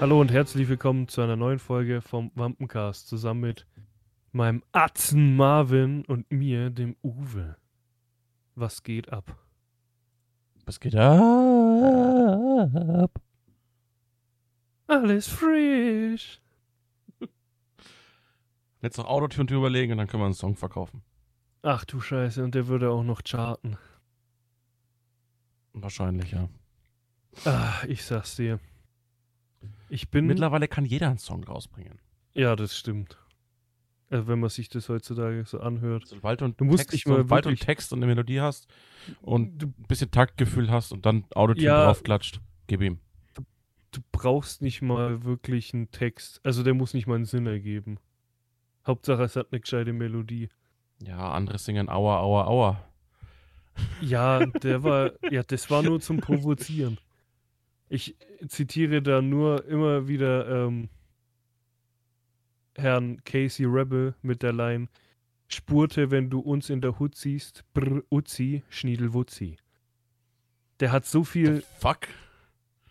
Hallo 0.00 0.20
und 0.20 0.30
herzlich 0.30 0.68
willkommen 0.68 1.08
zu 1.08 1.22
einer 1.22 1.34
neuen 1.34 1.58
Folge 1.58 2.00
vom 2.00 2.30
Wampencast 2.36 3.08
zusammen 3.08 3.40
mit 3.40 3.66
meinem 4.30 4.62
Atzen 4.70 5.34
Marvin 5.34 6.04
und 6.04 6.30
mir, 6.30 6.70
dem 6.70 6.94
Uwe. 7.02 7.56
Was 8.54 8.84
geht 8.84 9.12
ab? 9.12 9.36
Was 10.66 10.78
geht 10.78 10.94
ab? 10.94 11.10
Alles 14.86 15.26
frisch. 15.26 16.40
Jetzt 18.80 18.98
noch 18.98 19.06
Autotune 19.06 19.50
überlegen 19.52 19.90
und 19.90 19.98
dann 19.98 20.06
können 20.06 20.22
wir 20.22 20.26
einen 20.26 20.34
Song 20.34 20.54
verkaufen. 20.54 21.02
Ach 21.62 21.84
du 21.84 22.00
Scheiße, 22.00 22.44
und 22.44 22.54
der 22.54 22.68
würde 22.68 22.90
auch 22.90 23.02
noch 23.02 23.24
charten. 23.24 23.76
Wahrscheinlich, 25.72 26.30
ja. 26.30 26.48
Ah, 27.44 27.82
ich 27.88 28.04
sag's 28.04 28.36
dir. 28.36 28.60
Ich 29.90 30.10
bin. 30.10 30.26
Mittlerweile 30.26 30.68
kann 30.68 30.84
jeder 30.84 31.08
einen 31.08 31.18
Song 31.18 31.44
rausbringen. 31.44 31.98
Ja, 32.34 32.56
das 32.56 32.76
stimmt. 32.76 33.18
Also 34.10 34.26
wenn 34.28 34.40
man 34.40 34.48
sich 34.50 34.68
das 34.68 34.88
heutzutage 34.88 35.44
so 35.44 35.60
anhört. 35.60 36.06
Sobald 36.06 36.40
du, 36.40 36.48
Du 36.48 36.64
musst 36.64 36.88
Text, 36.90 37.06
du 37.06 37.14
einen 37.16 37.28
wirklich- 37.30 37.60
Text 37.60 37.92
und 37.92 37.98
eine 37.98 38.06
Melodie 38.06 38.40
hast 38.40 38.66
und 39.20 39.62
ein 39.62 39.74
bisschen 39.86 40.10
Taktgefühl 40.10 40.70
hast 40.70 40.92
und 40.92 41.04
dann 41.04 41.24
Autotune 41.34 41.66
Ja. 41.66 41.84
draufklatscht, 41.84 42.40
gib 42.66 42.80
ihm. 42.80 42.98
Du 43.92 44.00
brauchst 44.12 44.60
nicht 44.62 44.82
mal 44.82 45.24
wirklich 45.24 45.72
einen 45.74 45.90
Text. 45.90 46.40
Also 46.44 46.62
der 46.62 46.74
muss 46.74 46.94
nicht 46.94 47.06
mal 47.06 47.14
einen 47.16 47.24
Sinn 47.24 47.46
ergeben. 47.46 47.98
Hauptsache 48.86 49.22
es 49.24 49.36
hat 49.36 49.48
eine 49.50 49.60
gescheite 49.60 49.92
Melodie. 49.92 50.48
Ja, 51.02 51.30
andere 51.32 51.58
singen 51.58 51.88
Aua, 51.88 52.20
Aua, 52.20 52.46
Aua. 52.46 52.84
Ja, 54.00 54.44
der 54.44 54.82
war, 54.82 55.12
ja, 55.30 55.42
das 55.42 55.70
war 55.70 55.82
nur 55.82 56.00
zum 56.00 56.18
Provozieren. 56.18 56.98
Ich 57.88 58.16
zitiere 58.46 59.02
da 59.02 59.22
nur 59.22 59.64
immer 59.66 60.08
wieder 60.08 60.66
ähm, 60.66 60.88
Herrn 62.76 63.22
Casey 63.24 63.66
Rebel 63.66 64.14
mit 64.22 64.42
der 64.42 64.52
Line 64.52 64.88
Spurte, 65.48 66.10
wenn 66.10 66.28
du 66.28 66.40
uns 66.40 66.68
in 66.68 66.82
der 66.82 66.98
Hut 66.98 67.16
siehst, 67.16 67.64
brr, 67.72 68.02
Uzi, 68.10 68.62
Schniedelwutzi. 68.68 69.56
Der 70.80 70.92
hat 70.92 71.06
so 71.06 71.24
viel, 71.24 71.62
Fuck. 71.80 72.08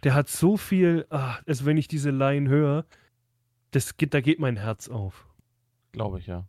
der 0.04 0.16
hat 0.16 0.28
so 0.28 0.58
viel, 0.58 1.06
ah, 1.10 1.38
also 1.46 1.66
wenn 1.66 1.78
ich 1.78 1.88
diese 1.88 2.10
Line 2.10 2.50
höre, 2.50 2.86
das 3.72 3.98
geht, 3.98 4.14
da 4.14 4.22
geht 4.22 4.40
mein 4.40 4.58
Herz 4.58 4.90
auf. 4.90 5.28
Glaube 5.92 6.20
ich, 6.20 6.28
ja. 6.28 6.48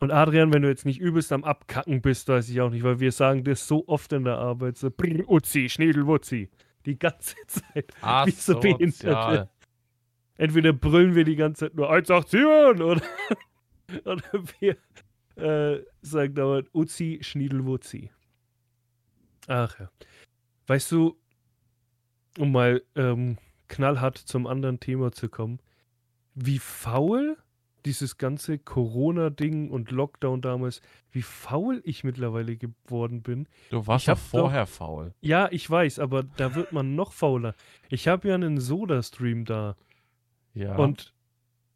Und 0.00 0.10
Adrian, 0.10 0.52
wenn 0.52 0.62
du 0.62 0.68
jetzt 0.68 0.84
nicht 0.84 1.00
übelst 1.00 1.32
am 1.32 1.44
Abkacken 1.44 2.02
bist, 2.02 2.28
weiß 2.28 2.48
ich 2.48 2.60
auch 2.60 2.70
nicht, 2.70 2.82
weil 2.82 3.00
wir 3.00 3.12
sagen 3.12 3.44
das 3.44 3.66
so 3.66 3.86
oft 3.86 4.12
in 4.12 4.24
der 4.24 4.38
Arbeit, 4.38 4.76
so 4.76 4.90
Brr, 4.90 5.28
Uzi, 5.28 5.68
Schniedelwutzi. 5.68 6.50
Die 6.86 6.98
ganze 6.98 7.36
Zeit. 7.46 7.92
Wie 8.26 8.30
so 8.30 8.58
Behinderte. 8.58 9.16
Asozial. 9.16 9.50
Entweder 10.36 10.72
brüllen 10.72 11.14
wir 11.14 11.24
die 11.24 11.36
ganze 11.36 11.66
Zeit 11.66 11.74
nur 11.74 11.90
187 11.90 12.44
oder, 12.44 13.02
oder 14.04 14.44
wir 14.60 14.76
äh, 15.36 15.84
sagen 16.00 16.34
dauernd 16.34 16.68
Uzi, 16.72 17.18
Schniedelwutzi. 17.22 18.10
Ach 19.48 19.78
ja. 19.80 19.90
Weißt 20.68 20.92
du, 20.92 21.18
um 22.38 22.52
mal 22.52 22.82
ähm, 22.94 23.38
knallhart 23.66 24.18
zum 24.18 24.46
anderen 24.46 24.78
Thema 24.78 25.10
zu 25.10 25.28
kommen, 25.28 25.58
wie 26.34 26.58
faul 26.58 27.36
dieses 27.84 28.18
ganze 28.18 28.58
Corona-Ding 28.58 29.70
und 29.70 29.90
Lockdown 29.90 30.40
damals, 30.40 30.80
wie 31.10 31.22
faul 31.22 31.80
ich 31.84 32.04
mittlerweile 32.04 32.56
geworden 32.56 33.22
bin. 33.22 33.46
Du 33.70 33.86
warst 33.86 34.06
doch 34.08 34.12
hab 34.12 34.18
doch- 34.18 34.24
vorher 34.40 34.66
faul. 34.66 35.14
Ja, 35.20 35.48
ich 35.50 35.68
weiß, 35.68 35.98
aber 35.98 36.22
da 36.22 36.54
wird 36.54 36.72
man 36.72 36.94
noch 36.94 37.12
fauler. 37.12 37.54
Ich 37.88 38.08
habe 38.08 38.28
ja 38.28 38.34
einen 38.34 38.60
Soda-Stream 38.60 39.44
da. 39.44 39.76
Ja. 40.54 40.76
Und 40.76 41.14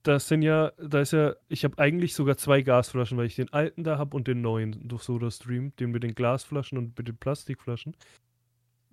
das 0.03 0.27
sind 0.27 0.43
ja, 0.43 0.73
da 0.85 1.01
ist 1.01 1.13
ja, 1.13 1.35
ich 1.49 1.63
habe 1.65 1.79
eigentlich 1.79 2.15
sogar 2.15 2.37
zwei 2.37 2.63
Gasflaschen, 2.63 3.17
weil 3.17 3.27
ich 3.27 3.37
den 3.37 3.53
alten 3.53 3.85
da 3.85 3.99
habe 3.99 4.17
und 4.17 4.27
den 4.27 4.41
neuen 4.41 4.89
durch 4.89 5.05
SodaStream, 5.05 5.77
den 5.77 5.93
mit 5.93 6.03
den 6.03 6.15
Glasflaschen 6.17 6.77
und 6.77 6.99
mit 6.99 7.07
den 7.07 7.17
Plastikflaschen. 7.17 7.95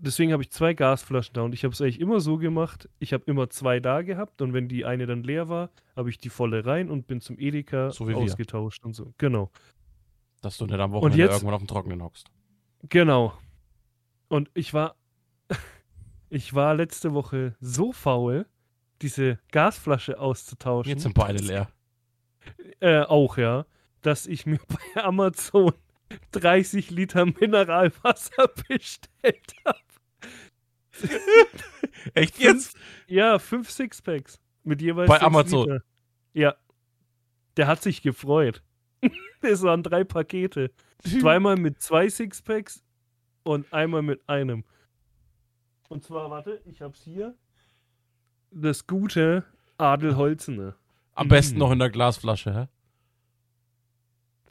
Deswegen 0.01 0.31
habe 0.31 0.41
ich 0.43 0.49
zwei 0.49 0.73
Gasflaschen 0.73 1.33
da 1.33 1.41
und 1.41 1.53
ich 1.53 1.63
habe 1.65 1.73
es 1.73 1.81
eigentlich 1.81 1.99
immer 1.99 2.21
so 2.21 2.37
gemacht, 2.37 2.87
ich 2.99 3.11
habe 3.11 3.23
immer 3.27 3.49
zwei 3.49 3.79
da 3.81 4.01
gehabt 4.01 4.41
und 4.41 4.53
wenn 4.53 4.69
die 4.69 4.85
eine 4.85 5.05
dann 5.05 5.23
leer 5.23 5.49
war, 5.49 5.69
habe 5.95 6.09
ich 6.09 6.17
die 6.17 6.29
volle 6.29 6.65
rein 6.65 6.89
und 6.89 7.05
bin 7.07 7.19
zum 7.19 7.37
Edeka 7.37 7.91
So 7.91 8.05
wie 8.07 8.11
wir. 8.11 8.17
ausgetauscht 8.17 8.85
und 8.85 8.93
so. 8.93 9.13
Genau. 9.17 9.51
dass 10.41 10.57
du 10.57 10.65
nicht 10.65 10.79
am 10.79 10.93
Wochenende 10.93 11.17
jetzt- 11.17 11.33
irgendwann 11.33 11.53
auf 11.55 11.61
dem 11.61 11.67
Trockenen 11.67 12.01
hockst. 12.01 12.31
Genau. 12.87 13.33
Und 14.29 14.49
ich 14.53 14.73
war, 14.73 14.95
ich 16.29 16.53
war 16.53 16.75
letzte 16.75 17.13
Woche 17.13 17.55
so 17.59 17.91
faul, 17.91 18.45
diese 19.01 19.39
Gasflasche 19.51 20.17
auszutauschen. 20.19 20.89
Jetzt 20.91 21.03
sind 21.03 21.13
beide 21.16 21.43
leer. 21.43 21.67
Äh, 22.79 23.01
auch, 23.01 23.37
ja. 23.37 23.66
Dass 24.01 24.27
ich 24.27 24.45
mir 24.45 24.59
bei 24.95 25.03
Amazon 25.03 25.73
30 26.31 26.89
Liter 26.89 27.25
Mineralwasser 27.25 28.47
bestellt 28.69 29.53
habe. 29.66 29.77
Echt 32.13 32.39
jetzt? 32.39 32.77
Ja, 33.07 33.39
fünf 33.39 33.69
Sixpacks. 33.69 34.39
Mit 34.63 34.81
jeweils 34.81 35.07
Bei 35.09 35.21
Amazon? 35.21 35.67
Liter. 35.69 35.83
Ja. 36.33 36.55
Der 37.57 37.67
hat 37.67 37.81
sich 37.81 38.01
gefreut. 38.01 38.61
Das 39.41 39.61
waren 39.63 39.83
drei 39.83 40.03
Pakete. 40.03 40.69
Zweimal 41.01 41.55
mit 41.55 41.81
zwei 41.81 42.09
Sixpacks 42.09 42.83
und 43.43 43.71
einmal 43.71 44.01
mit 44.01 44.19
einem. 44.27 44.65
Und 45.87 46.03
zwar, 46.03 46.29
warte, 46.29 46.61
ich 46.65 46.81
hab's 46.81 47.01
hier. 47.05 47.35
Das 48.51 48.85
gute 48.85 49.45
Adelholzene. 49.77 50.75
Am 51.16 51.29
besten 51.29 51.55
Mm. 51.55 51.59
noch 51.59 51.71
in 51.71 51.79
der 51.79 51.89
Glasflasche, 51.89 52.53
hä? 52.53 52.67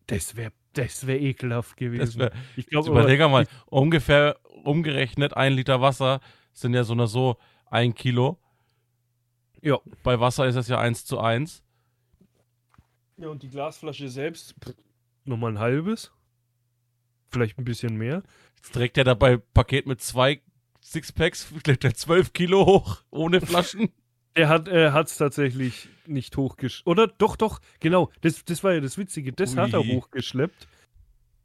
Das 0.06 0.36
wäre 0.36 0.52
das 0.72 1.06
wär 1.06 1.20
ekelhaft 1.20 1.76
gewesen. 1.76 2.00
Das 2.00 2.18
wär, 2.18 2.32
ich 2.56 2.66
glaube, 2.66 2.88
überleg 2.90 3.20
mal, 3.20 3.46
ungefähr 3.66 4.38
umgerechnet 4.64 5.34
ein 5.36 5.52
Liter 5.52 5.80
Wasser 5.82 6.20
sind 6.60 6.74
ja 6.74 6.84
so 6.84 6.94
oder 6.94 7.06
so 7.06 7.36
ein 7.66 7.94
Kilo. 7.94 8.38
Ja. 9.62 9.78
Bei 10.02 10.20
Wasser 10.20 10.46
ist 10.46 10.56
es 10.56 10.68
ja 10.68 10.78
eins 10.78 11.04
zu 11.04 11.18
eins. 11.18 11.62
Ja, 13.16 13.28
und 13.28 13.42
die 13.42 13.48
Glasflasche 13.48 14.08
selbst 14.08 14.54
pff, 14.64 14.74
nochmal 15.24 15.52
ein 15.52 15.58
halbes. 15.58 16.12
Vielleicht 17.30 17.58
ein 17.58 17.64
bisschen 17.64 17.96
mehr. 17.96 18.22
Jetzt 18.56 18.72
trägt 18.72 18.96
er 18.96 19.04
dabei 19.04 19.36
Paket 19.36 19.86
mit 19.86 20.00
zwei 20.00 20.40
Sixpacks, 20.82 21.52
schlägt 21.64 21.84
er 21.84 21.94
zwölf 21.94 22.32
Kilo 22.32 22.64
hoch, 22.64 23.02
ohne 23.10 23.40
Flaschen. 23.40 23.90
Er 24.34 24.48
hat 24.50 24.68
es 24.68 25.16
tatsächlich 25.16 25.88
nicht 26.06 26.36
hochgeschleppt. 26.36 26.86
Oder 26.86 27.08
doch, 27.08 27.34
doch, 27.34 27.60
genau. 27.80 28.12
Das, 28.20 28.44
das 28.44 28.62
war 28.62 28.72
ja 28.72 28.78
das 28.78 28.96
Witzige. 28.96 29.32
Das 29.32 29.56
hat 29.56 29.72
er 29.72 29.80
Ui. 29.80 29.96
hochgeschleppt. 29.96 30.68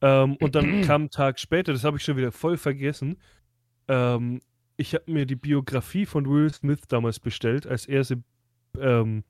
Ähm, 0.01 0.35
und 0.35 0.53
dann 0.53 0.83
kam 0.83 1.05
ein 1.05 1.09
Tag 1.09 1.39
später, 1.39 1.73
das 1.73 1.83
habe 1.85 1.97
ich 1.97 2.03
schon 2.03 2.17
wieder 2.17 2.31
voll 2.31 2.55
vergessen. 2.55 3.17
Ähm, 3.87 4.41
ich 4.77 4.93
habe 4.93 5.11
mir 5.11 5.25
die 5.25 5.35
Biografie 5.35 6.05
von 6.05 6.29
Will 6.29 6.51
Smith 6.51 6.81
damals 6.87 7.19
bestellt, 7.19 7.67
als 7.67 7.85
er 7.85 8.03
sie 8.03 8.23
ähm, 8.79 9.23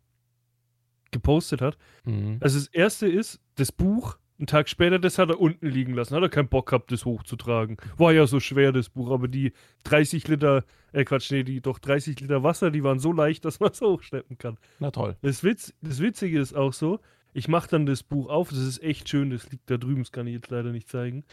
gepostet 1.12 1.62
hat. 1.62 1.78
Mhm. 2.06 2.38
Also 2.40 2.60
das 2.60 2.68
erste 2.68 3.08
ist, 3.08 3.40
das 3.56 3.72
Buch, 3.72 4.18
einen 4.40 4.48
Tag 4.48 4.68
später, 4.68 5.00
das 5.00 5.20
hat 5.20 5.30
er 5.30 5.40
unten 5.40 5.68
liegen 5.68 5.94
lassen. 5.94 6.16
Hat 6.16 6.24
er 6.24 6.30
keinen 6.30 6.50
Bock 6.50 6.70
gehabt, 6.70 6.92
das 6.92 7.06
hochzutragen. 7.06 7.78
War 7.98 8.12
ja 8.14 8.26
so 8.26 8.40
schwer, 8.40 8.72
das 8.72 8.90
Buch, 8.90 9.12
aber 9.12 9.28
die 9.28 9.54
30 9.84 10.28
Liter, 10.28 10.66
äh 10.92 11.06
Quatsch, 11.06 11.32
nee, 11.32 11.44
die 11.44 11.62
doch 11.62 11.80
30 11.80 12.20
Liter 12.20 12.44
Wasser, 12.44 12.72
die 12.72 12.84
waren 12.84 13.00
so 13.00 13.12
leicht, 13.12 13.46
dass 13.46 13.60
man 13.60 13.72
es 13.74 13.82
hochschleppen 13.82 14.38
kann. 14.38 14.58
Na 14.80 14.92
toll. 14.92 15.16
Das, 15.22 15.44
Witz, 15.44 15.74
das 15.82 16.00
Witzige 16.00 16.40
ist 16.40 16.54
auch 16.54 16.74
so, 16.74 17.00
ich 17.34 17.48
mache 17.48 17.70
dann 17.70 17.86
das 17.86 18.04
Buch 18.04 18.30
auf, 18.30 18.50
das 18.50 18.60
ist 18.60 18.84
echt 18.84 19.10
schön, 19.10 19.30
das 19.30 19.50
liegt 19.52 19.70
da 19.70 19.78
drüben, 19.78 20.04
das 20.04 20.12
kann 20.12 20.28
ich 20.28 20.34
jetzt 20.34 20.50
leider 20.50 20.72
nicht 20.72 20.90
zeigen. 20.90 21.24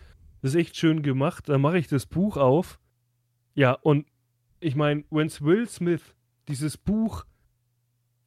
Das 0.42 0.52
ist 0.52 0.60
echt 0.60 0.76
schön 0.76 1.02
gemacht, 1.02 1.48
dann 1.48 1.60
mache 1.60 1.78
ich 1.78 1.88
das 1.88 2.06
Buch 2.06 2.36
auf. 2.36 2.78
Ja, 3.54 3.72
und 3.72 4.06
ich 4.60 4.76
meine, 4.76 5.04
wenn 5.10 5.30
Will 5.40 5.66
Smith 5.68 6.14
dieses 6.48 6.76
Buch 6.76 7.24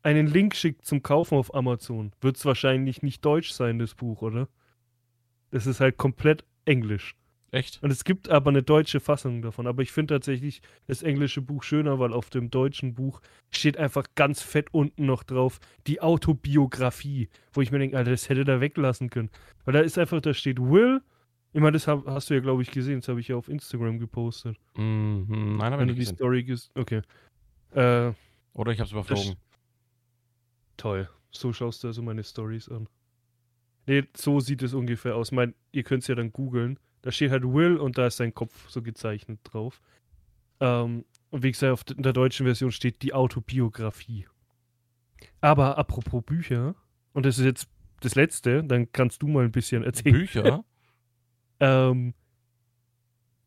einen 0.02 0.28
Link 0.28 0.56
schickt 0.56 0.86
zum 0.86 1.02
Kaufen 1.02 1.38
auf 1.38 1.54
Amazon, 1.54 2.12
wird 2.22 2.38
es 2.38 2.46
wahrscheinlich 2.46 3.02
nicht 3.02 3.24
deutsch 3.24 3.52
sein, 3.52 3.80
das 3.80 3.96
Buch, 3.96 4.22
oder? 4.22 4.50
Das 5.52 5.66
ist 5.66 5.80
halt 5.80 5.98
komplett 5.98 6.44
Englisch. 6.66 7.16
Echt? 7.54 7.84
Und 7.84 7.92
es 7.92 8.04
gibt 8.04 8.30
aber 8.30 8.50
eine 8.50 8.64
deutsche 8.64 9.00
Fassung 9.00 9.44
davon. 9.44 9.68
Aber 9.68 9.84
ich 9.84 9.92
finde 9.92 10.16
tatsächlich 10.16 10.64
das 10.88 11.04
englische 11.04 11.40
Buch 11.40 11.62
schöner, 11.62 12.00
weil 12.00 12.12
auf 12.12 12.32
dem 12.32 12.50
deutschen 12.50 12.96
Buch 12.96 13.22
steht 13.52 13.78
einfach 13.78 14.08
ganz 14.16 14.42
fett 14.42 14.74
unten 14.74 15.06
noch 15.06 15.22
drauf 15.22 15.60
die 15.86 16.02
Autobiografie, 16.02 17.30
wo 17.52 17.62
ich 17.62 17.72
mir 17.72 17.78
denke, 17.78 17.96
Alter, 17.96 18.10
das 18.10 18.28
hätte 18.28 18.44
da 18.44 18.60
weglassen 18.60 19.12
können. 19.12 19.30
Weil 19.66 19.76
da 19.76 19.82
ist 19.82 20.00
einfach, 20.00 20.20
da 20.20 20.34
steht 20.34 20.60
Will. 20.60 21.04
Ich 21.54 21.62
meine, 21.62 21.74
das 21.74 21.88
hab, 21.88 22.06
hast 22.08 22.30
du 22.30 22.34
ja, 22.34 22.40
glaube 22.40 22.62
ich, 22.64 22.72
gesehen. 22.72 23.00
Das 23.00 23.08
habe 23.10 23.20
ich 23.20 23.28
ja 23.28 23.36
auf 23.36 23.48
Instagram 23.48 24.00
gepostet. 24.00 24.58
Mhm. 24.76 25.58
Nein, 25.58 25.74
aber 25.74 25.82
Wenn 25.82 25.88
du 25.90 25.94
nicht 25.94 25.96
die 25.96 26.00
gesehen. 26.00 26.16
Story 26.16 26.44
ges 26.44 26.72
Okay. 26.76 27.02
Äh, 27.72 28.12
Oder 28.54 28.72
ich 28.72 28.80
hab's 28.80 28.92
überflogen. 28.92 29.36
toll. 30.78 31.08
So 31.32 31.54
schaust 31.54 31.84
du 31.84 31.88
also 31.88 32.02
meine 32.02 32.24
Stories 32.24 32.70
an. 32.70 32.88
Nee, 33.86 34.04
so 34.16 34.40
sieht 34.40 34.62
es 34.64 34.74
ungefähr 34.74 35.16
aus. 35.16 35.32
Mein, 35.32 35.56
ihr 35.72 35.84
könnt 35.84 36.04
es 36.04 36.08
ja 36.08 36.16
dann 36.16 36.32
googeln. 36.32 36.80
Da 37.02 37.12
steht 37.12 37.32
halt 37.32 37.44
Will 37.44 37.78
und 37.78 37.98
da 37.98 38.08
ist 38.08 38.18
sein 38.18 38.34
Kopf 38.34 38.70
so 38.70 38.82
gezeichnet 38.82 39.40
drauf. 39.44 39.82
Ähm, 40.60 41.06
Und 41.32 41.44
wie 41.44 41.52
gesagt, 41.52 41.74
auf, 41.74 41.98
in 41.98 42.04
der 42.04 42.14
deutschen 42.14 42.46
Version 42.46 42.72
steht 42.72 43.02
die 43.02 43.14
Autobiografie. 43.14 44.26
Aber 45.42 45.78
apropos 45.78 46.24
Bücher, 46.24 46.76
und 47.14 47.26
das 47.26 47.40
ist 47.40 47.46
jetzt 47.46 47.68
das 48.02 48.16
letzte, 48.16 48.64
dann 48.64 48.92
kannst 48.92 49.22
du 49.22 49.28
mal 49.28 49.44
ein 49.44 49.52
bisschen 49.52 49.84
erzählen. 49.84 50.16
Bücher? 50.16 50.64
Ähm, 51.64 52.14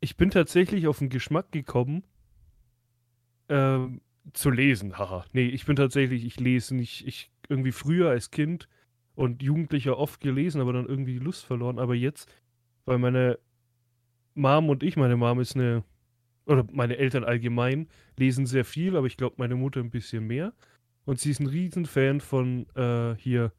ich 0.01 0.17
bin 0.17 0.31
tatsächlich 0.31 0.87
auf 0.87 1.01
den 1.01 1.11
Geschmack 1.11 1.53
gekommen, 1.53 2.03
ähm, 3.51 4.01
zu 4.33 4.51
lesen. 4.51 4.99
Haha. 4.99 5.25
Nee, 5.33 5.49
ich 5.49 5.67
bin 5.67 5.77
tatsächlich, 5.77 6.25
ich 6.25 6.41
lese 6.41 6.75
nicht, 6.75 7.07
ich 7.07 7.31
irgendwie 7.49 7.73
früher 7.73 8.09
als 8.09 8.31
Kind 8.31 8.69
und 9.15 9.43
Jugendlicher 9.43 9.99
oft 9.99 10.21
gelesen, 10.21 10.61
aber 10.61 10.73
dann 10.73 10.87
irgendwie 10.87 11.13
die 11.13 11.25
Lust 11.25 11.45
verloren. 11.45 11.79
Aber 11.79 11.95
jetzt, 11.95 12.33
weil 12.87 12.99
meine 12.99 13.39
Mom 14.35 14.71
und 14.71 14.83
ich, 14.83 14.97
meine 14.97 15.17
Mom 15.17 15.39
ist 15.41 15.55
eine, 15.55 15.85
oder 16.47 16.67
meine 16.73 16.97
Eltern 16.97 17.23
allgemein, 17.23 17.89
lesen 18.17 18.47
sehr 18.47 18.65
viel, 18.65 18.97
aber 18.97 19.07
ich 19.07 19.19
glaube, 19.19 19.37
meine 19.39 19.57
Mutter 19.57 19.81
ein 19.81 19.91
bisschen 19.91 20.27
mehr. 20.27 20.55
Und 21.05 21.21
sie 21.21 21.31
ist 21.31 21.41
ein 21.41 21.47
Riesenfan 21.47 22.21
von 22.21 22.67
äh, 22.75 23.15
hier. 23.17 23.53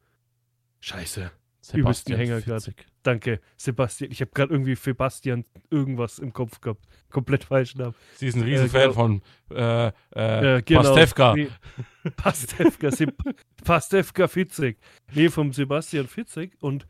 Scheiße. 0.80 1.30
Übelsten 1.72 2.16
Hänger 2.16 2.40
gerade. 2.40 2.74
Danke, 3.02 3.40
Sebastian. 3.56 4.10
Ich 4.10 4.20
habe 4.20 4.30
gerade 4.34 4.52
irgendwie 4.52 4.74
Sebastian 4.74 5.44
irgendwas 5.70 6.18
im 6.18 6.32
Kopf 6.32 6.60
gehabt. 6.60 6.84
Komplett 7.10 7.44
falsch 7.44 7.74
Namen. 7.74 7.94
Sie 8.16 8.28
ist 8.28 8.36
ein 8.36 8.42
Riesenfan 8.42 8.80
genau. 8.80 8.92
von 8.92 9.22
äh, 9.50 9.88
äh, 10.14 10.58
Äh, 10.58 10.62
genau. 10.62 10.82
Pastewka. 10.82 11.34
Nee, 11.34 11.48
Pastewka, 12.16 12.90
Pastewka 13.64 14.28
Fitzek. 14.28 14.78
Nee, 15.12 15.28
vom 15.28 15.52
Sebastian 15.52 16.06
Fitzek. 16.06 16.56
Und 16.60 16.86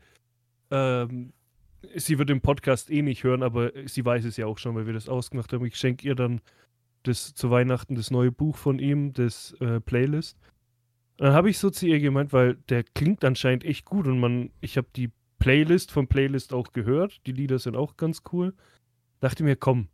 ähm, 0.71 1.33
sie 1.95 2.17
wird 2.17 2.29
den 2.29 2.41
Podcast 2.41 2.89
eh 2.89 3.01
nicht 3.01 3.23
hören, 3.23 3.43
aber 3.43 3.71
sie 3.85 4.03
weiß 4.03 4.25
es 4.25 4.37
ja 4.37 4.45
auch 4.45 4.57
schon, 4.57 4.75
weil 4.75 4.85
wir 4.85 4.93
das 4.93 5.09
ausgemacht 5.09 5.53
haben. 5.53 5.65
Ich 5.65 5.75
schenke 5.75 6.07
ihr 6.07 6.15
dann 6.15 6.41
das 7.03 7.33
zu 7.33 7.49
Weihnachten 7.49 7.95
das 7.95 8.11
neue 8.11 8.31
Buch 8.31 8.57
von 8.57 8.79
ihm, 8.79 9.13
das 9.13 9.53
äh, 9.61 9.79
Playlist. 9.79 10.37
Dann 11.19 11.33
habe 11.33 11.49
ich 11.49 11.57
so 11.57 11.69
zu 11.69 11.85
ihr 11.85 11.99
gemeint, 11.99 12.31
weil 12.31 12.55
der 12.69 12.83
klingt 12.83 13.25
anscheinend 13.25 13.65
echt 13.65 13.83
gut 13.83 14.07
und 14.07 14.21
man, 14.21 14.51
ich 14.61 14.77
habe 14.77 14.87
die 14.95 15.11
Playlist 15.37 15.91
von 15.91 16.07
Playlist 16.07 16.53
auch 16.53 16.71
gehört. 16.71 17.25
Die 17.25 17.33
Lieder 17.33 17.59
sind 17.59 17.75
auch 17.75 17.97
ganz 17.97 18.21
cool. 18.31 18.53
Dachte 19.19 19.43
mir, 19.43 19.57
komm, 19.57 19.89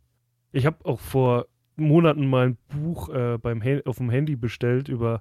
ich 0.52 0.66
habe 0.66 0.84
auch 0.84 1.00
vor 1.00 1.48
Monaten 1.74 2.28
mal 2.28 2.50
ein 2.50 2.58
Buch 2.68 3.08
äh, 3.08 3.38
beim 3.38 3.60
auf 3.86 3.96
dem 3.96 4.08
Handy 4.08 4.36
bestellt 4.36 4.88
über 4.88 5.20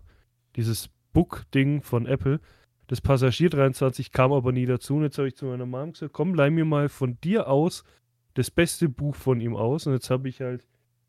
dieses 0.55 0.89
Book-Ding 1.13 1.81
von 1.81 2.05
Apple. 2.05 2.39
Das 2.85 3.01
Passagier 3.01 3.49
23 3.49 4.11
kam 4.11 4.31
aber 4.31 4.51
nie 4.51 4.67
dazu. 4.67 4.97
Und 4.97 5.03
jetzt 5.03 5.17
habe 5.17 5.27
ich 5.27 5.35
zu 5.35 5.45
meiner 5.45 5.65
Mom 5.65 5.93
gesagt, 5.93 6.13
komm, 6.13 6.35
leih 6.35 6.51
mir 6.51 6.65
mal 6.65 6.87
von 6.87 7.19
dir 7.21 7.47
aus 7.47 7.83
das 8.35 8.51
beste 8.51 8.89
Buch 8.89 9.15
von 9.15 9.41
ihm 9.41 9.55
aus. 9.55 9.87
Und 9.87 9.93
jetzt 9.93 10.11
habe 10.11 10.29
ich 10.29 10.41
halt 10.41 10.67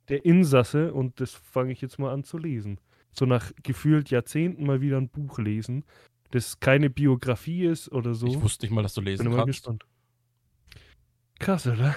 der 0.09 0.25
Insasse 0.25 0.95
und 0.95 1.21
das 1.21 1.33
fange 1.33 1.73
ich 1.73 1.83
jetzt 1.83 1.99
mal 1.99 2.15
an 2.15 2.25
zu 2.25 2.39
lesen. 2.39 2.81
So 3.19 3.25
nach 3.25 3.53
gefühlt 3.63 4.11
Jahrzehnten 4.11 4.67
mal 4.67 4.81
wieder 4.81 4.99
ein 4.99 5.09
Buch 5.09 5.39
lesen, 5.39 5.85
das 6.33 6.61
keine 6.61 6.91
Biografie 6.91 7.65
ist 7.65 7.91
oder 7.91 8.15
so. 8.15 8.27
Ich 8.27 8.41
wusste 8.41 8.67
nicht 8.67 8.73
mal, 8.73 8.83
dass 8.83 8.95
du 8.95 9.01
bin 9.01 9.11
lesen 9.13 9.27
immer 9.27 9.37
kannst. 9.37 9.61
gespannt. 9.61 9.85
Krass, 11.39 11.67
oder? 11.67 11.95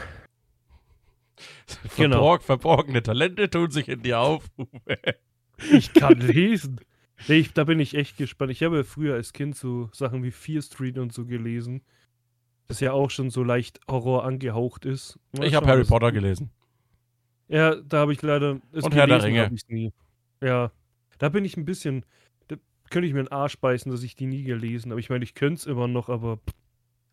Genau. 1.95 2.17
Verborg, 2.17 2.43
verborgene 2.43 3.01
Talente 3.01 3.49
tun 3.49 3.71
sich 3.71 3.87
in 3.87 4.01
dir 4.01 4.19
auf. 4.19 4.45
Ich 5.71 5.93
kann 5.93 6.19
lesen. 6.19 6.79
Nee, 7.27 7.39
ich, 7.39 7.53
da 7.53 7.65
bin 7.65 7.79
ich 7.79 7.95
echt 7.95 8.17
gespannt. 8.17 8.51
Ich 8.51 8.63
habe 8.63 8.83
früher 8.83 9.15
als 9.15 9.33
Kind 9.33 9.55
so 9.55 9.89
Sachen 9.93 10.23
wie 10.23 10.31
Fear 10.31 10.61
Street 10.61 10.97
und 10.97 11.13
so 11.13 11.25
gelesen. 11.25 11.81
Das 12.67 12.79
ja 12.79 12.93
auch 12.93 13.09
schon 13.09 13.29
so 13.29 13.43
leicht 13.43 13.79
Horror 13.89 14.23
angehaucht 14.23 14.85
ist. 14.85 15.19
Mal 15.33 15.47
ich 15.47 15.55
habe 15.55 15.67
Harry 15.67 15.83
Potter 15.83 16.11
gelesen. 16.11 16.51
Ja, 17.47 17.75
da 17.75 17.99
habe 17.99 18.13
ich 18.13 18.21
leider. 18.21 18.61
Und 18.71 18.93
Herr 18.93 19.07
der 19.07 19.23
gelesen 19.23 19.23
Ringe. 19.23 19.91
Ja, 20.41 20.71
da 21.19 21.29
bin 21.29 21.45
ich 21.45 21.55
ein 21.57 21.65
bisschen. 21.65 22.03
Da 22.47 22.55
könnte 22.89 23.07
ich 23.07 23.13
mir 23.13 23.19
einen 23.19 23.27
Arsch 23.29 23.57
beißen, 23.59 23.91
dass 23.91 24.01
ich 24.03 24.15
die 24.15 24.25
nie 24.25 24.43
gelesen 24.43 24.89
habe. 24.91 24.99
Ich 24.99 25.09
meine, 25.09 25.23
ich 25.23 25.35
könnte 25.35 25.59
es 25.59 25.65
immer 25.67 25.87
noch, 25.87 26.09
aber 26.09 26.37
pff, 26.37 26.53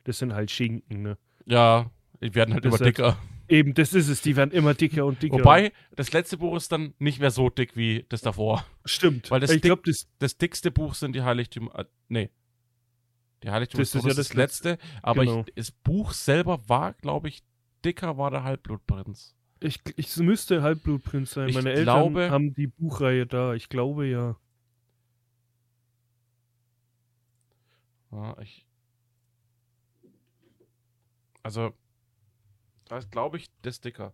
das 0.04 0.18
sind 0.18 0.32
halt 0.32 0.50
Schinken, 0.50 1.02
ne? 1.02 1.18
Ja, 1.44 1.90
die 2.22 2.34
werden 2.34 2.54
halt 2.54 2.64
Das 2.64 2.70
immer 2.74 2.78
halt- 2.84 2.96
dicker. 2.96 3.18
Eben, 3.48 3.74
das 3.74 3.92
ist 3.92 4.08
es. 4.08 4.22
Die 4.22 4.34
werden 4.34 4.50
immer 4.50 4.74
dicker 4.74 5.06
und 5.06 5.22
dicker. 5.22 5.38
Wobei, 5.38 5.72
das 5.94 6.12
letzte 6.12 6.36
Buch 6.38 6.56
ist 6.56 6.72
dann 6.72 6.94
nicht 6.98 7.20
mehr 7.20 7.30
so 7.30 7.48
dick 7.48 7.76
wie 7.76 8.04
das 8.08 8.20
davor. 8.20 8.64
Stimmt. 8.84 9.30
weil 9.30 9.38
das 9.38 9.50
ich 9.50 9.56
dick- 9.60 9.68
glaube, 9.68 9.82
das. 9.84 10.08
Das 10.18 10.36
dickste 10.36 10.72
Buch 10.72 10.94
sind 10.94 11.14
die 11.14 11.22
Heiligtümer. 11.22 11.78
Äh, 11.78 11.84
nee. 12.08 12.30
Die 13.44 13.50
Heiligtümer 13.50 13.82
Das 13.82 13.94
ist 13.94 14.02
ja 14.02 14.08
das 14.08 14.16
das 14.16 14.34
letzte. 14.34 14.78
Aber 15.02 15.24
Genau. 15.24 15.44
ich, 15.46 15.54
das 15.54 15.70
Buch 15.70 16.12
selber 16.12 16.68
war, 16.68 16.94
glaube 16.94 17.28
ich, 17.28 17.44
dicker 17.84 18.16
war 18.18 18.32
der 18.32 18.42
Halbblutprinz. 18.42 19.36
Ich, 19.60 19.80
ich 19.96 20.16
müsste 20.18 20.62
Halbblutprinz 20.62 21.30
sein. 21.32 21.48
Ich 21.48 21.54
Meine 21.54 21.70
Eltern 21.72 22.12
glaube- 22.12 22.30
haben 22.30 22.54
die 22.54 22.66
Buchreihe 22.66 23.26
da. 23.26 23.54
Ich 23.54 23.68
glaube 23.68 24.06
ja. 24.06 24.36
Ja, 28.12 28.36
ich. 28.40 28.66
Also, 31.42 31.72
da 32.86 32.98
ist, 32.98 33.10
glaube 33.10 33.36
ich, 33.38 33.46
das 33.62 33.80
dicker. 33.80 34.12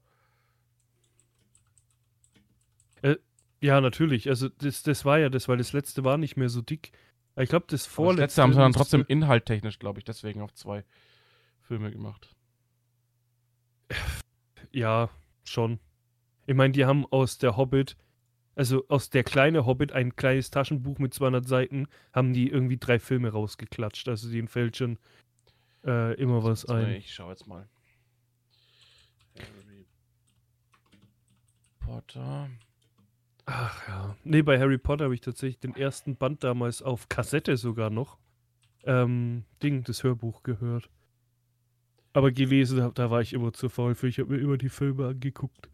Ja, 3.61 3.81
natürlich. 3.81 4.29
Also 4.29 4.49
das, 4.49 4.83
das 4.83 5.05
war 5.05 5.19
ja 5.21 5.29
das, 5.29 5.47
weil 5.49 5.57
das 5.57 5.73
letzte 5.73 6.03
war 6.03 6.19
nicht 6.19 6.37
mehr 6.37 6.49
so 6.49 6.63
dick. 6.63 6.91
Ich 7.37 7.49
glaube, 7.49 7.67
das 7.69 7.83
Aber 7.85 7.87
Das 7.87 7.87
vorletzte. 7.87 8.23
letzte 8.23 8.43
haben 8.43 8.53
sie 8.55 8.59
dann 8.59 8.73
trotzdem 8.73 9.05
inhalttechnisch, 9.07 9.79
glaube 9.79 10.01
ich, 10.01 10.05
deswegen 10.05 10.41
auf 10.41 10.53
zwei 10.53 10.85
Filme 11.63 11.93
gemacht. 11.93 12.35
Ja, 14.73 15.11
schon. 15.45 15.79
Ich 16.47 16.55
meine, 16.55 16.73
die 16.73 16.85
haben 16.85 17.07
aus 17.07 17.39
der 17.39 17.57
Hobbit, 17.57 17.97
also 18.55 18.85
aus 18.89 19.11
der 19.11 19.25
kleine 19.25 19.65
Hobbit, 19.65 19.93
ein 19.93 20.17
kleines 20.17 20.51
Taschenbuch 20.51 20.99
mit 20.99 21.15
200 21.15 21.47
Seiten, 21.47 21.87
haben 22.13 22.33
die 22.33 22.49
irgendwie 22.49 22.79
drei 22.79 22.99
Filme 22.99 23.31
rausgeklatscht. 23.31 24.09
Also 24.09 24.31
denen 24.31 24.49
fällt 24.49 24.77
schon 24.77 24.99
äh, 25.85 26.15
immer 26.21 26.45
was 26.45 26.67
ein. 26.67 26.91
Ich 26.97 27.15
schau 27.15 27.31
jetzt 27.31 27.47
mal. 27.47 27.69
Harry 29.39 29.87
Potter. 31.81 32.51
Ach 33.47 33.89
ja. 33.89 34.17
Nee, 34.25 34.43
bei 34.43 34.59
Harry 34.59 34.79
Potter 34.79 35.05
habe 35.05 35.15
ich 35.15 35.21
tatsächlich 35.21 35.59
den 35.59 35.75
ersten 35.75 36.17
Band 36.17 36.45
damals 36.45 36.83
auf 36.83 37.09
Kassette 37.09 37.57
sogar 37.57 37.91
noch. 37.91 38.19
Ähm, 38.85 39.45
Ding, 39.63 39.85
das 39.85 40.03
Hörbuch 40.03 40.43
gehört. 40.43 40.91
Aber 42.13 42.31
gelesen, 42.31 42.79
da, 42.79 42.91
da 42.91 43.11
war 43.11 43.21
ich 43.21 43.33
immer 43.33 43.53
zu 43.53 43.69
faul 43.69 43.95
für. 43.95 44.09
Ich 44.09 44.19
habe 44.19 44.35
mir 44.35 44.41
immer 44.41 44.59
die 44.59 44.69
Filme 44.69 45.09
angeguckt. 45.09 45.69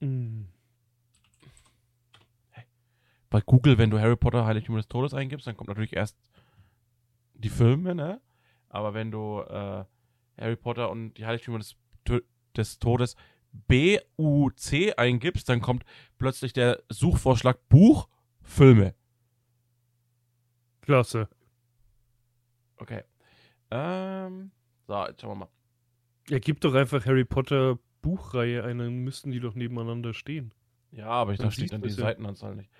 Mm. 0.00 0.42
Bei 3.30 3.40
Google, 3.40 3.78
wenn 3.78 3.90
du 3.90 3.98
Harry 3.98 4.16
Potter 4.16 4.46
Heiligtümer 4.46 4.78
des 4.78 4.88
Todes 4.88 5.12
eingibst, 5.12 5.46
dann 5.46 5.56
kommt 5.56 5.68
natürlich 5.68 5.94
erst 5.94 6.16
die 7.34 7.50
Filme, 7.50 7.94
ne? 7.94 8.20
Aber 8.68 8.94
wenn 8.94 9.10
du 9.10 9.40
äh, 9.40 9.84
Harry 10.38 10.56
Potter 10.56 10.90
und 10.90 11.14
die 11.14 11.26
Heiligtümer 11.26 11.58
des, 11.58 11.76
des 12.56 12.78
Todes 12.78 13.16
B-U-C 13.52 14.94
eingibst, 14.94 15.48
dann 15.48 15.60
kommt 15.60 15.84
plötzlich 16.18 16.52
der 16.52 16.82
Suchvorschlag 16.88 17.58
Buch, 17.68 18.08
Filme. 18.42 18.94
Klasse. 20.82 21.28
Okay. 22.78 23.02
Ähm, 23.70 24.50
so, 24.86 25.06
jetzt 25.06 25.20
schauen 25.20 25.30
wir 25.30 25.46
mal. 25.46 25.48
Ja, 26.28 26.38
gib 26.38 26.60
doch 26.60 26.74
einfach 26.74 27.04
Harry 27.06 27.24
Potter 27.24 27.78
Buchreihe 28.02 28.64
ein, 28.64 28.78
dann 28.78 28.98
müssten 28.98 29.30
die 29.30 29.40
doch 29.40 29.54
nebeneinander 29.54 30.14
stehen. 30.14 30.52
Ja, 30.90 31.08
aber 31.08 31.32
ich, 31.32 31.38
da 31.38 31.50
steht 31.50 31.72
dann 31.72 31.82
die 31.82 31.88
ja. 31.88 31.94
Seitenanzahl 31.94 32.54
nicht. 32.54 32.70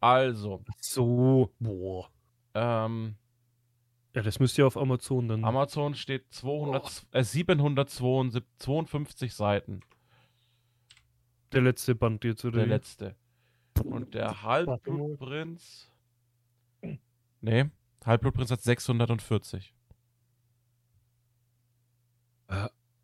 Also, 0.00 0.62
So. 0.80 1.52
Boah. 1.58 2.10
ähm, 2.54 3.16
Ja, 4.14 4.22
das 4.22 4.38
müsst 4.38 4.58
ihr 4.58 4.66
auf 4.66 4.76
Amazon 4.76 5.28
dann. 5.28 5.44
Amazon 5.44 5.94
steht 5.94 6.32
200, 6.32 7.06
äh, 7.12 7.24
752 7.24 9.34
Seiten. 9.34 9.80
der 11.52 11.62
letzte 11.62 11.94
Band 11.94 12.24
jetzt, 12.24 12.44
oder? 12.44 12.58
Der 12.58 12.66
letzte. 12.66 13.16
Und 13.84 14.14
der 14.14 14.42
Halbblutprinz. 14.42 15.90
Nee, 17.40 17.66
Halbblutprinz 18.06 18.50
hat 18.50 18.62
640. 18.62 19.74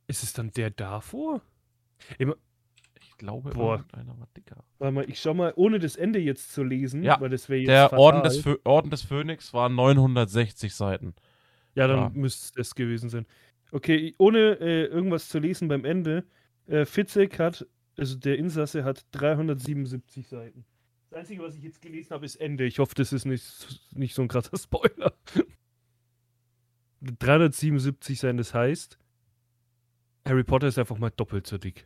Ist 0.07 0.23
es 0.23 0.33
dann 0.33 0.51
der 0.53 0.71
davor? 0.71 1.43
Ich 3.01 3.17
glaube, 3.19 3.51
Boah. 3.51 3.77
irgendeiner 3.79 4.19
war 4.19 4.29
dicker. 4.37 4.65
Warte 4.79 4.93
mal, 4.95 5.09
ich 5.09 5.21
schau 5.21 5.35
mal, 5.35 5.53
ohne 5.57 5.79
das 5.79 5.97
Ende 5.97 6.19
jetzt 6.21 6.53
zu 6.53 6.63
lesen, 6.63 7.03
Ja, 7.03 7.21
weil 7.21 7.31
das 7.31 7.49
wäre 7.49 7.61
jetzt 7.61 7.69
Der 7.69 7.85
fatal. 7.89 7.99
Orden 7.99 8.23
des, 8.23 8.39
Phö 8.41 8.57
Orden 8.65 8.91
des 8.91 9.03
Phönix 9.03 9.53
war 9.55 9.69
960 9.69 10.75
Seiten. 10.75 11.15
Ja, 11.75 11.87
dann 11.89 11.99
Ja. 11.99 12.09
müsste 12.11 12.61
es 12.61 12.75
gewesen 12.75 13.09
sein. 13.09 13.27
Okay, 13.71 14.15
ohne 14.19 14.59
äh, 14.61 14.85
irgendwas 14.85 15.29
zu 15.29 15.39
lesen 15.39 15.69
beim 15.69 15.85
Ende, 15.85 16.25
äh, 16.67 16.85
Fitzek 16.85 17.39
hat, 17.39 17.67
also 17.97 18.17
der 18.19 18.39
Insasse 18.39 18.85
hat 18.85 19.07
377 19.13 20.29
Seiten. 20.29 20.65
Das 21.13 21.19
Einzige, 21.19 21.43
was 21.43 21.55
ich 21.55 21.63
jetzt 21.63 21.83
gelesen 21.83 22.15
habe, 22.15 22.25
ist 22.25 22.37
Ende. 22.37 22.65
Ich 22.65 22.79
hoffe, 22.79 22.95
das 22.95 23.13
ist 23.13 23.27
nicht, 23.27 23.83
nicht 23.93 24.15
so 24.15 24.23
ein 24.23 24.29
krasser 24.29 24.57
Spoiler. 24.57 25.13
377 27.03 28.19
sein, 28.19 28.39
das 28.39 28.55
heißt, 28.55 28.99
Harry 30.25 30.43
Potter 30.43 30.69
ist 30.69 30.79
einfach 30.79 30.97
mal 30.97 31.11
doppelt 31.11 31.47
so 31.47 31.59
dick. 31.59 31.85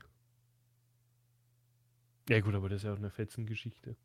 Ja 2.28 2.38
gut, 2.38 2.54
aber 2.54 2.68
das 2.68 2.82
ist 2.82 2.84
ja 2.84 2.92
auch 2.92 2.98
eine 2.98 3.10
Fetzengeschichte. 3.10 3.96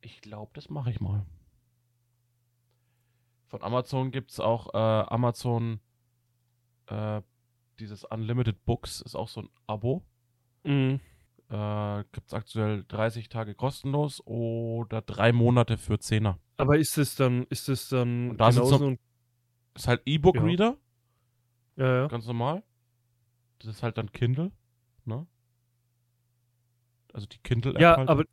Ich 0.00 0.20
glaube, 0.22 0.50
das 0.54 0.70
mache 0.70 0.90
ich 0.90 1.00
mal. 1.00 1.24
Von 3.46 3.62
Amazon 3.62 4.10
gibt 4.10 4.32
es 4.32 4.40
auch 4.40 4.74
äh, 4.74 4.76
Amazon, 4.76 5.78
äh, 6.86 7.22
dieses 7.80 8.04
Unlimited 8.04 8.64
Books 8.64 9.00
ist 9.00 9.14
auch 9.16 9.28
so 9.28 9.42
ein 9.42 9.48
Abo. 9.66 10.02
Mhm. 10.64 11.00
Äh, 11.48 12.04
gibt 12.12 12.28
es 12.28 12.34
aktuell 12.34 12.84
30 12.86 13.28
Tage 13.28 13.54
kostenlos 13.54 14.22
oder 14.24 15.02
drei 15.02 15.32
Monate 15.32 15.78
für 15.78 15.94
10er. 15.94 16.36
Aber 16.58 16.78
ist 16.78 16.96
es 16.98 17.16
dann, 17.16 17.44
ist 17.50 17.68
es 17.68 17.88
dann 17.88 18.36
da 18.36 18.52
sind 18.52 18.64
so- 18.66 18.76
genauso 18.76 18.86
ein- 18.92 18.98
Ist 19.74 19.88
halt 19.88 20.02
E-Book-Reader, 20.04 20.76
ja, 21.76 21.94
ja. 22.02 22.06
ganz 22.08 22.26
normal. 22.26 22.62
Das 23.58 23.68
ist 23.68 23.82
halt 23.82 23.98
dann 23.98 24.12
Kindle, 24.12 24.52
ne? 25.04 25.26
Also 27.12 27.26
die 27.26 27.38
Kindle-App 27.38 27.80
Ja, 27.80 27.96
halt. 27.96 28.08
aber 28.08 28.24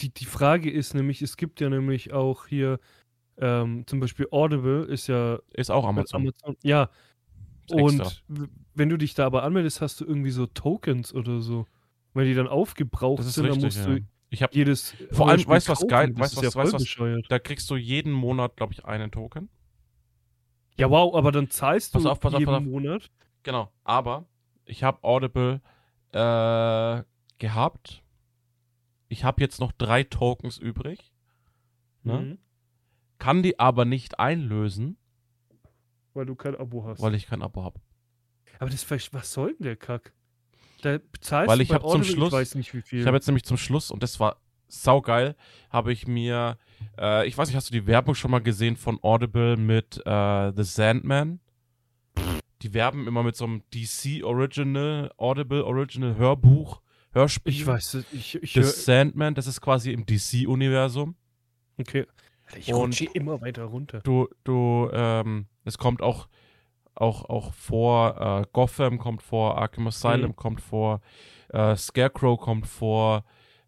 die, 0.00 0.12
die 0.12 0.24
Frage 0.24 0.70
ist 0.70 0.94
nämlich, 0.94 1.22
es 1.22 1.36
gibt 1.36 1.60
ja 1.60 1.68
nämlich 1.68 2.12
auch 2.12 2.46
hier 2.46 2.78
ähm, 3.38 3.86
zum 3.86 4.00
Beispiel 4.00 4.26
Audible 4.30 4.84
ist 4.86 5.06
ja 5.08 5.38
ist 5.52 5.70
auch 5.70 5.84
Amazon. 5.86 6.22
Amazon. 6.22 6.56
Ja, 6.62 6.88
Extra. 7.72 8.04
und 8.28 8.48
wenn 8.74 8.88
du 8.88 8.96
dich 8.98 9.14
da 9.14 9.26
aber 9.26 9.42
anmeldest, 9.42 9.80
hast 9.80 10.00
du 10.00 10.04
irgendwie 10.04 10.30
so 10.30 10.46
Tokens 10.46 11.14
oder 11.14 11.40
so. 11.40 11.66
Wenn 12.14 12.24
die 12.26 12.34
dann 12.34 12.48
aufgebraucht 12.48 13.22
sind, 13.22 13.36
dann 13.36 13.46
richtig, 13.46 13.64
musst 13.64 13.78
ja. 13.78 13.86
du 13.86 14.00
Ich 14.30 14.42
habe 14.42 14.54
jedes. 14.54 14.94
Vor 15.12 15.28
allem, 15.28 15.46
weißt 15.46 15.68
du, 15.68 15.72
was 15.72 15.86
geil- 15.86 16.12
weißt 16.16 16.32
ist 16.34 16.38
du, 16.38 16.42
ja 16.42 16.46
was- 16.48 16.54
voll 16.54 16.72
weißt 16.80 16.98
was-. 17.00 17.28
Da 17.28 17.38
kriegst 17.38 17.68
du 17.70 17.76
jeden 17.76 18.12
Monat, 18.12 18.56
glaube 18.56 18.72
ich, 18.72 18.84
einen 18.84 19.10
Token. 19.10 19.48
Ja, 20.78 20.90
wow, 20.90 21.14
aber 21.14 21.32
dann 21.32 21.48
zahlst 21.50 21.92
Pass 21.92 22.02
du 22.02 22.10
auf, 22.10 22.20
pass 22.20 22.34
auf, 22.34 22.40
jeden 22.40 22.50
pass 22.52 22.58
auf. 22.60 22.64
Monat. 22.66 23.10
Genau. 23.42 23.70
Aber 23.84 24.26
ich 24.64 24.82
habe 24.82 25.02
Audible 25.04 25.60
äh, 26.12 27.02
gehabt. 27.38 28.02
Ich 29.08 29.24
habe 29.24 29.40
jetzt 29.40 29.60
noch 29.60 29.72
drei 29.72 30.02
Tokens 30.02 30.58
übrig. 30.58 31.12
Ne? 32.02 32.18
Mhm. 32.20 32.38
Kann 33.18 33.42
die 33.42 33.58
aber 33.58 33.84
nicht 33.84 34.18
einlösen, 34.18 34.96
Weil 36.16 36.26
du 36.26 36.34
kein 36.34 36.56
Abo 36.56 36.84
hast. 36.84 37.00
weil 37.02 37.14
ich 37.14 37.26
kein 37.26 37.42
Abo 37.42 37.62
habe. 37.62 37.80
aber 38.58 38.70
das, 38.70 38.90
was 38.90 39.32
soll 39.32 39.54
denn 39.54 39.64
der 39.64 39.76
Kack? 39.76 40.12
Da 40.82 40.98
bezahlst 41.12 41.48
Weil 41.50 41.58
du 41.58 41.62
ich 41.62 41.68
bei 41.68 41.74
hab 41.76 41.88
zum 41.88 42.04
Schluss- 42.04 42.28
Ich 42.28 42.32
weiß 42.32 42.54
nicht, 42.56 42.74
wie 42.74 42.82
viel. 42.82 43.00
Ich 43.00 43.06
habe 43.06 43.16
jetzt 43.16 43.26
nämlich 43.26 43.44
zum 43.44 43.56
Schluss, 43.56 43.90
und 43.90 44.02
das 44.02 44.18
war 44.20 44.40
saugeil, 44.68 45.36
habe 45.70 45.92
ich 45.92 46.06
mir, 46.06 46.58
äh, 46.98 47.26
ich 47.28 47.36
weiß 47.36 47.48
nicht, 47.48 47.56
hast 47.56 47.68
du 47.68 47.72
die 47.72 47.86
Werbung 47.86 48.14
schon 48.14 48.30
mal 48.30 48.40
gesehen 48.40 48.76
von 48.76 48.98
Audible 49.02 49.56
mit 49.56 50.02
äh, 50.04 50.52
The 50.54 50.64
Sandman? 50.64 51.40
Die 52.62 52.72
werben 52.74 53.06
immer 53.06 53.22
mit 53.22 53.36
so 53.36 53.44
einem 53.44 53.62
DC 53.72 54.24
Original, 54.24 55.12
Audible 55.18 55.64
Original 55.64 56.16
Hörbuch, 56.16 56.80
Hörspiel. 57.12 57.52
ich 57.52 57.66
weiß 57.66 57.94
es. 57.94 58.06
Ich, 58.12 58.42
ich 58.42 58.52
The 58.54 58.62
Sandman, 58.62 59.34
das 59.34 59.46
ist 59.46 59.60
quasi 59.60 59.92
im 59.92 60.04
DC-Universum. 60.06 61.14
okay. 61.78 62.06
Ich 62.54 62.72
Und- 62.72 62.80
rutsche 62.80 63.06
immer 63.14 63.40
weiter 63.40 63.64
runter. 63.64 64.00
Du, 64.00 64.28
du, 64.44 64.88
ähm, 64.92 65.46
es 65.64 65.78
kommt 65.78 66.00
auch, 66.02 66.28
auch, 66.94 67.24
auch 67.28 67.52
vor, 67.54 68.40
äh, 68.42 68.46
Gotham 68.52 68.98
kommt 68.98 69.22
vor, 69.22 69.58
Arkham 69.58 69.86
Asylum 69.88 70.30
Mhm. 70.30 70.36
kommt 70.36 70.60
vor, 70.60 71.00
äh, 71.50 71.74
Scarecrow 71.76 72.38
kommt 72.40 72.66
vor. 72.66 73.24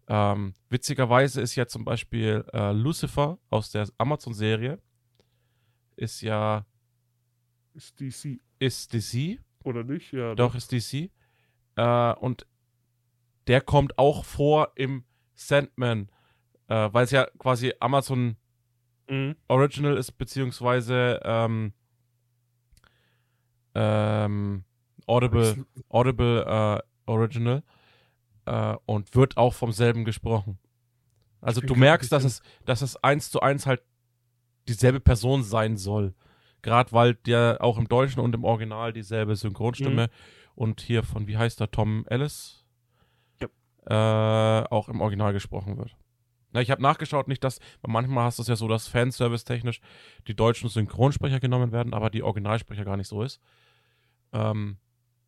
Ähm, 0.07 0.53
witzigerweise 0.69 1.41
ist 1.41 1.55
ja 1.55 1.67
zum 1.67 1.85
Beispiel 1.85 2.43
äh, 2.53 2.71
Lucifer 2.71 3.37
aus 3.49 3.69
der 3.71 3.87
Amazon-Serie 3.97 4.79
ist 5.95 6.21
ja, 6.21 6.65
Ist 7.73 7.99
DC. 7.99 8.39
ist 8.59 8.93
DC, 8.93 9.39
Oder 9.63 9.83
nicht? 9.83 10.11
Ja. 10.13 10.33
doch 10.33 10.55
ist 10.55 10.71
DC. 10.71 11.11
Äh, 11.75 12.13
und 12.13 12.47
der 13.47 13.61
kommt 13.61 13.97
auch 13.99 14.23
vor 14.25 14.71
im 14.75 15.03
Sandman, 15.35 16.09
äh, 16.67 16.89
weil 16.91 17.03
es 17.03 17.11
ja 17.11 17.27
quasi 17.37 17.73
Amazon 17.79 18.37
Mhm. 19.09 19.35
Original 19.47 19.97
ist, 19.97 20.11
beziehungsweise 20.17 21.19
ähm, 21.23 21.73
ähm, 23.75 24.63
Audible, 25.07 25.65
Audible 25.89 26.45
äh, 26.45 27.09
Original 27.09 27.63
äh, 28.45 28.75
und 28.85 29.15
wird 29.15 29.37
auch 29.37 29.53
vom 29.53 29.71
selben 29.71 30.05
gesprochen. 30.05 30.59
Also 31.41 31.61
du 31.61 31.73
merkst, 31.75 32.11
dass 32.11 32.23
es, 32.23 32.41
dass 32.65 32.81
es 32.81 32.95
eins 32.97 33.31
zu 33.31 33.39
eins 33.41 33.65
halt 33.65 33.81
dieselbe 34.67 34.99
Person 34.99 35.41
sein 35.43 35.77
soll. 35.77 36.13
Gerade 36.61 36.91
weil 36.91 37.15
der 37.15 37.57
auch 37.61 37.77
im 37.77 37.87
Deutschen 37.87 38.19
und 38.19 38.35
im 38.35 38.43
Original 38.43 38.91
dieselbe 38.91 39.35
Synchronstimme 39.35 40.07
Mhm. 40.07 40.09
und 40.55 40.81
hier 40.81 41.03
von, 41.03 41.27
wie 41.27 41.37
heißt 41.37 41.59
der, 41.61 41.71
Tom 41.71 42.05
Ellis? 42.07 42.65
Ja. 43.41 43.47
Äh, 43.85 44.67
auch 44.69 44.89
im 44.89 44.99
Original 44.99 45.31
gesprochen 45.31 45.77
wird. 45.77 45.95
Na, 46.51 46.61
ich 46.61 46.71
habe 46.71 46.81
nachgeschaut, 46.81 47.27
nicht 47.27 47.43
dass, 47.43 47.59
manchmal 47.85 48.25
hast 48.25 48.39
du 48.39 48.41
es 48.41 48.47
ja 48.47 48.55
so, 48.55 48.67
dass 48.67 48.87
Fanservice-technisch 48.87 49.81
die 50.27 50.35
deutschen 50.35 50.69
Synchronsprecher 50.69 51.39
genommen 51.39 51.71
werden, 51.71 51.93
aber 51.93 52.09
die 52.09 52.23
Originalsprecher 52.23 52.85
gar 52.85 52.97
nicht 52.97 53.07
so 53.07 53.21
ist. 53.21 53.39
Ähm, 54.31 54.77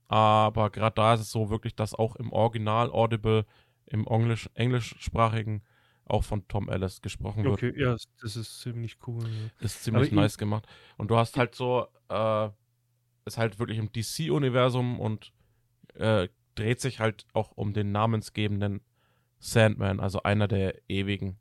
aber 0.07 0.69
gerade 0.71 0.95
da 0.95 1.13
ist 1.13 1.21
es 1.21 1.31
so 1.31 1.49
wirklich, 1.49 1.75
dass 1.75 1.93
auch 1.93 2.15
im 2.15 2.31
Original 2.31 2.91
Audible, 2.91 3.45
im 3.85 4.05
Englisch, 4.07 4.49
englischsprachigen, 4.55 5.63
auch 6.05 6.23
von 6.23 6.47
Tom 6.47 6.69
Ellis 6.69 7.01
gesprochen 7.01 7.43
wird. 7.43 7.53
Okay, 7.53 7.73
ja, 7.79 7.95
das 8.21 8.35
ist 8.35 8.59
ziemlich 8.59 8.97
cool. 9.07 9.23
Ja. 9.23 9.65
Ist 9.65 9.83
ziemlich 9.83 10.11
Aber 10.11 10.21
nice 10.21 10.37
gemacht. 10.37 10.67
Und 10.97 11.09
du 11.09 11.17
hast 11.17 11.37
halt 11.37 11.55
so, 11.55 11.87
äh, 12.09 12.49
ist 13.25 13.37
halt 13.37 13.59
wirklich 13.59 13.77
im 13.77 13.91
DC-Universum 13.91 14.99
und 14.99 15.31
äh, 15.93 16.27
dreht 16.55 16.81
sich 16.81 16.99
halt 16.99 17.25
auch 17.33 17.51
um 17.51 17.73
den 17.73 17.91
namensgebenden 17.91 18.81
Sandman, 19.41 19.99
also 19.99 20.23
einer 20.23 20.47
der 20.47 20.75
ewigen, 20.89 21.37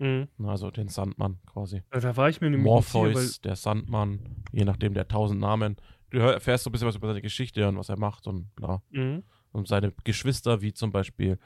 Mhm. 0.00 0.28
ne, 0.38 0.48
also 0.50 0.70
den 0.70 0.88
Sandmann 0.88 1.38
quasi. 1.46 1.82
Ja, 1.92 2.00
Da 2.00 2.16
war 2.16 2.28
ich 2.28 2.40
mir 2.40 2.50
nämlich 2.50 2.72
nicht 2.72 2.86
sicher, 2.86 2.98
Morpheus, 3.04 3.40
der 3.40 3.54
Sandmann, 3.56 4.44
je 4.52 4.64
nachdem 4.64 4.94
der 4.94 5.06
tausend 5.08 5.40
Namen. 5.40 5.76
Du 6.10 6.18
erfährst 6.18 6.64
so 6.64 6.70
ein 6.70 6.72
bisschen 6.72 6.88
was 6.88 6.96
über 6.96 7.08
seine 7.08 7.20
Geschichte 7.22 7.68
und 7.68 7.76
was 7.76 7.88
er 7.90 7.98
macht 7.98 8.26
und 8.26 8.54
bla. 8.56 8.82
Mhm. 8.90 9.22
Und 9.52 9.68
seine 9.68 9.92
Geschwister, 10.04 10.62
wie 10.62 10.72
zum 10.72 10.90
Beispiel 10.90 11.38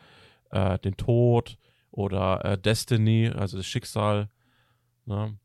äh, 0.50 0.78
den 0.78 0.96
Tod 0.96 1.58
oder 1.90 2.44
äh, 2.44 2.58
Destiny, 2.58 3.28
also 3.28 3.56
das 3.56 3.66
Schicksal. 3.66 4.28
Ne? 5.06 5.36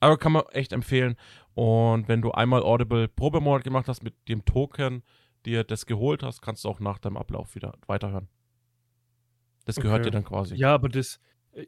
Aber 0.00 0.16
kann 0.16 0.32
man 0.32 0.42
echt 0.52 0.72
empfehlen. 0.72 1.16
Und 1.54 2.08
wenn 2.08 2.22
du 2.22 2.30
einmal 2.32 2.62
Audible 2.62 3.08
Probemonat 3.08 3.64
gemacht 3.64 3.88
hast 3.88 4.02
mit 4.02 4.14
dem 4.28 4.44
Token, 4.44 5.02
dir 5.44 5.64
das 5.64 5.86
geholt 5.86 6.22
hast, 6.22 6.40
kannst 6.40 6.64
du 6.64 6.68
auch 6.68 6.80
nach 6.80 6.98
deinem 6.98 7.16
Ablauf 7.16 7.54
wieder 7.54 7.74
weiterhören. 7.86 8.28
Das 9.68 9.76
gehört 9.76 10.00
Okay. 10.00 10.08
dir 10.10 10.10
dann 10.12 10.24
quasi. 10.24 10.54
Ja, 10.56 10.74
aber 10.74 10.88
das. 10.88 11.20
äh, 11.52 11.66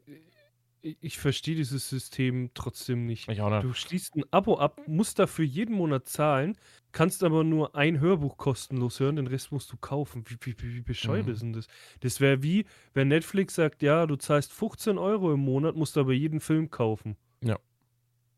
Ich, 0.83 0.97
ich 1.03 1.19
verstehe 1.19 1.57
dieses 1.57 1.91
System 1.91 2.53
trotzdem 2.55 3.05
nicht. 3.05 3.29
Ich 3.29 3.41
auch 3.43 3.51
nicht. 3.51 3.65
Du 3.65 3.75
schließt 3.75 4.17
ein 4.17 4.25
Abo 4.31 4.59
ab, 4.59 4.81
musst 4.87 5.19
dafür 5.19 5.45
jeden 5.45 5.75
Monat 5.75 6.09
zahlen, 6.09 6.57
kannst 6.93 7.23
aber 7.23 7.45
nur 7.45 7.75
ein 7.77 8.01
Hörbuch 8.01 8.39
kostenlos 8.39 8.99
hören, 8.99 9.17
den 9.17 9.27
Rest 9.27 9.53
musst 9.53 9.71
du 9.73 9.77
kaufen. 9.77 10.25
Wie, 10.27 10.37
wie, 10.41 10.57
wie 10.59 10.75
wie 10.77 10.81
bescheuert 10.83 11.27
Mhm. 11.27 11.33
ist 11.33 11.43
denn 11.43 11.53
das? 11.53 11.67
Das 12.01 12.21
wäre 12.21 12.43
wie, 12.43 12.65
wenn 12.95 13.09
Netflix 13.09 13.57
sagt, 13.57 13.83
ja, 13.83 14.07
du 14.07 14.17
zahlst 14.17 14.55
15 14.55 14.97
Euro 14.97 15.35
im 15.35 15.41
Monat, 15.41 15.77
musst 15.77 15.99
aber 15.99 16.15
jeden 16.15 16.41
Film 16.41 16.71
kaufen. 16.71 17.17
Ja. 17.43 17.59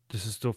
Das 0.09 0.25
ist 0.25 0.43
doch. 0.45 0.55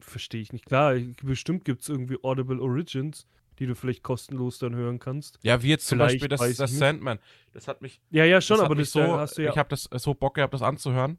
Verstehe 0.00 0.40
ich 0.40 0.52
nicht. 0.52 0.66
Klar, 0.66 0.94
bestimmt 1.22 1.64
gibt 1.64 1.82
es 1.82 1.88
irgendwie 1.88 2.18
Audible 2.22 2.60
Origins, 2.60 3.26
die 3.58 3.66
du 3.66 3.74
vielleicht 3.74 4.02
kostenlos 4.02 4.58
dann 4.58 4.74
hören 4.74 4.98
kannst. 4.98 5.38
Ja, 5.42 5.62
wie 5.62 5.68
jetzt 5.68 5.86
zum 5.86 5.98
Vielleicht, 5.98 6.20
Beispiel 6.20 6.28
das, 6.28 6.56
das. 6.56 6.72
Sandman. 6.72 7.18
Das 7.52 7.68
hat 7.68 7.82
mich 7.82 8.00
Ja, 8.10 8.24
ja, 8.24 8.40
schon, 8.40 8.58
das 8.58 8.66
aber 8.66 8.74
das 8.74 8.92
so, 8.92 9.00
da 9.00 9.18
hast 9.18 9.38
du 9.38 9.42
ja. 9.42 9.50
ich 9.50 9.58
habe 9.58 9.68
das 9.68 9.88
so 9.92 10.14
Bock 10.14 10.34
gehabt, 10.34 10.54
das 10.54 10.62
anzuhören. 10.62 11.18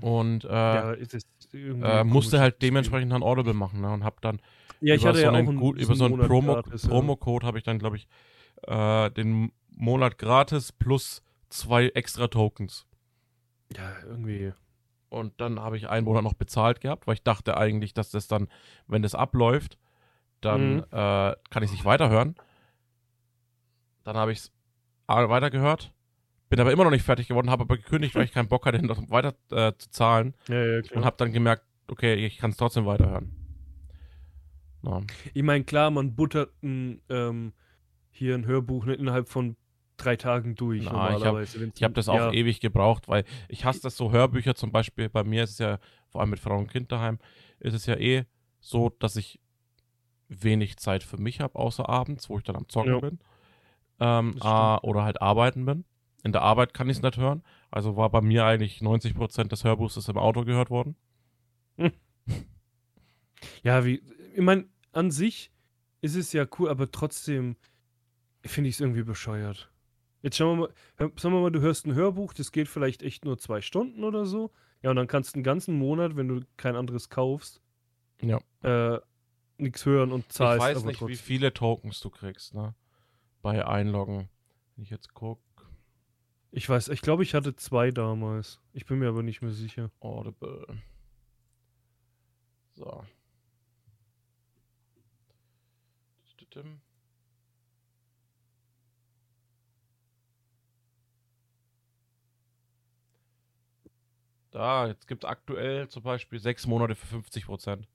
Und 0.00 0.44
äh, 0.44 0.48
ja, 0.48 0.92
äh, 0.92 2.04
musste 2.04 2.40
halt 2.40 2.60
dementsprechend 2.60 3.12
dann 3.12 3.22
Audible 3.22 3.54
machen 3.54 3.80
ne? 3.80 3.92
und 3.92 4.02
habe 4.02 4.16
dann 4.20 4.40
Ja, 4.80 4.94
ich 4.94 5.02
über 5.02 5.10
hatte 5.10 5.18
so 5.18 5.24
ja 5.24 5.30
einen, 5.32 5.46
auch 5.46 5.50
einen, 5.50 5.60
gut, 5.60 5.78
über 5.78 5.94
so 5.94 6.04
einen 6.04 6.12
Monat 6.12 6.26
Promo, 6.26 6.54
gratis. 6.54 6.88
Promocode 6.88 7.44
habe 7.44 7.58
ich 7.58 7.64
dann, 7.64 7.78
glaube 7.78 7.96
ich, 7.96 8.08
äh, 8.66 9.10
den 9.10 9.52
Monat 9.70 10.18
gratis 10.18 10.72
plus 10.72 11.22
zwei 11.50 11.86
extra 11.88 12.26
Tokens. 12.28 12.86
Ja, 13.76 13.92
irgendwie. 14.04 14.52
Und 15.08 15.40
dann 15.40 15.60
habe 15.60 15.76
ich 15.76 15.88
einen 15.88 16.04
Monat 16.04 16.24
noch 16.24 16.34
bezahlt 16.34 16.80
gehabt, 16.80 17.06
weil 17.06 17.14
ich 17.14 17.22
dachte 17.22 17.56
eigentlich, 17.56 17.94
dass 17.94 18.10
das 18.10 18.26
dann, 18.26 18.48
wenn 18.88 19.02
das 19.02 19.14
abläuft, 19.14 19.78
dann 20.40 20.76
Mhm. 20.76 20.84
äh, 20.90 21.34
kann 21.50 21.62
ich 21.62 21.64
es 21.64 21.72
nicht 21.72 21.84
weiterhören. 21.84 22.36
Dann 24.04 24.16
habe 24.16 24.32
ich 24.32 24.38
es 24.38 24.52
weitergehört, 25.08 25.92
bin 26.48 26.60
aber 26.60 26.72
immer 26.72 26.84
noch 26.84 26.90
nicht 26.90 27.04
fertig 27.04 27.28
geworden, 27.28 27.50
habe 27.50 27.62
aber 27.62 27.76
gekündigt, 27.76 28.14
weil 28.14 28.24
ich 28.24 28.32
keinen 28.32 28.48
Bock 28.48 28.66
hatte, 28.66 28.78
noch 28.86 29.10
weiter 29.10 29.34
äh, 29.50 29.72
zu 29.76 29.90
zahlen 29.90 30.34
Ja, 30.48 30.64
ja, 30.64 30.82
klar. 30.82 30.98
und 30.98 31.04
habe 31.04 31.16
dann 31.18 31.32
gemerkt, 31.32 31.64
okay, 31.88 32.14
ich 32.14 32.38
kann 32.38 32.50
es 32.50 32.56
trotzdem 32.56 32.86
weiterhören. 32.86 33.32
Ja. 34.82 35.02
Ich 35.34 35.42
meine, 35.42 35.64
klar, 35.64 35.90
man 35.90 36.14
buttert 36.14 36.52
ein, 36.62 37.00
ähm, 37.08 37.52
hier 38.10 38.34
ein 38.34 38.46
Hörbuch 38.46 38.86
nicht 38.86 39.00
innerhalb 39.00 39.28
von 39.28 39.56
drei 39.96 40.16
Tagen 40.16 40.54
durch 40.54 40.84
Na, 40.84 40.90
ich 40.90 40.92
hab- 40.92 40.92
normalerweise. 40.92 41.60
wenn's- 41.60 41.76
Ich 41.76 41.82
habe 41.82 41.94
das 41.94 42.08
auch 42.08 42.32
ewig 42.32 42.60
gebraucht, 42.60 43.08
weil 43.08 43.24
ich 43.48 43.64
hasse 43.64 43.80
das 43.82 43.96
so 43.96 44.12
Hörbücher 44.12 44.54
zum 44.54 44.70
Beispiel. 44.70 45.08
Bei 45.08 45.24
mir 45.24 45.44
ist 45.44 45.52
es 45.52 45.58
ja, 45.58 45.78
vor 46.10 46.20
allem 46.20 46.30
mit 46.30 46.38
Frau 46.38 46.56
und 46.56 46.70
Kind 46.70 46.92
daheim, 46.92 47.18
ist 47.58 47.74
es 47.74 47.86
ja 47.86 47.96
eh 47.96 48.24
so, 48.60 48.90
dass 48.90 49.16
ich 49.16 49.40
wenig 50.28 50.76
Zeit 50.78 51.02
für 51.02 51.18
mich 51.18 51.40
habe, 51.40 51.56
außer 51.58 51.88
abends, 51.88 52.28
wo 52.28 52.38
ich 52.38 52.44
dann 52.44 52.56
am 52.56 52.68
Zocken 52.68 52.92
Ja. 52.94 53.00
bin. 53.00 53.18
Ähm, 53.98 54.36
ah, 54.40 54.78
oder 54.82 55.04
halt 55.04 55.22
arbeiten 55.22 55.64
bin. 55.64 55.84
In 56.22 56.32
der 56.32 56.42
Arbeit 56.42 56.74
kann 56.74 56.88
ich 56.90 56.96
es 56.98 57.02
nicht 57.02 57.16
hören. 57.16 57.42
Also 57.70 57.96
war 57.96 58.10
bei 58.10 58.20
mir 58.20 58.44
eigentlich 58.44 58.80
90% 58.82 59.48
des 59.48 59.64
Hörbuchs 59.64 59.96
ist 59.96 60.08
im 60.08 60.18
Auto 60.18 60.44
gehört 60.44 60.70
worden. 60.70 60.96
Ja, 63.62 63.84
wie, 63.84 64.02
ich 64.34 64.40
meine, 64.42 64.64
an 64.92 65.10
sich 65.10 65.50
ist 66.00 66.16
es 66.16 66.32
ja 66.32 66.46
cool, 66.58 66.68
aber 66.68 66.90
trotzdem 66.90 67.56
finde 68.42 68.68
ich 68.68 68.76
es 68.76 68.80
irgendwie 68.80 69.02
bescheuert. 69.02 69.70
Jetzt 70.22 70.36
schauen 70.36 70.58
wir 70.58 70.68
mal, 70.68 71.12
sagen 71.16 71.34
wir 71.34 71.40
mal, 71.42 71.50
du 71.52 71.60
hörst 71.60 71.86
ein 71.86 71.94
Hörbuch, 71.94 72.32
das 72.32 72.50
geht 72.52 72.68
vielleicht 72.68 73.02
echt 73.02 73.24
nur 73.24 73.38
zwei 73.38 73.60
Stunden 73.60 74.04
oder 74.04 74.24
so. 74.26 74.50
Ja, 74.82 74.90
und 74.90 74.96
dann 74.96 75.06
kannst 75.06 75.34
du 75.34 75.36
einen 75.38 75.44
ganzen 75.44 75.78
Monat, 75.78 76.16
wenn 76.16 76.28
du 76.28 76.40
kein 76.56 76.76
anderes 76.76 77.08
kaufst, 77.08 77.60
Ja. 78.20 78.40
äh, 78.62 78.98
nichts 79.58 79.84
hören 79.86 80.12
und 80.12 80.32
zahlst. 80.32 80.64
ich 80.64 80.70
weiß 80.70 80.76
aber 80.78 80.86
nicht, 80.86 81.00
wie 81.00 81.06
trotzdem. 81.06 81.24
viele 81.24 81.54
Tokens 81.54 82.00
du 82.00 82.10
kriegst, 82.10 82.54
ne? 82.54 82.74
Bei 83.42 83.66
Einloggen. 83.66 84.28
Wenn 84.74 84.84
ich 84.84 84.90
jetzt 84.90 85.14
gucke. 85.14 85.42
Ich 86.50 86.68
weiß, 86.68 86.88
ich 86.88 87.02
glaube, 87.02 87.22
ich 87.22 87.34
hatte 87.34 87.54
zwei 87.56 87.90
damals. 87.90 88.60
Ich 88.72 88.86
bin 88.86 88.98
mir 88.98 89.08
aber 89.08 89.22
nicht 89.22 89.42
mehr 89.42 89.52
sicher. 89.52 89.90
Audible. 90.00 90.82
So. 92.74 93.04
Da, 104.56 104.86
jetzt 104.86 105.06
gibt 105.06 105.24
es 105.24 105.28
aktuell 105.28 105.86
zum 105.88 106.02
Beispiel 106.02 106.38
sechs 106.38 106.66
Monate 106.66 106.94
für 106.94 107.06
50 107.06 107.44
Prozent. 107.44 107.86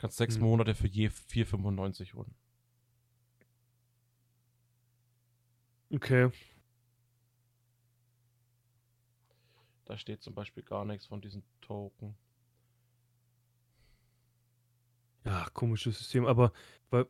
Kannst 0.00 0.16
sechs 0.16 0.36
Hm. 0.36 0.42
Monate 0.42 0.74
für 0.74 0.86
je 0.86 1.08
4,95 1.10 2.14
holen. 2.14 2.34
Okay. 5.92 6.30
Da 9.84 9.98
steht 9.98 10.22
zum 10.22 10.34
Beispiel 10.34 10.62
gar 10.62 10.86
nichts 10.86 11.04
von 11.04 11.20
diesen 11.20 11.42
Token. 11.60 12.16
Ja, 15.26 15.46
komisches 15.52 15.98
System, 15.98 16.24
aber 16.24 16.52
weil, 16.88 17.06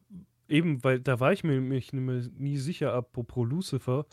eben, 0.48 0.82
weil 0.82 0.98
da 0.98 1.20
war 1.20 1.32
ich 1.32 1.44
mir 1.44 1.60
mich 1.60 1.92
nie 1.92 2.56
sicher, 2.56 2.92
apropos 2.92 3.48
Lucifer, 3.48 4.04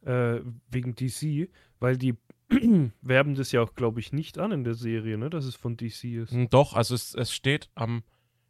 äh, 0.00 0.40
wegen 0.70 0.94
DC, 0.94 1.50
weil 1.78 1.98
die 1.98 2.16
werben 3.02 3.34
das 3.34 3.52
ja 3.52 3.62
auch, 3.62 3.74
glaube 3.74 4.00
ich, 4.00 4.12
nicht 4.12 4.38
an 4.38 4.52
in 4.52 4.64
der 4.64 4.74
Serie, 4.74 5.18
ne, 5.18 5.30
dass 5.30 5.44
es 5.44 5.54
von 5.54 5.76
DC 5.76 6.04
ist. 6.04 6.32
Hm, 6.32 6.48
Doch, 6.48 6.74
also 6.74 6.94
es, 6.94 7.14
es 7.14 7.32
steht 7.32 7.68
am. 7.74 8.02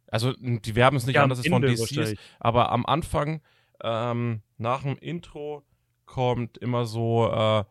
Also 0.07 0.33
m, 0.33 0.61
die 0.61 0.75
werben 0.75 0.97
es 0.97 1.05
nicht 1.05 1.15
Ja, 1.15 1.23
an, 1.23 1.29
dass 1.29 1.39
es 1.39 1.47
von 1.47 1.61
DC 1.61 1.91
ist, 1.97 2.15
aber 2.39 2.71
am 2.71 2.85
Anfang, 2.85 3.41
ähm, 3.83 4.41
nach 4.57 4.83
dem 4.83 4.97
Intro, 4.97 5.63
kommt 6.05 6.57
immer 6.57 6.85
so 6.85 7.29
äh, 7.31 7.63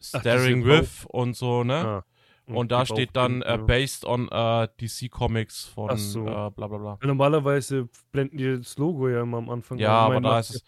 Staring 0.00 0.64
with 0.64 1.06
und 1.08 1.36
so, 1.36 1.64
ne? 1.64 1.74
Ah, 1.74 2.04
und 2.46 2.72
da 2.72 2.80
die 2.80 2.86
steht 2.92 3.10
dann 3.14 3.42
äh, 3.42 3.50
ja. 3.50 3.56
based 3.58 4.04
on 4.04 4.28
äh, 4.28 4.68
DC 4.80 5.10
Comics 5.10 5.64
von 5.64 5.90
Ach 5.90 5.98
so. 5.98 6.20
äh, 6.26 6.50
bla 6.50 6.50
bla 6.50 6.78
bla. 6.78 6.98
Normalerweise 7.02 7.88
blenden 8.12 8.36
die 8.36 8.58
das 8.58 8.76
Logo 8.76 9.08
ja 9.08 9.22
immer 9.22 9.38
am 9.38 9.48
Anfang. 9.48 9.78
Ja, 9.78 9.92
aber 9.92 10.20
da 10.20 10.40
ist 10.40 10.50
es, 10.56 10.64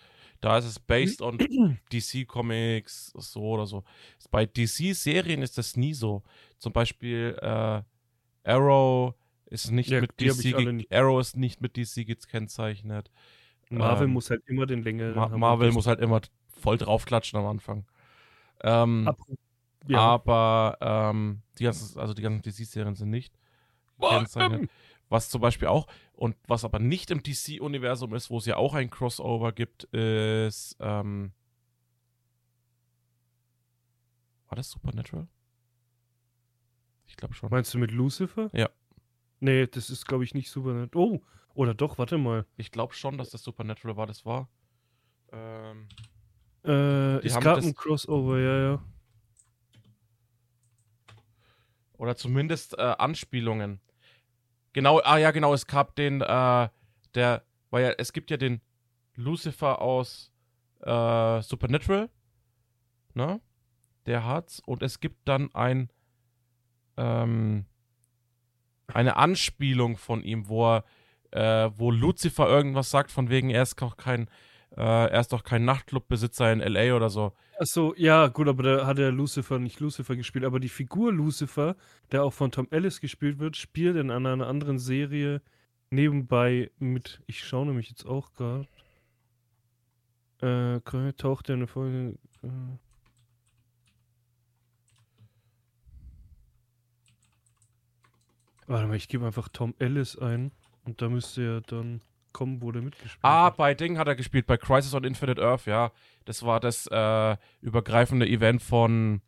da 0.47 0.59
ist 0.59 0.65
es 0.67 0.79
based 0.79 1.23
on 1.23 1.39
DC 1.93 2.25
Comics 2.29 3.13
so 3.17 3.41
oder 3.41 3.67
so. 3.67 3.83
Bei 4.31 4.47
DC-Serien 4.47 5.43
ist 5.43 5.59
das 5.59 5.77
nie 5.77 5.93
so. 5.93 6.23
Zum 6.59 6.73
Beispiel 6.73 7.37
äh, 7.43 7.83
Arrow 8.45 9.15
ist 9.47 9.73
nicht 9.73 9.91
Ja, 9.91 10.01
mit 10.01 10.21
DC, 10.21 10.57
nicht. 10.73 10.93
Arrow 10.93 11.21
ist 11.21 11.37
nicht 11.37 11.61
mit 11.61 11.77
DC 11.77 12.07
gekennzeichnet. 12.07 13.11
Marvel 13.71 14.07
ähm, 14.07 14.13
muss 14.13 14.31
halt 14.31 14.45
immer 14.47 14.67
den 14.67 14.85
längeren 14.85 15.17
Ma. 15.17 15.37
Marvel 15.37 15.73
muss 15.73 15.89
halt 15.89 15.99
immer 15.99 16.21
voll 16.47 16.79
draufklatschen 16.79 17.41
am 17.41 17.47
Anfang. 17.47 17.85
Ähm, 18.63 19.09
Apro- 19.09 19.37
ja. 19.89 19.99
Aber 19.99 20.79
ähm, 20.81 21.43
die 21.59 21.65
ganzen, 21.65 21.99
also 21.99 22.15
die 22.15 22.23
ganzen 22.23 22.43
DC-Serien 22.43 22.95
sind 22.95 23.11
nicht 23.11 23.35
gekennzeichnet. 23.99 24.71
Was 25.09 25.29
zum 25.29 25.41
Beispiel 25.41 25.67
auch, 25.67 25.89
und 26.17 26.35
was 26.49 26.65
aber 26.65 26.79
nicht 26.79 27.11
im 27.11 27.23
DC-Universum 27.23 28.15
ist, 28.15 28.31
wo 28.31 28.39
es 28.39 28.47
ja 28.47 28.57
auch 28.57 28.75
ein 28.75 28.91
Crossover 28.91 29.53
gibt, 29.53 29.85
ist, 29.85 30.77
ähm, 30.81 31.33
war 34.49 34.57
das 34.57 34.71
Supernatural? 34.71 35.29
Ich 37.07 37.17
glaube 37.17 37.35
schon. 37.35 37.51
Meinst 37.51 37.73
du 37.75 37.79
mit 37.79 37.91
Lucifer? 37.91 38.51
Ja. 38.53 38.69
Nee, 39.41 39.67
das 39.67 39.91
ist, 39.91 40.07
glaube 40.07 40.25
ich, 40.25 40.35
nicht 40.35 40.51
super 40.51 40.73
nett. 40.73 40.97
Oh, 40.97 41.21
oder 41.55 41.75
doch, 41.75 41.99
warte 41.99 42.19
mal. 42.19 42.47
Ich 42.57 42.71
glaube 42.71 42.95
schon, 42.95 43.19
dass 43.19 43.31
das 43.31 43.43
Supernatural 43.43 43.97
war, 43.97 44.07
das 44.07 44.25
war. 44.25 44.49
Ähm, 45.33 45.89
Äh, 46.65 47.19
es 47.25 47.35
gab 47.35 47.57
das- 47.57 47.65
ein 47.67 47.75
Crossover, 47.75 48.41
ja, 48.41 48.59
ja. 48.73 48.85
Oder 51.99 52.17
zumindest 52.17 52.77
äh, 52.79 52.83
Anspielungen. 52.83 53.81
Genau, 54.77 55.01
ah 55.05 55.17
ja, 55.17 55.31
genau, 55.31 55.55
es 55.55 55.67
gab 55.67 55.97
den, 55.97 56.21
äh, 56.21 56.69
der, 57.15 57.43
weil 57.71 57.83
ja, 57.83 57.93
es 57.97 58.13
gibt 58.13 58.31
ja 58.31 58.37
den 58.37 58.61
Lucifer 59.15 59.81
aus 59.81 60.31
äh, 60.83 61.41
Supernatural, 61.41 62.11
ne? 63.15 63.41
Der 64.05 64.27
hat's. 64.27 64.61
Und 64.67 64.83
es 64.83 65.01
gibt 65.01 65.27
dann 65.27 65.49
ein, 65.55 65.89
ähm, 66.99 67.65
eine 68.89 69.17
Anspielung 69.17 69.97
von 69.97 70.23
ihm, 70.23 70.47
wo 70.47 70.67
er, 70.75 70.85
äh, 71.31 71.71
wo 71.75 71.91
Lucifer 71.91 72.47
irgendwas 72.47 72.91
sagt, 72.91 73.11
von 73.11 73.31
wegen, 73.31 73.49
er 73.49 73.63
ist 73.63 73.81
doch 73.81 73.97
kein, 73.97 74.29
äh, 74.77 74.83
er 74.83 75.21
ist 75.21 75.33
doch 75.33 75.43
kein 75.43 75.65
Nachtclubbesitzer 75.65 76.53
in 76.53 76.61
LA 76.61 76.95
oder 76.95 77.09
so. 77.09 77.33
Achso, 77.59 77.95
ja, 77.97 78.29
gut, 78.29 78.49
aber 78.49 78.63
da 78.63 78.87
hat 78.87 78.99
er 78.99 79.11
Lucifer 79.11 79.59
nicht 79.59 79.81
Lucifer 79.81 80.17
gespielt. 80.17 80.45
Aber 80.45 80.61
die 80.61 80.69
Figur 80.69 81.13
Lucifer, 81.13 81.77
der 82.13 82.25
auch 82.25 82.33
von 82.33 82.51
Tom 82.51 82.69
Ellis 82.71 83.01
gespielt 83.01 83.39
wird, 83.39 83.57
spielt 83.57 83.97
in 83.97 84.11
einer, 84.11 84.33
einer 84.33 84.47
anderen 84.47 84.79
Serie 84.79 85.41
nebenbei 85.89 86.71
mit. 86.79 87.23
Ich 87.27 87.43
schaue 87.45 87.67
nämlich 87.67 87.89
jetzt 87.89 88.05
auch 88.05 88.33
gerade. 88.35 88.67
Äh, 90.43 90.81
taucht 91.15 91.49
er 91.49 91.55
eine 91.55 91.67
Folge. 91.67 92.19
Äh, 92.43 92.49
Warte 98.67 98.89
mal, 98.89 98.97
ich 98.97 99.09
gebe 99.09 99.25
einfach 99.25 99.49
Tom 99.49 99.75
Ellis 99.79 100.19
ein 100.19 100.51
und 100.85 101.01
da 101.01 101.09
müsste 101.09 101.43
er 101.43 101.61
dann 101.61 102.03
kommen, 102.37 102.61
wo 102.63 102.71
der 102.71 102.83
mitgespielt 102.83 103.19
Ah, 103.23 103.47
hat. 103.47 103.57
bei 103.57 103.75
Ding 103.75 103.99
hat 103.99 104.07
er 104.07 104.15
gespielt, 104.15 104.47
bei 104.47 104.57
Crisis 104.57 104.95
on 104.95 105.05
Infinite 105.05 105.43
Earth, 105.43 105.67
ja. 105.67 105.91
Das 106.27 106.45
war 106.45 106.61
das 106.61 106.87
äh, 106.89 107.37
übergreifende 107.63 108.27
Event 108.29 108.63
von 108.63 109.21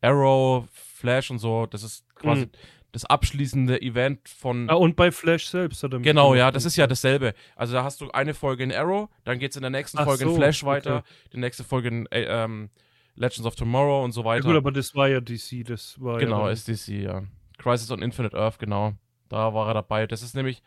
Arrow, 0.00 0.66
Flash 0.72 1.30
und 1.30 1.38
so. 1.38 1.66
Das 1.66 1.82
ist 1.82 2.04
quasi 2.14 2.42
Mhm. 2.46 2.50
das 2.92 3.04
abschließende 3.04 3.80
Event 3.82 4.28
von. 4.28 4.70
Ah, 4.70 4.74
und 4.74 4.96
bei 4.96 5.10
Flash 5.12 5.46
selbst 5.48 5.82
hat 5.82 5.92
er 5.92 6.00
Genau, 6.00 6.34
ja, 6.34 6.50
das 6.50 6.64
ist 6.64 6.76
ja 6.76 6.86
dasselbe. 6.86 7.34
Also 7.56 7.74
da 7.74 7.84
hast 7.84 8.00
du 8.00 8.10
eine 8.12 8.34
Folge 8.34 8.62
in 8.64 8.72
Arrow, 8.72 9.08
dann 9.24 9.38
geht 9.38 9.50
es 9.50 9.56
in 9.56 9.62
der 9.62 9.70
nächsten 9.70 9.98
Ach 9.98 10.04
Folge 10.04 10.24
in 10.24 10.30
so, 10.30 10.36
Flash 10.36 10.62
okay. 10.62 10.70
weiter, 10.72 11.04
die 11.32 11.38
nächste 11.38 11.64
Folge 11.64 11.88
in 11.88 12.06
äh, 12.06 12.22
ähm, 12.24 12.70
Legends 13.16 13.44
of 13.46 13.56
Tomorrow 13.56 14.04
und 14.04 14.12
so 14.12 14.20
Ja, 14.22 14.26
weiter. 14.26 14.48
gut, 14.48 14.56
aber 14.56 14.72
das 14.72 14.94
war 14.94 15.08
ja 15.08 15.20
DC, 15.20 15.64
das 15.64 16.00
war 16.00 16.18
genau, 16.18 16.46
ja. 16.46 16.52
SDC, 16.52 16.88
ja. 17.02 17.22
Crisis 17.58 17.90
on 17.90 18.02
Infinite 18.02 18.36
Earth, 18.36 18.58
genau. 18.58 18.92
Da 19.28 19.52
war 19.54 19.68
er 19.68 19.74
dabei. 19.74 20.06
Das 20.06 20.22
ist 20.22 20.34
nämlich. 20.36 20.62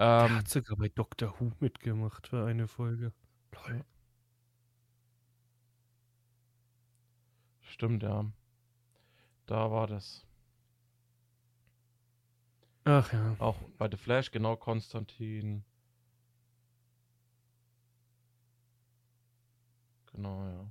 Ähm, 0.00 0.36
hat 0.38 0.48
sogar 0.48 0.78
bei 0.78 0.88
Doctor 0.88 1.34
Who 1.38 1.52
mitgemacht 1.60 2.26
für 2.26 2.46
eine 2.46 2.66
Folge. 2.66 3.12
Lol. 3.52 3.84
stimmt, 7.80 8.02
ja. 8.02 8.30
Da 9.46 9.70
war 9.70 9.86
das. 9.86 10.26
Ach 12.84 13.12
ja. 13.12 13.36
Auch 13.38 13.56
bei 13.78 13.88
The 13.90 13.96
Flash, 13.96 14.30
genau, 14.30 14.56
Konstantin. 14.56 15.64
Genau, 20.12 20.44
ja. 20.46 20.66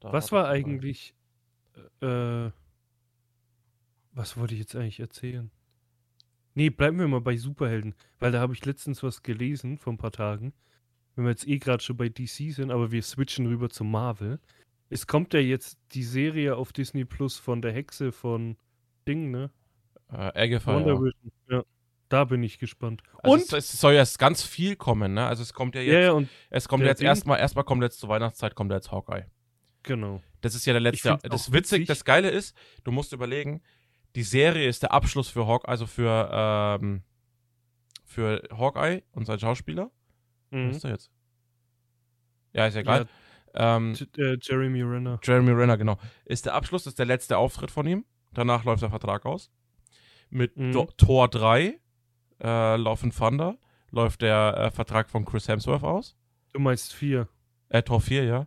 Da 0.00 0.12
Was 0.12 0.30
war 0.30 0.44
war 0.44 0.50
eigentlich. 0.50 1.14
Äh, 2.00 2.50
was 4.12 4.36
wollte 4.36 4.54
ich 4.54 4.60
jetzt 4.60 4.76
eigentlich 4.76 5.00
erzählen? 5.00 5.50
Nee, 6.56 6.70
bleiben 6.70 6.98
wir 6.98 7.06
mal 7.06 7.20
bei 7.20 7.36
Superhelden, 7.36 7.94
weil 8.18 8.32
da 8.32 8.40
habe 8.40 8.54
ich 8.54 8.64
letztens 8.64 9.02
was 9.02 9.22
gelesen 9.22 9.76
vor 9.76 9.92
ein 9.92 9.98
paar 9.98 10.10
Tagen. 10.10 10.54
Wenn 11.14 11.26
wir 11.26 11.30
jetzt 11.30 11.46
eh 11.46 11.58
gerade 11.58 11.82
schon 11.82 11.98
bei 11.98 12.08
DC 12.08 12.50
sind, 12.50 12.70
aber 12.70 12.90
wir 12.90 13.02
switchen 13.02 13.46
rüber 13.46 13.68
zu 13.68 13.84
Marvel. 13.84 14.40
Es 14.88 15.06
kommt 15.06 15.34
ja 15.34 15.40
jetzt 15.40 15.78
die 15.92 16.02
Serie 16.02 16.56
auf 16.56 16.72
Disney 16.72 17.04
Plus 17.04 17.36
von 17.36 17.60
der 17.60 17.72
Hexe 17.72 18.10
von 18.10 18.56
Ding, 19.06 19.30
ne? 19.30 19.50
Äh, 20.10 20.32
Agatha, 20.34 20.74
Wonder. 20.74 20.94
Vision. 20.94 21.32
Ja. 21.50 21.62
Da 22.08 22.24
bin 22.24 22.42
ich 22.42 22.58
gespannt. 22.58 23.02
Also 23.18 23.34
und 23.34 23.42
es, 23.42 23.52
es 23.52 23.78
soll 23.78 23.92
ja 23.92 24.00
jetzt 24.00 24.18
ganz 24.18 24.42
viel 24.42 24.76
kommen, 24.76 25.12
ne? 25.12 25.26
Also 25.26 25.42
es 25.42 25.52
kommt 25.52 25.74
ja 25.74 25.82
jetzt, 25.82 25.92
ja, 25.92 26.00
ja, 26.00 26.12
und 26.12 26.26
es 26.48 26.68
kommt 26.68 26.84
jetzt 26.84 27.02
erstmal, 27.02 27.38
erstmal 27.38 27.64
kommt 27.64 27.82
jetzt 27.82 28.00
zur 28.00 28.08
Weihnachtszeit, 28.08 28.54
kommt 28.54 28.72
jetzt 28.72 28.90
Hawkeye. 28.90 29.26
genau. 29.82 30.22
Das 30.40 30.54
ist 30.54 30.64
ja 30.64 30.72
der 30.72 30.80
letzte. 30.80 31.18
Das 31.22 31.52
witzig, 31.52 31.80
witzig. 31.80 31.86
das 31.88 32.04
Geile 32.04 32.30
ist, 32.30 32.56
du 32.84 32.92
musst 32.92 33.12
überlegen, 33.12 33.62
die 34.16 34.22
Serie 34.24 34.68
ist 34.68 34.82
der 34.82 34.92
Abschluss 34.92 35.28
für 35.28 35.46
Hawk, 35.46 35.68
also 35.68 35.86
für, 35.86 36.28
ähm, 36.32 37.02
für 38.04 38.42
Hawkeye 38.50 39.02
und 39.12 39.26
sein 39.26 39.38
Schauspieler. 39.38 39.90
Was 40.50 40.58
Mhm. 40.60 40.70
ist 40.70 40.84
der 40.84 40.90
jetzt? 40.90 41.10
Ja, 42.52 42.66
ist 42.66 42.74
ja 42.74 42.80
egal. 42.80 43.06
ähm, 43.54 43.94
J- 43.94 44.18
äh, 44.18 44.36
Jeremy 44.40 44.82
Renner. 44.82 45.18
Jeremy 45.22 45.50
Renner, 45.52 45.76
genau. 45.78 45.98
Ist 46.24 46.46
der 46.46 46.54
Abschluss, 46.54 46.86
ist 46.86 46.98
der 46.98 47.06
letzte 47.06 47.38
Auftritt 47.38 47.70
von 47.70 47.86
ihm. 47.86 48.04
Danach 48.32 48.64
läuft 48.64 48.82
der 48.82 48.90
Vertrag 48.90 49.24
aus. 49.26 49.50
Mit 50.30 50.56
Mhm. 50.56 50.72
Do 50.72 50.88
Tor 50.96 51.28
3, 51.28 51.78
äh, 52.42 52.76
Love 52.76 53.04
and 53.04 53.16
Thunder, 53.16 53.56
läuft 53.90 54.22
der 54.22 54.56
äh, 54.58 54.70
Vertrag 54.70 55.08
von 55.08 55.24
Chris 55.24 55.48
Hemsworth 55.48 55.84
aus. 55.84 56.16
Du 56.52 56.60
meinst 56.60 56.92
vier. 56.92 57.28
Äh, 57.68 57.82
Tor 57.82 58.00
4, 58.00 58.24
ja. 58.24 58.46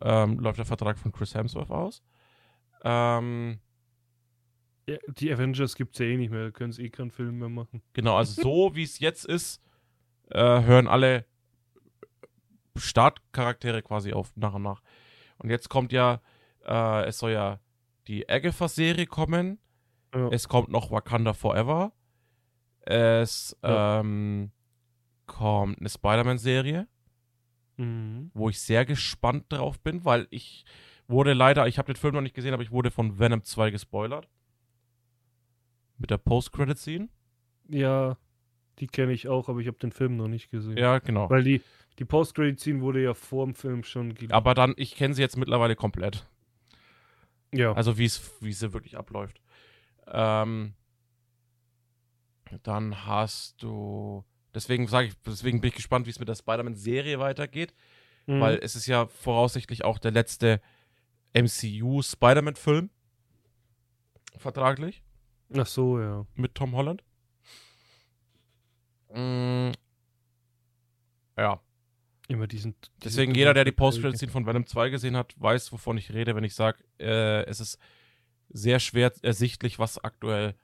Ähm, 0.00 0.38
läuft 0.40 0.58
der 0.58 0.64
Vertrag 0.66 0.98
von 0.98 1.12
Chris 1.12 1.34
Hemsworth 1.34 1.70
aus. 1.70 2.02
Ähm, 2.84 3.58
Ja, 3.58 3.65
die 5.18 5.32
Avengers 5.32 5.74
gibt's 5.74 5.98
ja 5.98 6.06
eh 6.06 6.16
nicht 6.16 6.30
mehr, 6.30 6.44
da 6.44 6.50
können 6.50 6.72
sie 6.72 6.84
eh 6.84 6.90
keinen 6.90 7.10
Film 7.10 7.38
mehr 7.38 7.48
machen. 7.48 7.82
genau, 7.92 8.16
also 8.16 8.40
so 8.42 8.70
wie 8.76 8.82
es 8.84 8.98
jetzt 9.00 9.24
ist, 9.26 9.60
äh, 10.30 10.38
hören 10.62 10.86
alle 10.88 11.24
Startcharaktere 12.76 13.82
quasi 13.82 14.12
auf, 14.12 14.32
nach 14.36 14.54
und 14.54 14.62
nach. 14.62 14.82
Und 15.38 15.50
jetzt 15.50 15.68
kommt 15.68 15.92
ja, 15.92 16.20
äh, 16.64 17.04
es 17.06 17.18
soll 17.18 17.32
ja 17.32 17.60
die 18.06 18.28
Agatha-Serie 18.28 19.06
kommen. 19.06 19.58
Ja. 20.14 20.28
Es 20.28 20.48
kommt 20.48 20.68
noch 20.70 20.90
Wakanda 20.90 21.32
Forever. 21.32 21.92
Es 22.80 23.56
Ja. 23.62 24.00
ähm, 24.00 24.52
kommt 25.26 25.80
eine 25.80 25.88
Spider-Man-Serie, 25.88 26.86
Mhm. 27.78 28.30
wo 28.32 28.48
ich 28.48 28.60
sehr 28.60 28.84
gespannt 28.86 29.46
drauf 29.50 29.80
bin, 29.80 30.04
weil 30.04 30.26
ich 30.30 30.64
wurde 31.08 31.32
leider, 31.34 31.66
ich 31.66 31.78
habe 31.78 31.92
den 31.92 31.96
Film 31.98 32.14
noch 32.14 32.20
nicht 32.20 32.34
gesehen, 32.34 32.54
aber 32.54 32.62
ich 32.62 32.70
wurde 32.70 32.90
von 32.90 33.18
Venom 33.18 33.42
2 33.42 33.70
gespoilert. 33.70 34.28
Mit 35.98 36.10
der 36.10 36.18
Post-Credit-Scene. 36.18 37.08
Ja, 37.68 38.16
die 38.78 38.86
kenne 38.86 39.12
ich 39.12 39.28
auch, 39.28 39.48
aber 39.48 39.60
ich 39.60 39.66
habe 39.66 39.78
den 39.78 39.92
Film 39.92 40.16
noch 40.16 40.28
nicht 40.28 40.50
gesehen. 40.50 40.76
Ja, 40.76 40.98
genau. 40.98 41.30
Weil 41.30 41.42
die, 41.42 41.62
die 41.98 42.04
Post-Credit-Scene 42.04 42.80
wurde 42.80 43.02
ja 43.02 43.14
vor 43.14 43.46
dem 43.46 43.54
Film 43.54 43.82
schon 43.82 44.14
geleakt. 44.14 44.32
Aber 44.32 44.54
dann, 44.54 44.74
ich 44.76 44.94
kenne 44.94 45.14
sie 45.14 45.22
jetzt 45.22 45.36
mittlerweile 45.36 45.76
komplett. 45.76 46.28
Ja. 47.52 47.72
Also 47.72 47.96
wie 47.98 48.04
es, 48.04 48.32
wie 48.40 48.52
sie 48.52 48.72
wirklich 48.72 48.96
abläuft. 48.96 49.40
Ähm, 50.06 50.74
dann 52.62 53.06
hast 53.06 53.62
du. 53.62 54.24
Deswegen 54.54 54.86
sage 54.88 55.08
ich, 55.08 55.14
deswegen 55.26 55.60
bin 55.60 55.68
ich 55.68 55.74
gespannt, 55.74 56.06
wie 56.06 56.10
es 56.10 56.18
mit 56.18 56.28
der 56.28 56.34
Spider-Man-Serie 56.34 57.18
weitergeht. 57.18 57.74
Mhm. 58.26 58.40
Weil 58.40 58.58
es 58.62 58.76
ist 58.76 58.86
ja 58.86 59.06
voraussichtlich 59.06 59.84
auch 59.84 59.98
der 59.98 60.10
letzte 60.10 60.60
MCU-Spider-Man-Film. 61.34 62.90
Vertraglich. 64.38 65.02
Ach 65.54 65.66
so, 65.66 66.00
ja. 66.00 66.26
Mit 66.34 66.54
Tom 66.54 66.74
Holland. 66.74 67.02
Mm, 69.12 69.70
ja. 71.36 71.60
Immer 72.28 72.46
diesen. 72.46 72.74
diesen 72.80 73.02
Deswegen 73.04 73.34
jeder, 73.34 73.54
der 73.54 73.64
die 73.64 73.72
Post-Credit-Scene 73.72 74.32
von 74.32 74.46
Venom 74.46 74.66
2 74.66 74.90
gesehen 74.90 75.16
hat, 75.16 75.34
weiß, 75.38 75.72
wovon 75.72 75.96
ich 75.96 76.12
rede, 76.12 76.34
wenn 76.34 76.44
ich 76.44 76.54
sage, 76.54 76.78
äh, 76.98 77.44
es 77.44 77.60
ist 77.60 77.78
sehr 78.48 78.80
schwer 78.80 79.12
ersichtlich, 79.22 79.78
was 79.78 80.02
aktuell 80.02 80.54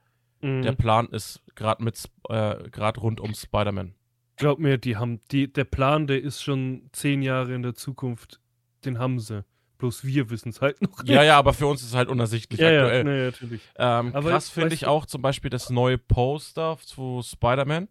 Mhm. 0.43 0.61
der 0.61 0.73
Plan 0.73 1.07
ist, 1.07 1.41
gerade 1.55 1.81
mit 1.83 2.09
äh, 2.27 2.69
gerade 2.69 2.99
rund 2.99 3.21
um 3.21 3.33
Spider-Man. 3.33 3.95
Glaub 4.35 4.59
mir, 4.59 4.77
die 4.77 4.97
haben, 4.97 5.21
die, 5.31 5.51
der 5.51 5.63
Plan, 5.63 6.05
der 6.05 6.21
ist 6.21 6.41
schon 6.41 6.89
zehn 6.91 7.21
Jahre 7.21 7.53
in 7.55 7.61
der 7.63 7.75
Zukunft. 7.75 8.41
Den 8.83 8.99
haben 8.99 9.19
sie. 9.19 9.45
Bloß 9.83 10.05
wir 10.05 10.29
wissen 10.29 10.47
es 10.47 10.61
halt 10.61 10.81
noch 10.81 11.03
Ja, 11.03 11.23
ja, 11.23 11.37
aber 11.37 11.51
für 11.51 11.67
uns 11.67 11.81
ist 11.81 11.89
es 11.89 11.93
halt 11.93 12.07
unersichtlich 12.07 12.61
ja, 12.61 12.69
ja, 12.71 12.83
aktuell. 12.83 13.03
nee, 13.03 13.25
natürlich. 13.25 13.61
Ähm, 13.75 14.13
Aber 14.13 14.29
krass 14.29 14.47
finde 14.49 14.73
ich 14.75 14.85
auch 14.85 15.05
zum 15.05 15.21
Beispiel 15.21 15.49
das 15.49 15.69
neue 15.69 15.97
Poster 15.97 16.77
zu 16.81 17.21
Spider-Man, 17.21 17.89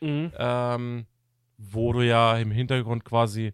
Mhm. 0.00 0.32
ähm, 0.36 1.06
wo 1.56 1.92
du 1.92 2.00
ja 2.04 2.36
im 2.38 2.50
Hintergrund 2.50 3.04
quasi, 3.04 3.52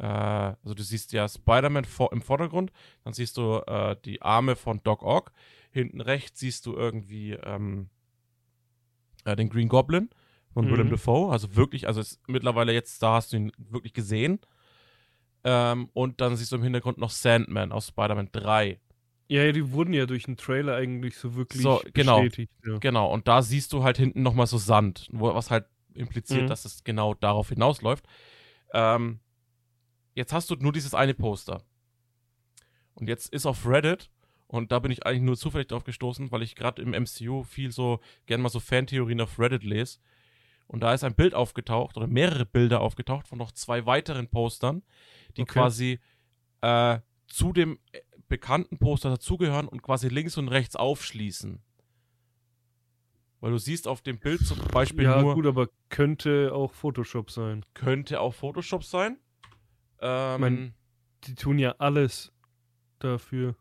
äh, 0.00 0.02
also 0.04 0.74
du 0.74 0.82
siehst 0.82 1.12
ja 1.12 1.28
Spider-Man 1.28 1.86
im 2.10 2.20
Vordergrund, 2.20 2.72
dann 3.04 3.12
siehst 3.12 3.36
du 3.36 3.58
äh, 3.64 3.94
die 4.04 4.22
Arme 4.22 4.56
von 4.56 4.82
Doc 4.82 5.04
Ock, 5.04 5.30
hinten 5.70 6.00
rechts 6.00 6.40
siehst 6.40 6.66
du 6.66 6.74
irgendwie 6.74 7.34
ähm, 7.44 7.90
äh, 9.24 9.36
den 9.36 9.50
Green 9.50 9.68
Goblin 9.68 10.10
von 10.52 10.66
Mhm. 10.66 10.70
Willem 10.72 10.90
Dafoe, 10.90 11.30
also 11.30 11.54
wirklich, 11.54 11.86
also 11.86 12.00
ist 12.00 12.18
mittlerweile 12.26 12.72
jetzt, 12.72 13.00
da 13.04 13.12
hast 13.14 13.32
du 13.32 13.36
ihn 13.36 13.52
wirklich 13.56 13.92
gesehen. 13.92 14.40
Ähm, 15.44 15.88
und 15.94 16.20
dann 16.20 16.36
siehst 16.36 16.52
du 16.52 16.56
im 16.56 16.62
Hintergrund 16.62 16.98
noch 16.98 17.10
Sandman 17.10 17.72
aus 17.72 17.88
Spider-Man 17.88 18.28
3. 18.32 18.78
Ja, 19.28 19.44
ja, 19.44 19.52
die 19.52 19.70
wurden 19.72 19.92
ja 19.94 20.06
durch 20.06 20.24
den 20.24 20.36
Trailer 20.36 20.74
eigentlich 20.76 21.16
so 21.16 21.34
wirklich 21.36 21.62
So, 21.62 21.80
genau. 21.94 22.20
bestätigt. 22.22 22.52
Ja. 22.66 22.78
Genau, 22.78 23.12
und 23.12 23.28
da 23.28 23.42
siehst 23.42 23.72
du 23.72 23.84
halt 23.84 23.96
hinten 23.96 24.22
nochmal 24.22 24.46
so 24.46 24.58
Sand, 24.58 25.08
wo, 25.12 25.32
was 25.34 25.50
halt 25.50 25.66
impliziert, 25.94 26.42
Mhm. 26.42 26.46
dass 26.48 26.64
es 26.64 26.84
genau 26.84 27.14
darauf 27.14 27.48
hinausläuft. 27.48 28.04
Ähm, 28.74 29.20
jetzt 30.14 30.32
hast 30.32 30.50
du 30.50 30.56
nur 30.56 30.72
dieses 30.72 30.94
eine 30.94 31.14
Poster. 31.14 31.62
Und 32.94 33.08
jetzt 33.08 33.32
ist 33.32 33.46
auf 33.46 33.66
Reddit, 33.66 34.10
und 34.46 34.72
da 34.72 34.80
bin 34.80 34.90
ich 34.90 35.06
eigentlich 35.06 35.22
nur 35.22 35.36
zufällig 35.36 35.68
drauf 35.68 35.84
gestoßen, 35.84 36.32
weil 36.32 36.42
ich 36.42 36.56
gerade 36.56 36.82
im 36.82 36.90
MCU 36.92 37.44
viel 37.44 37.70
so, 37.70 38.00
gern 38.26 38.40
mal 38.42 38.48
so 38.48 38.58
Fantheorien 38.60 39.20
auf 39.20 39.38
Reddit 39.38 39.62
lese. 39.62 40.00
Und 40.70 40.80
da 40.84 40.94
ist 40.94 41.02
ein 41.02 41.16
Bild 41.16 41.34
aufgetaucht, 41.34 41.96
oder 41.96 42.06
mehrere 42.06 42.46
Bilder 42.46 42.80
aufgetaucht 42.80 43.26
von 43.26 43.38
noch 43.38 43.50
zwei 43.50 43.86
weiteren 43.86 44.28
Postern, 44.28 44.84
die 45.36 45.42
Okay. 45.42 45.52
quasi 45.52 45.98
äh, 46.60 47.00
zu 47.26 47.52
dem 47.52 47.80
äh, 47.90 48.00
bekannten 48.28 48.78
Poster 48.78 49.10
dazugehören 49.10 49.66
und 49.66 49.82
quasi 49.82 50.06
links 50.08 50.36
und 50.36 50.46
rechts 50.46 50.76
aufschließen. 50.76 51.60
Weil 53.40 53.50
du 53.50 53.58
siehst 53.58 53.88
auf 53.88 54.00
dem 54.00 54.20
Bild 54.20 54.46
zum 54.46 54.58
Beispiel 54.68 55.04
Ja, 55.06 55.20
nur, 55.20 55.34
gut, 55.34 55.46
aber 55.46 55.68
könnte 55.88 56.52
auch 56.54 56.72
Photoshop 56.72 57.32
sein. 57.32 57.64
könnte 57.74 58.20
auch 58.20 58.34
Photoshop 58.34 58.84
sein. 58.84 59.18
Ähm, 60.00 60.40
mein- 60.40 60.74
Die 61.24 61.34
tun 61.34 61.58
ja 61.58 61.74
alles 61.78 62.32
dafür. 63.00 63.56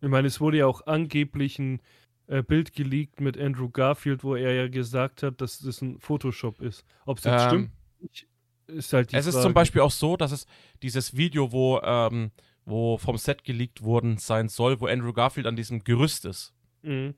Ich 0.00 0.08
meine, 0.08 0.28
es 0.28 0.40
wurde 0.40 0.58
ja 0.58 0.66
auch 0.66 0.86
angeblich 0.86 1.58
ein 1.58 1.80
äh, 2.28 2.42
Bild 2.42 2.72
geleakt 2.72 3.20
mit 3.20 3.38
Andrew 3.38 3.68
Garfield, 3.68 4.24
wo 4.24 4.34
er 4.34 4.52
ja 4.52 4.68
gesagt 4.68 5.22
hat, 5.22 5.40
dass 5.40 5.58
das 5.60 5.80
ein 5.80 5.98
Photoshop 6.00 6.60
ist. 6.60 6.84
Ob 7.04 7.18
es 7.18 7.24
jetzt 7.24 7.42
ähm, 7.52 7.70
stimmt, 8.00 8.26
ist 8.66 8.92
halt 8.92 9.12
die 9.12 9.16
es 9.16 9.26
ist 9.26 9.34
Frage. 9.34 9.44
zum 9.44 9.54
Beispiel 9.54 9.80
auch 9.80 9.90
so, 9.90 10.16
dass 10.16 10.32
es 10.32 10.46
dieses 10.82 11.16
Video, 11.16 11.52
wo, 11.52 11.80
ähm, 11.82 12.32
wo 12.64 12.98
vom 12.98 13.16
Set 13.16 13.44
geleakt 13.44 13.82
worden 13.82 14.18
sein 14.18 14.48
soll, 14.48 14.80
wo 14.80 14.86
Andrew 14.86 15.12
Garfield 15.12 15.46
an 15.46 15.56
diesem 15.56 15.84
Gerüst 15.84 16.24
ist. 16.24 16.52
Mhm. 16.82 17.14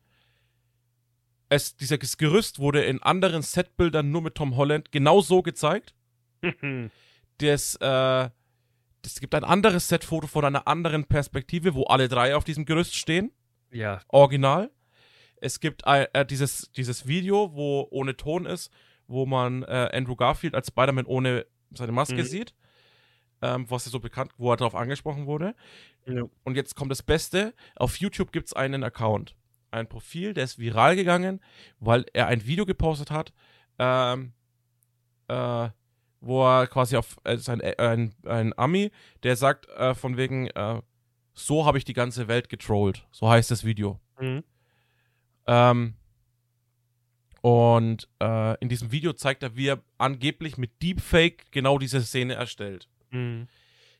Es, 1.49 1.77
dieses 1.77 2.19
Gerüst 2.19 2.59
wurde 2.59 2.85
in 2.85 3.03
anderen 3.03 3.41
Setbildern 3.41 4.11
nur 4.11 4.21
mit 4.21 4.35
Tom 4.35 4.57
Holland 4.57 4.93
genau 4.93 5.21
so 5.23 5.43
gezeigt. 5.43 5.95
Das, 7.39 7.77
äh, 7.77 8.31
es 9.05 9.21
gibt 9.21 9.35
ein 9.35 9.45
anderes 9.45 9.89
Setfoto 9.89 10.27
von 10.27 10.45
einer 10.45 10.67
anderen 10.67 11.05
Perspektive, 11.05 11.75
wo 11.75 11.85
alle 11.85 12.09
drei 12.09 12.35
auf 12.37 12.45
diesem 12.45 12.65
Gerüst 12.65 12.97
stehen. 12.97 13.33
ja, 13.71 14.01
Original. 14.09 14.71
Es 15.41 15.61
gibt 15.61 15.83
äh, 15.87 16.25
dieses, 16.27 16.71
dieses 16.73 17.07
Video, 17.07 17.55
wo 17.55 17.87
ohne 17.91 18.17
Ton 18.17 18.47
ist, 18.47 18.71
wo 19.07 19.27
man 19.27 19.63
äh, 19.63 19.91
Andrew 19.93 20.17
Garfield 20.17 20.55
als 20.55 20.69
Spider-Man 20.69 21.07
ohne 21.07 21.47
seine 21.73 21.93
Maske 21.93 22.17
Mhm. 22.17 22.23
sieht. 22.25 22.55
Ähm, 23.41 23.71
was 23.71 23.85
ja 23.85 23.91
so 23.93 24.01
bekannt, 24.01 24.33
wo 24.37 24.51
er 24.51 24.57
darauf 24.57 24.75
angesprochen 24.75 25.27
wurde. 25.27 25.55
ja. 26.07 26.25
Und 26.45 26.57
jetzt 26.57 26.75
kommt 26.75 26.91
das 26.91 27.03
Beste. 27.05 27.55
Auf 27.77 27.97
YouTube 27.97 28.33
gibt 28.33 28.49
es 28.49 28.53
einen 28.53 28.83
Account. 28.83 29.37
Ein 29.71 29.89
Profil, 29.89 30.35
der 30.35 30.45
ist 30.45 30.59
viral 30.59 30.97
gegangen, 30.97 31.41
weil 31.79 32.05
er 32.15 32.27
ein 32.27 32.45
Video 32.47 32.67
gepostet 32.67 33.11
hat, 33.13 33.33
ähm, 33.79 34.33
äh, 35.29 35.69
wo 36.21 36.45
er 36.45 36.67
quasi 36.67 36.97
auf 36.97 37.19
äh, 37.25 37.37
sein, 37.37 37.61
äh, 37.61 37.77
ein, 37.79 38.15
ein 38.27 38.59
Ami, 38.59 38.91
der 39.23 39.37
sagt 39.37 39.69
äh, 39.69 39.95
von 39.95 40.17
wegen, 40.17 40.49
äh, 40.49 40.81
so 41.35 41.65
habe 41.65 41.79
ich 41.79 41.85
die 41.85 41.93
ganze 41.93 42.27
Welt 42.27 42.49
getrollt. 42.49 43.07
So 43.13 43.29
heißt 43.29 43.51
das 43.53 43.63
Video. 43.65 44.01
Mhm. 44.19 44.43
Ähm, 45.49 45.95
und 47.41 48.09
äh, 48.21 48.59
in 48.61 48.69
diesem 48.69 48.91
Video 48.93 49.13
zeigt 49.13 49.43
er, 49.43 49.57
wie 49.57 49.69
er 49.69 49.81
angeblich 49.97 50.59
mit 50.59 50.83
Deepfake 50.83 51.47
genau 51.51 51.79
diese 51.79 52.01
Szene 52.03 52.35
erstellt. 52.35 52.89
Mhm. 53.11 53.49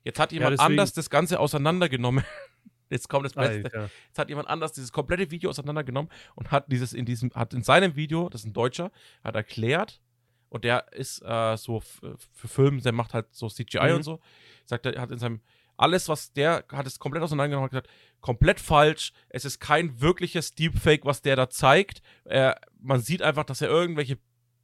Jetzt 0.05 0.19
hat 0.19 0.33
jemand 0.33 0.55
deswegen- 0.55 0.73
anders 0.73 0.93
das 0.93 1.09
Ganze 1.11 1.39
auseinandergenommen. 1.41 2.25
Jetzt 2.91 3.09
kommt 3.09 3.27
das 3.27 3.35
Beste. 3.35 3.65
Alter. 3.65 3.91
Jetzt 4.07 4.19
hat 4.19 4.29
jemand 4.31 4.49
anders 4.49 4.73
dieses 4.73 4.93
komplette 4.93 5.31
Video 5.31 5.51
auseinandergenommen 5.51 6.11
und 6.35 6.51
hat 6.51 6.73
dieses 6.73 6.95
in 6.95 7.05
diesem, 7.05 7.31
hat 7.35 7.53
in 7.53 7.63
seinem 7.63 7.97
Video, 7.97 8.29
das 8.31 8.41
ist 8.43 8.47
ein 8.47 8.53
Deutscher, 8.55 8.91
hat 9.23 9.35
erklärt, 9.37 10.01
und 10.49 10.65
der 10.65 10.91
ist 10.95 11.21
äh, 11.23 11.57
so 11.59 11.81
für 11.81 12.49
Filme, 12.49 12.81
der 12.81 12.93
macht 12.93 13.13
halt 13.13 13.27
so 13.33 13.49
CGI 13.49 13.91
Mhm. 13.91 13.97
und 13.97 14.03
so, 14.03 14.21
sagt 14.65 14.87
er, 14.87 14.99
hat 15.01 15.11
in 15.11 15.19
seinem 15.19 15.41
alles, 15.79 16.09
was 16.09 16.33
der 16.33 16.65
hat 16.71 16.87
es 16.87 16.99
komplett 16.99 17.23
auseinandergenommen 17.23 17.65
und 17.67 17.71
gesagt, 17.71 17.89
komplett 18.21 18.61
falsch. 18.61 19.13
Es 19.29 19.45
ist 19.45 19.61
kein 19.61 20.01
wirkliches 20.01 20.55
Deepfake, 20.55 21.05
was 21.05 21.23
der 21.23 21.37
da 21.37 21.49
zeigt. 21.49 22.03
Er, 22.25 22.61
man 22.81 23.01
sieht 23.01 23.23
einfach, 23.23 23.45
dass 23.45 23.63
er 23.63 23.69
irgendwelche 23.69 24.19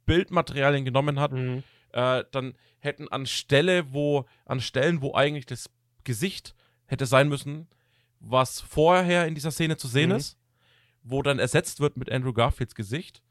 Bildmaterialien 0.05 0.85
genommen 0.85 1.19
hat. 1.19 1.31
Mhm. 1.31 1.63
Äh, 1.93 2.25
dann 2.31 2.53
hätten 2.79 3.07
an 3.07 3.25
Stelle, 3.25 3.93
wo, 3.93 4.25
an 4.45 4.59
Stellen, 4.61 5.01
wo 5.01 5.15
eigentlich 5.15 5.45
das 5.45 5.69
Gesicht 6.03 6.53
hätte 6.85 7.05
sein 7.05 7.29
müssen, 7.29 7.67
was 8.19 8.61
vorher 8.61 9.25
in 9.25 9.35
dieser 9.35 9.51
Szene 9.51 9.77
zu 9.77 9.87
sehen 9.87 10.09
Mhm. 10.09 10.17
ist, 10.17 10.37
wo 11.01 11.21
dann 11.21 11.39
ersetzt 11.39 11.79
wird 11.79 11.97
mit 11.97 12.11
Andrew 12.11 12.33
Garfields 12.33 12.75
Gesicht, 12.75 13.21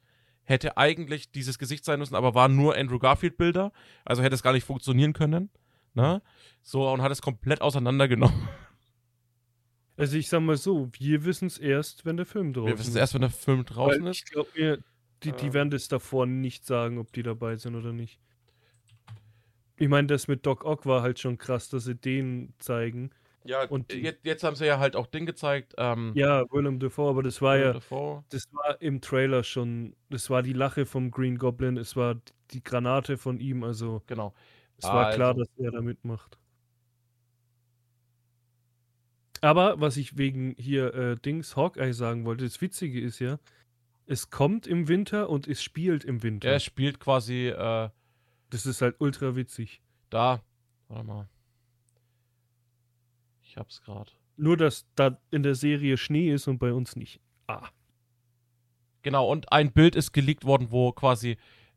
hätte 0.44 0.76
eigentlich 0.76 1.30
dieses 1.32 1.58
Gesicht 1.58 1.84
sein 1.84 1.98
müssen, 1.98 2.14
aber 2.14 2.34
waren 2.34 2.56
nur 2.56 2.76
Andrew 2.76 2.98
Garfield-Bilder, 2.98 3.72
also 4.04 4.22
hätte 4.22 4.34
es 4.34 4.42
gar 4.42 4.52
nicht 4.52 4.64
funktionieren 4.64 5.12
können. 5.12 5.50
Ne? 5.94 6.22
So, 6.62 6.90
und 6.90 7.02
hat 7.02 7.12
es 7.12 7.22
komplett 7.22 7.60
auseinandergenommen. 7.60 8.48
Also 9.96 10.16
ich 10.16 10.28
sag 10.28 10.40
mal 10.40 10.56
so, 10.56 10.90
wir 10.98 11.24
wissen 11.24 11.46
es 11.46 11.56
erst, 11.56 12.04
wenn 12.04 12.16
der 12.16 12.26
Film 12.26 12.52
draußen 12.52 12.66
Wir 12.68 12.78
wissen 12.80 12.90
es 12.90 12.96
erst, 12.96 13.14
wenn 13.14 13.20
der 13.20 13.30
Film 13.30 13.64
draußen 13.64 14.02
Weil 14.02 14.10
ist. 14.10 14.24
Ich 14.24 14.32
glaube 14.32 14.50
mir, 14.56 14.78
die, 15.22 15.30
die 15.30 15.46
Äh. 15.46 15.52
werden 15.52 15.70
das 15.70 15.86
davor 15.86 16.26
nicht 16.26 16.66
sagen, 16.66 16.98
ob 16.98 17.12
die 17.12 17.22
dabei 17.22 17.54
sind 17.54 17.76
oder 17.76 17.92
nicht. 17.92 18.18
Ich 19.76 19.88
meine, 19.88 20.08
das 20.08 20.26
mit 20.26 20.46
Doc 20.46 20.64
Ock 20.64 20.84
war 20.86 21.02
halt 21.02 21.20
schon 21.20 21.38
krass, 21.38 21.68
dass 21.68 21.84
sie 21.84 21.94
den 21.94 22.54
zeigen. 22.58 23.10
Ja, 23.44 23.64
und 23.68 23.92
jetzt, 23.92 24.24
jetzt 24.24 24.42
haben 24.42 24.56
sie 24.56 24.66
ja 24.66 24.80
halt 24.80 24.96
auch 24.96 25.06
Ding 25.06 25.26
gezeigt. 25.26 25.74
Ähm, 25.78 26.10
Ja, 26.16 26.42
Willem 26.50 26.80
Dafoe, 26.80 27.10
aber 27.10 27.22
das 27.22 27.40
war 27.40 27.56
ja, 27.58 27.74
Dafoe. 27.74 28.24
das 28.30 28.46
war 28.52 28.80
im 28.80 29.00
Trailer 29.00 29.44
schon, 29.44 29.94
das 30.10 30.28
war 30.30 30.42
die 30.42 30.54
Lache 30.54 30.86
vom 30.86 31.12
Green 31.12 31.38
Goblin, 31.38 31.76
es 31.76 31.94
war 31.94 32.16
die 32.50 32.64
Granate 32.64 33.16
von 33.16 33.38
ihm, 33.38 33.62
also 33.62 34.02
Genau. 34.08 34.34
Es 34.78 34.84
war 34.84 35.12
klar, 35.12 35.28
Also- 35.28 35.40
dass 35.44 35.50
er 35.58 35.70
da 35.72 35.80
mitmacht. 35.80 36.38
Aber 39.40 39.78
was 39.80 39.96
ich 39.96 40.16
wegen 40.16 40.54
hier 40.58 40.94
äh, 40.94 41.16
Dings 41.16 41.54
Hawkeye 41.56 41.92
sagen 41.92 42.24
wollte, 42.24 42.44
das 42.44 42.60
Witzige 42.60 43.00
ist 43.00 43.18
ja, 43.18 43.38
es 44.06 44.30
kommt 44.30 44.66
im 44.66 44.88
Winter 44.88 45.28
und 45.28 45.46
es 45.46 45.62
spielt 45.62 46.04
im 46.04 46.22
Winter. 46.22 46.48
Er 46.48 46.60
spielt 46.60 46.98
quasi 46.98 47.48
äh, 47.48 47.90
Das 48.50 48.66
ist 48.66 48.80
halt 48.82 48.96
ultra 49.00 49.36
witzig. 49.36 49.80
da. 50.10 50.42
Warte 50.88 51.04
mal. 51.06 51.28
Ich 53.42 53.56
hab's 53.56 53.82
gerade. 53.82 54.10
Nur, 54.36 54.56
dass 54.56 54.86
da 54.94 55.18
in 55.30 55.42
der 55.42 55.54
Serie 55.54 55.96
Schnee 55.96 56.30
ist 56.32 56.48
und 56.48 56.58
bei 56.58 56.72
uns 56.72 56.96
nicht. 56.96 57.20
Ah. 57.46 57.68
Genau, 59.02 59.30
und 59.30 59.52
ein 59.52 59.72
Bild 59.72 59.94
ist 59.96 60.12
geleakt 60.12 60.44
worden, 60.44 60.70
wo 60.70 60.92
quasi 60.92 61.36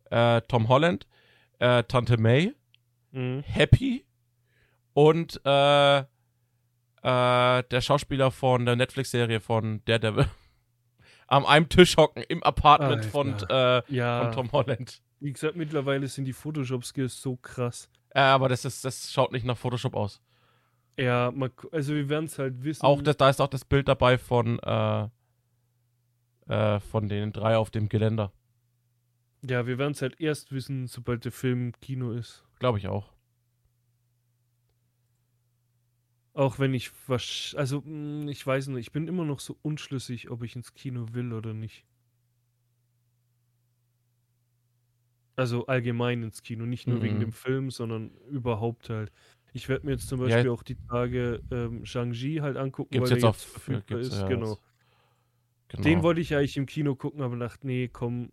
äh, 0.09 0.41
Tom 0.47 0.67
Holland, 0.69 1.07
äh, 1.59 1.83
Tante 1.83 2.17
May, 2.17 2.53
Mhm. 3.11 3.41
Happy 3.45 4.05
und 4.93 5.39
äh, 5.45 5.99
äh, 5.99 6.03
der 7.03 7.81
Schauspieler 7.81 8.31
von 8.31 8.65
der 8.65 8.75
Netflix-Serie 8.75 9.39
von 9.39 9.81
Daredevil 9.85 10.27
am 11.27 11.45
einem 11.45 11.69
Tisch 11.69 11.97
hocken 11.97 12.23
im 12.23 12.43
Apartment 12.43 13.05
von, 13.05 13.35
äh, 13.49 13.81
Ja. 13.93 14.23
von 14.23 14.31
Tom 14.33 14.51
Holland. 14.51 15.01
Wie 15.19 15.31
gesagt, 15.33 15.55
mittlerweile 15.55 16.07
sind 16.07 16.25
die 16.25 16.33
Photoshop-Skills 16.33 17.21
so 17.21 17.37
krass. 17.37 17.89
Äh, 18.09 18.19
aber 18.21 18.49
das, 18.49 18.65
ist, 18.65 18.83
das 18.85 19.11
schaut 19.11 19.31
nicht 19.31 19.45
nach 19.45 19.57
Photoshop 19.57 19.95
aus. 19.95 20.21
Ja, 20.99 21.29
gu- 21.29 21.69
also 21.71 21.93
wir 21.93 22.09
werden 22.09 22.25
es 22.25 22.39
halt 22.39 22.63
wissen. 22.63 22.83
Auch 22.83 23.01
das, 23.01 23.17
da 23.17 23.29
ist 23.29 23.39
auch 23.41 23.47
das 23.49 23.65
Bild 23.65 23.87
dabei 23.87 24.17
von, 24.17 24.59
äh, 24.59 25.07
äh, 26.47 26.79
von 26.79 27.07
den 27.07 27.31
drei 27.33 27.57
auf 27.57 27.69
dem 27.69 27.89
Geländer. 27.89 28.31
Ja, 29.47 29.67
wir 29.67 29.77
werden 29.77 29.91
es 29.91 30.01
halt 30.01 30.19
erst 30.19 30.51
wissen, 30.51 30.87
sobald 30.87 31.23
der 31.25 31.31
Film 31.31 31.73
Kino 31.81 32.11
ist. 32.11 32.43
Glaube 32.59 32.77
ich 32.77 32.87
auch. 32.87 33.13
Auch 36.33 36.57
wenn 36.59 36.73
ich 36.73 36.91
was. 37.09 37.53
Also, 37.57 37.81
mh, 37.81 38.31
ich 38.31 38.45
weiß 38.45 38.67
nicht, 38.67 38.79
ich 38.87 38.91
bin 38.93 39.07
immer 39.09 39.25
noch 39.25 39.39
so 39.41 39.57
unschlüssig, 39.61 40.29
ob 40.29 40.43
ich 40.43 40.55
ins 40.55 40.73
Kino 40.73 41.07
will 41.13 41.33
oder 41.33 41.53
nicht. 41.53 41.85
Also 45.35 45.67
allgemein 45.67 46.23
ins 46.23 46.41
Kino, 46.41 46.65
nicht 46.65 46.87
nur 46.87 47.01
wegen 47.01 47.19
Mhm. 47.19 47.19
dem 47.19 47.31
Film, 47.31 47.69
sondern 47.69 48.09
überhaupt 48.29 48.89
halt. 48.89 49.11
Ich 49.53 49.69
werde 49.69 49.85
mir 49.85 49.91
jetzt 49.93 50.07
zum 50.07 50.19
Ja, 50.23 50.43
Beispiel 50.43 50.49
auch 50.49 50.63
die 50.63 50.77
Tage 50.89 51.43
ähm, 51.51 51.85
Shang-Chi 51.85 52.37
halt 52.41 52.57
angucken, 52.57 52.97
Gibt's 52.97 53.09
weil 53.09 53.11
jetzt 53.11 53.23
der 53.23 53.23
auch 53.23 53.35
jetzt 53.35 53.43
verfügbar 53.43 53.99
ist. 53.99 54.25
ja 54.25 54.25
genau. 54.25 54.59
genau. 55.69 56.01
Den 56.01 56.03
wollte 56.03 56.21
ich 56.21 56.35
eigentlich 56.35 56.57
im 56.57 56.65
Kino 56.67 56.95
gucken, 56.95 57.21
aber 57.21 57.35
dachte, 57.37 57.65
nee, 57.67 57.87
komm. 57.87 58.31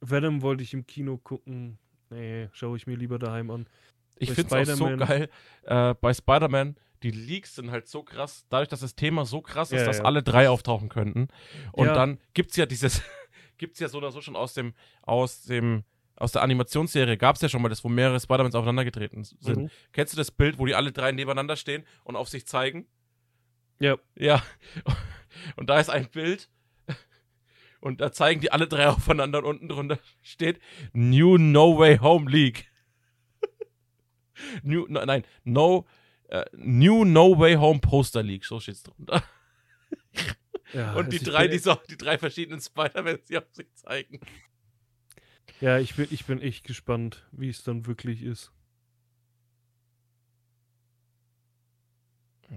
Venom 0.00 0.42
wollte 0.42 0.64
ich 0.64 0.74
im 0.74 0.86
Kino 0.86 1.18
gucken. 1.18 1.78
Nee, 2.12 2.48
schaue 2.52 2.76
ich 2.76 2.86
mir 2.86 2.96
lieber 2.96 3.18
daheim 3.18 3.50
an. 3.50 3.66
Ich 4.16 4.30
finde 4.32 4.60
es 4.60 4.70
auch 4.70 4.76
so 4.76 4.96
geil. 4.96 5.28
Äh, 5.64 5.94
bei 6.00 6.12
Spider-Man, 6.14 6.76
die 7.02 7.10
Leaks 7.10 7.56
sind 7.56 7.70
halt 7.70 7.88
so 7.88 8.02
krass, 8.02 8.44
dadurch, 8.50 8.68
dass 8.68 8.80
das 8.80 8.94
Thema 8.94 9.24
so 9.24 9.40
krass 9.40 9.72
ist, 9.72 9.80
Ja, 9.80 9.86
dass 9.86 9.98
ja. 9.98 10.04
alle 10.04 10.22
drei 10.22 10.48
auftauchen 10.48 10.88
könnten. 10.88 11.28
Und 11.72 11.86
Ja. 11.86 11.94
dann 11.94 12.18
gibt 12.34 12.50
es 12.50 12.56
ja 12.56 12.66
dieses, 12.66 13.02
gibt 13.58 13.74
es 13.74 13.80
ja 13.80 13.88
so 13.88 13.98
oder 13.98 14.12
so 14.12 14.20
schon 14.20 14.36
aus 14.36 14.54
dem, 14.54 14.74
aus 15.02 15.42
dem, 15.42 15.84
aus 16.16 16.30
der 16.32 16.42
Animationsserie 16.42 17.16
gab 17.16 17.36
es 17.36 17.42
ja 17.42 17.48
schon 17.48 17.62
mal 17.62 17.68
das, 17.70 17.82
wo 17.82 17.88
mehrere 17.88 18.20
Spider-Mans 18.20 18.54
aufeinandergetreten 18.54 19.24
sind. 19.24 19.56
Mhm. 19.62 19.70
Kennst 19.92 20.12
du 20.12 20.16
das 20.18 20.30
Bild, 20.30 20.58
wo 20.58 20.66
die 20.66 20.74
alle 20.74 20.92
drei 20.92 21.10
nebeneinander 21.10 21.56
stehen 21.56 21.84
und 22.04 22.14
auf 22.16 22.28
sich 22.28 22.46
zeigen? 22.46 22.86
Ja, 23.80 23.96
Ja. 24.14 24.42
Und 25.56 25.70
da 25.70 25.80
ist 25.80 25.88
ein 25.88 26.08
Bild. 26.10 26.50
Und 27.82 28.00
da 28.00 28.12
zeigen 28.12 28.40
die 28.40 28.52
alle 28.52 28.68
drei 28.68 28.88
aufeinander 28.88 29.40
und 29.40 29.44
unten 29.44 29.68
drunter 29.68 29.98
steht 30.22 30.60
New 30.92 31.36
No 31.36 31.76
Way 31.78 31.98
Home 31.98 32.30
League. 32.30 32.70
New, 34.62 34.86
no, 34.88 35.04
nein, 35.04 35.24
No, 35.42 35.86
äh, 36.28 36.44
New 36.52 37.04
No 37.04 37.36
Way 37.38 37.56
Home 37.56 37.80
Poster 37.80 38.22
League, 38.22 38.44
so 38.44 38.60
steht's 38.60 38.84
drunter. 38.84 39.24
ja 40.72 40.94
Und 40.94 41.12
die 41.12 41.18
drei, 41.18 41.48
die, 41.48 41.58
so, 41.58 41.76
die 41.90 41.96
drei 41.96 42.18
verschiedenen 42.18 42.60
Spider-Mans, 42.60 43.26
die 43.26 43.36
auf 43.36 43.52
sich 43.52 43.66
zeigen. 43.74 44.20
Ja, 45.60 45.78
ich 45.78 45.96
bin, 45.96 46.06
ich 46.10 46.24
bin 46.24 46.40
echt 46.40 46.64
gespannt, 46.64 47.26
wie 47.32 47.48
es 47.48 47.64
dann 47.64 47.86
wirklich 47.86 48.22
ist. 48.22 48.52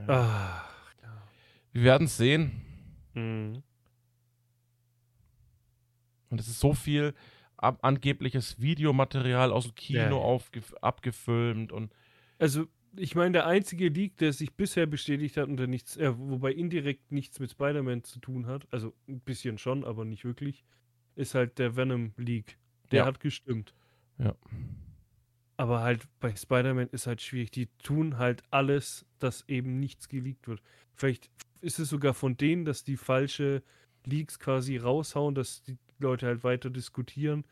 Ah. 0.07 0.61
Wir 1.71 1.83
werden 1.83 2.05
es 2.05 2.17
sehen. 2.17 2.61
Mhm. 3.15 3.63
Und 6.35 6.41
es 6.41 6.47
ist 6.49 6.59
so 6.59 6.73
viel 6.73 7.13
ab 7.55 7.79
angebliches 7.81 8.59
Videomaterial 8.59 9.53
aus 9.53 9.63
dem 9.65 9.75
Kino 9.75 10.39
Ja, 10.53 10.61
abgefilmt 10.81 11.71
und 11.71 11.93
Also, 12.39 12.67
ich 12.97 13.15
meine, 13.15 13.31
der 13.31 13.47
einzige 13.47 13.87
Leak, 13.87 14.17
der 14.17 14.33
sich 14.33 14.53
bisher 14.53 14.85
bestätigt 14.85 15.37
hat 15.37 15.47
und 15.47 15.55
der 15.57 15.67
nichts, 15.67 15.95
äh, 15.95 16.11
wobei 16.17 16.51
indirekt 16.51 17.11
nichts 17.13 17.39
mit 17.39 17.51
Spider-Man 17.51 18.03
zu 18.03 18.19
tun 18.19 18.47
hat, 18.47 18.67
also 18.71 18.93
ein 19.07 19.21
bisschen 19.21 19.57
schon, 19.57 19.85
aber 19.85 20.03
nicht 20.03 20.25
wirklich, 20.25 20.65
ist 21.15 21.35
halt 21.35 21.57
der 21.57 21.77
Venom-Leak. 21.77 22.57
Der 22.91 22.99
Ja. 22.99 23.05
hat 23.05 23.21
gestimmt. 23.21 23.73
Ja. 24.17 24.35
Aber 25.57 25.81
halt 25.81 26.07
bei 26.19 26.35
Spider-Man 26.35 26.89
ist 26.89 27.07
halt 27.07 27.21
schwierig. 27.21 27.51
Die 27.51 27.67
tun 27.81 28.17
halt 28.17 28.43
alles, 28.51 29.05
dass 29.19 29.47
eben 29.47 29.79
nichts 29.79 30.09
geleakt 30.09 30.47
wird. 30.47 30.61
Vielleicht 30.93 31.31
ist 31.61 31.79
es 31.79 31.87
sogar 31.89 32.13
von 32.13 32.35
denen, 32.35 32.65
dass 32.65 32.83
die 32.83 32.97
falsche 32.97 33.63
Leaks 34.05 34.37
quasi 34.39 34.77
raushauen, 34.77 35.33
dass 35.33 35.63
die 35.63 35.77
Leute 35.99 36.27
halt 36.27 36.43
weiter 36.43 36.69
diskutieren. 36.69 37.43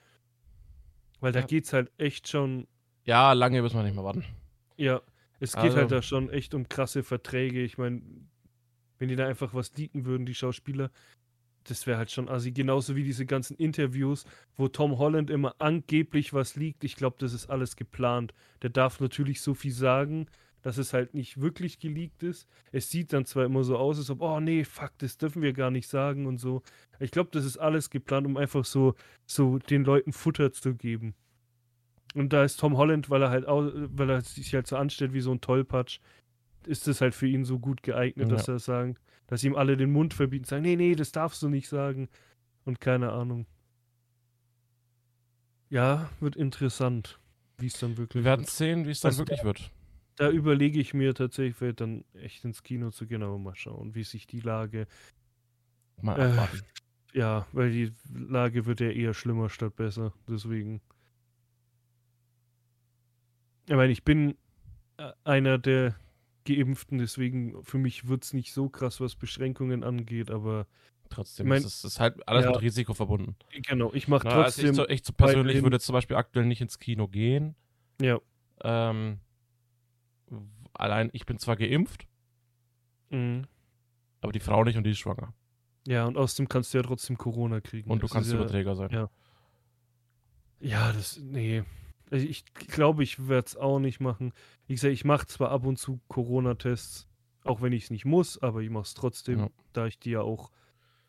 Weil 1.19 1.32
da 1.32 1.39
Ja. 1.41 1.45
geht's 1.45 1.73
halt 1.73 1.91
echt 1.97 2.27
schon 2.27 2.67
ja, 3.06 3.34
lange 3.34 3.62
müssen 3.62 3.75
wir 3.77 3.84
nicht 3.84 3.95
mehr 3.95 4.03
warten. 4.03 4.23
ja, 4.77 5.01
es 5.39 5.53
geht 5.53 5.63
Also- 5.63 5.77
halt 5.77 5.91
da 5.91 6.01
schon 6.01 6.29
echt 6.29 6.53
um 6.53 6.67
krasse 6.69 7.03
Verträge. 7.03 7.62
Ich 7.63 7.77
meine, 7.77 8.01
wenn 8.99 9.10
die 9.10 9.15
da 9.15 9.27
einfach 9.27 9.53
was 9.53 9.75
leaken 9.75 10.06
würden, 10.06 10.25
die 10.25 10.36
Schauspieler, 10.36 10.89
das 11.65 11.86
wäre 11.88 11.97
halt 11.97 12.12
schon 12.12 12.27
assi. 12.29 12.51
Genauso 12.51 12.95
wie 12.95 13.03
diese 13.03 13.25
ganzen 13.25 13.56
Interviews, 13.58 14.25
wo 14.58 14.67
Tom 14.67 14.97
Holland 14.97 15.29
immer 15.29 15.56
angeblich 15.60 16.34
was 16.34 16.56
liegt. 16.56 16.84
Ich 16.84 16.95
glaube, 16.95 17.15
das 17.19 17.34
ist 17.34 17.49
alles 17.49 17.75
geplant. 17.77 18.34
Der 18.62 18.69
darf 18.69 18.99
natürlich 18.99 19.41
so 19.41 19.53
viel 19.53 19.71
sagen, 19.71 20.27
dass 20.63 20.78
es 20.80 20.93
halt 20.93 21.13
nicht 21.13 21.39
wirklich 21.39 21.78
geleakt 21.78 22.23
ist. 22.23 22.47
Es 22.71 22.89
sieht 22.89 23.13
dann 23.13 23.26
zwar 23.26 23.45
immer 23.45 23.63
so 23.63 23.78
aus, 23.78 23.97
als 23.99 24.10
ob, 24.10 24.21
oh 24.21 24.39
nee, 24.39 24.63
fuck, 24.63 24.91
das 24.97 25.17
dürfen 25.17 25.41
wir 25.43 25.54
gar 25.54 25.69
nicht 25.69 25.88
sagen 25.88 26.26
und 26.26 26.39
so. 26.39 26.63
Ich 26.99 27.12
glaube, 27.12 27.30
das 27.32 27.45
ist 27.45 27.58
alles 27.58 27.89
geplant, 27.91 28.26
um 28.26 28.36
einfach 28.38 28.65
so, 28.65 28.95
so 29.28 29.60
den 29.60 29.84
Leuten 29.84 30.12
Futter 30.13 30.52
zu 30.52 30.73
geben. 30.73 31.13
Und 32.15 32.32
da 32.34 32.43
ist 32.43 32.60
Tom 32.60 32.78
Holland, 32.78 33.10
weil 33.10 33.21
er 33.23 33.30
halt 33.30 33.47
au- 33.47 33.71
weil 33.73 34.10
er 34.10 34.21
sich 34.21 34.54
halt 34.56 34.65
so 34.67 34.76
anstellt 34.78 35.13
wie 35.13 35.21
so 35.21 35.32
ein 35.32 35.41
Tollpatsch, 35.41 35.99
ist 36.65 36.88
es 36.88 37.02
halt 37.02 37.13
für 37.13 37.28
ihn 37.28 37.43
so 37.45 37.60
gut 37.60 37.84
geeignet, 37.84 38.32
dass 38.32 38.47
er 38.47 38.60
sagen, 38.60 38.95
dass 39.28 39.43
ihm 39.43 39.56
alle 39.56 39.76
den 39.78 39.91
Mund 39.91 40.13
verbieten, 40.13 40.45
sagen, 40.45 40.62
nee, 40.63 40.76
nee, 40.76 40.95
das 40.95 41.12
darfst 41.12 41.41
du 41.43 41.49
nicht 41.49 41.67
sagen. 41.67 42.08
Und 42.65 42.80
keine 42.80 43.12
Ahnung. 43.12 43.45
Ja, 45.69 46.10
wird 46.19 46.36
interessant, 46.36 47.19
wie 47.58 47.67
es 47.67 47.73
dann 47.80 47.97
wirklich 47.97 48.23
Wir 48.23 48.30
werden 48.30 48.41
wird. 48.41 48.49
sehen, 48.52 48.86
wie 48.86 48.91
es 48.91 49.02
dann 49.02 49.10
Also- 49.10 49.19
wirklich 49.23 49.43
wird. 49.43 49.71
Da 50.15 50.30
überlege 50.30 50.80
ich 50.80 50.93
mir 50.93 51.13
tatsächlich, 51.15 51.76
dann 51.76 52.06
echt 52.13 52.45
ins 52.45 52.62
Kino 52.63 52.91
zu 52.91 53.08
gehen, 53.08 53.23
aber 53.23 53.38
mal 53.39 53.56
schauen, 53.56 53.95
wie 53.95 54.04
sich 54.04 54.28
die 54.28 54.39
Lage, 54.41 54.88
Mal 56.02 56.19
Äh, 56.19 56.32
abwarten. 56.32 56.62
ja, 57.13 57.47
weil 57.52 57.71
die 57.71 57.91
Lage 58.13 58.65
wird 58.65 58.80
ja 58.80 58.89
eher 58.89 59.13
schlimmer 59.13 59.49
statt 59.49 59.76
besser, 59.76 60.13
deswegen. 60.28 60.82
Ich 63.67 63.76
meine, 63.76 63.91
ich 63.91 64.04
bin 64.04 64.36
äh, 64.97 65.12
einer, 65.23 65.58
der 65.58 65.95
Geimpften, 66.45 66.97
deswegen 66.97 67.63
für 67.63 67.78
mich 67.78 68.08
wird 68.08 68.23
es 68.26 68.34
nicht 68.34 68.52
so 68.54 68.67
krass, 68.69 68.99
was 68.99 69.15
Beschränkungen 69.15 69.84
angeht, 69.84 70.30
aber 70.30 70.67
Trotzdem, 71.10 71.45
Ich 71.45 71.49
mein- 71.49 71.60
es 71.60 71.65
ist, 71.65 71.84
es 71.84 71.93
ist 71.93 71.99
halt 71.99 72.28
alles 72.28 72.45
Ja. 72.45 72.52
mit 72.52 72.62
Risiko 72.62 72.93
verbunden. 72.95 73.36
genau, 73.67 73.93
ich 73.93 74.08
mache 74.08 74.23
Na, 74.28 74.41
also 74.43 74.62
trotzdem. 74.63 74.69
ich, 74.71 74.76
so, 74.76 74.88
ich 75.12 75.15
persönlich 75.17 75.62
würde 75.62 75.80
zum 75.80 75.93
Beispiel 75.93 76.17
aktuell 76.17 76.45
nicht 76.47 76.60
ins 76.62 76.80
Kino 76.80 77.08
gehen. 77.08 77.56
ja. 78.02 78.19
Ähm, 78.63 79.19
allein, 80.73 81.09
ich 81.13 81.25
bin 81.25 81.37
zwar 81.39 81.55
geimpft, 81.55 82.07
Mhm. 83.09 83.45
aber 84.21 84.31
die 84.31 84.39
Frau 84.39 84.63
nicht 84.63 84.77
und 84.77 84.83
die 84.85 84.91
ist 84.91 84.99
schwanger. 84.99 85.33
Ja, 85.87 86.05
und 86.05 86.17
außerdem 86.17 86.47
kannst 86.49 86.73
du 86.73 86.77
ja 86.77 86.83
trotzdem 86.83 87.17
Corona 87.17 87.59
kriegen. 87.61 87.89
Und 87.91 87.99
du 87.99 88.03
Das 88.07 88.11
kannst 88.13 88.27
ist 88.29 88.33
ja, 88.33 88.39
Überträger 88.39 88.75
sein. 88.75 88.89
ja. 88.91 89.09
Ja, 90.59 90.93
das, 90.93 91.17
nee. 91.19 91.63
Also 92.09 92.25
ich 92.25 92.45
glaube, 92.53 93.03
ich 93.03 93.27
werde 93.27 93.47
es 93.47 93.57
auch 93.57 93.79
nicht 93.79 93.99
machen. 93.99 94.33
Ich 94.67 94.79
sage, 94.81 94.93
ich 94.93 95.03
mache 95.03 95.27
zwar 95.27 95.49
ab 95.51 95.65
und 95.65 95.77
zu 95.77 95.99
Corona-Tests, 96.07 97.07
auch 97.43 97.61
wenn 97.61 97.73
ich 97.73 97.85
es 97.85 97.89
nicht 97.91 98.05
muss, 98.05 98.41
aber 98.41 98.61
ich 98.61 98.69
mache 98.69 98.83
es 98.83 98.93
trotzdem, 98.93 99.39
Ja. 99.39 99.49
da 99.73 99.87
ich 99.87 99.99
die 99.99 100.11
ja 100.11 100.21
auch 100.21 100.51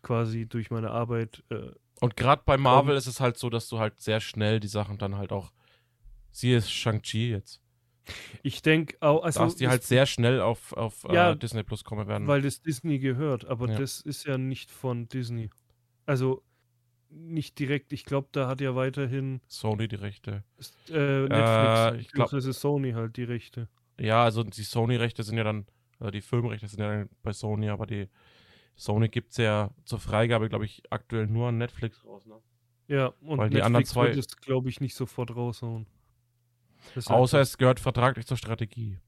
quasi 0.02 0.46
durch 0.46 0.70
meine 0.70 0.90
Arbeit. 0.90 1.44
Äh, 1.50 1.70
Und 2.00 2.16
gerade 2.16 2.42
bei 2.44 2.56
Marvel 2.56 2.96
ist 2.96 3.06
es 3.06 3.20
halt 3.20 3.38
so, 3.38 3.48
dass 3.50 3.68
du 3.68 3.78
halt 3.78 4.00
sehr 4.00 4.20
schnell 4.20 4.58
die 4.60 4.68
Sachen 4.68 4.98
dann 4.98 5.16
halt 5.16 5.30
auch. 5.32 5.52
Siehe 6.32 6.60
Shang-Chi 6.60 7.30
jetzt. 7.30 7.60
Ich 8.42 8.62
denke 8.62 8.96
auch, 9.00 9.22
also. 9.24 9.40
dass 9.40 9.56
die 9.56 9.64
das- 9.64 9.70
halt 9.70 9.82
sehr 9.84 10.06
schnell 10.06 10.40
auf, 10.40 10.72
auf 10.74 11.04
Ja, 11.10 11.32
äh, 11.32 11.36
Disney 11.36 11.62
Plus 11.62 11.84
kommen 11.84 12.06
werden. 12.08 12.26
Weil 12.26 12.42
das 12.42 12.60
Disney 12.60 12.98
gehört, 12.98 13.44
aber 13.46 13.68
Ja. 13.68 13.78
das 13.78 14.00
ist 14.00 14.24
ja 14.26 14.38
nicht 14.38 14.70
von 14.70 15.08
Disney. 15.08 15.50
Also 16.06 16.42
nicht 17.10 17.58
direkt. 17.58 17.92
Ich 17.92 18.04
glaube, 18.04 18.28
da 18.32 18.48
hat 18.48 18.60
ja 18.60 18.74
weiterhin 18.74 19.40
Sony 19.46 19.86
die 19.88 19.96
Rechte. 19.96 20.42
äh, 20.90 21.22
Netflix. 21.22 21.30
Äh, 21.30 21.96
ich 21.98 22.08
glaub- 22.10 22.26
beziehungsweise 22.26 22.52
Sony 22.52 22.92
halt 22.92 23.16
die 23.16 23.24
Rechte. 23.24 23.68
Ja, 24.00 24.24
also 24.24 24.42
die 24.42 24.62
Sony-Rechte 24.64 25.22
sind 25.22 25.38
ja 25.38 25.44
dann, 25.44 25.66
also 26.00 26.10
die 26.10 26.20
Filmrechte 26.20 26.66
sind 26.66 26.80
ja 26.80 26.88
dann 26.88 27.08
bei 27.22 27.32
Sony, 27.32 27.68
aber 27.68 27.86
die 27.86 28.08
Sony 28.74 29.08
gibt 29.08 29.30
es 29.30 29.36
ja 29.36 29.70
zur 29.84 30.00
Freigabe, 30.00 30.48
glaube 30.48 30.64
ich, 30.64 30.82
aktuell 30.90 31.28
nur 31.28 31.48
an 31.50 31.58
Netflix 31.58 32.04
raus. 32.04 32.26
Ne? 32.26 32.34
Ja, 32.88 33.14
und 33.20 33.38
Weil 33.38 33.50
die 33.50 33.62
anderen 33.62 33.82
Netflix 33.82 33.90
zwei- 33.90 34.06
wird 34.08 34.16
es, 34.16 34.36
glaube 34.36 34.68
ich, 34.68 34.80
nicht 34.80 34.96
sofort 34.96 35.34
raushauen. 35.36 35.86
Das 36.94 37.04
ist 37.06 37.10
Außer 37.10 37.38
halt 37.38 37.46
es 37.46 37.58
gehört 37.58 37.80
vertraglich 37.80 38.26
zur 38.26 38.36
Strategie. 38.36 38.98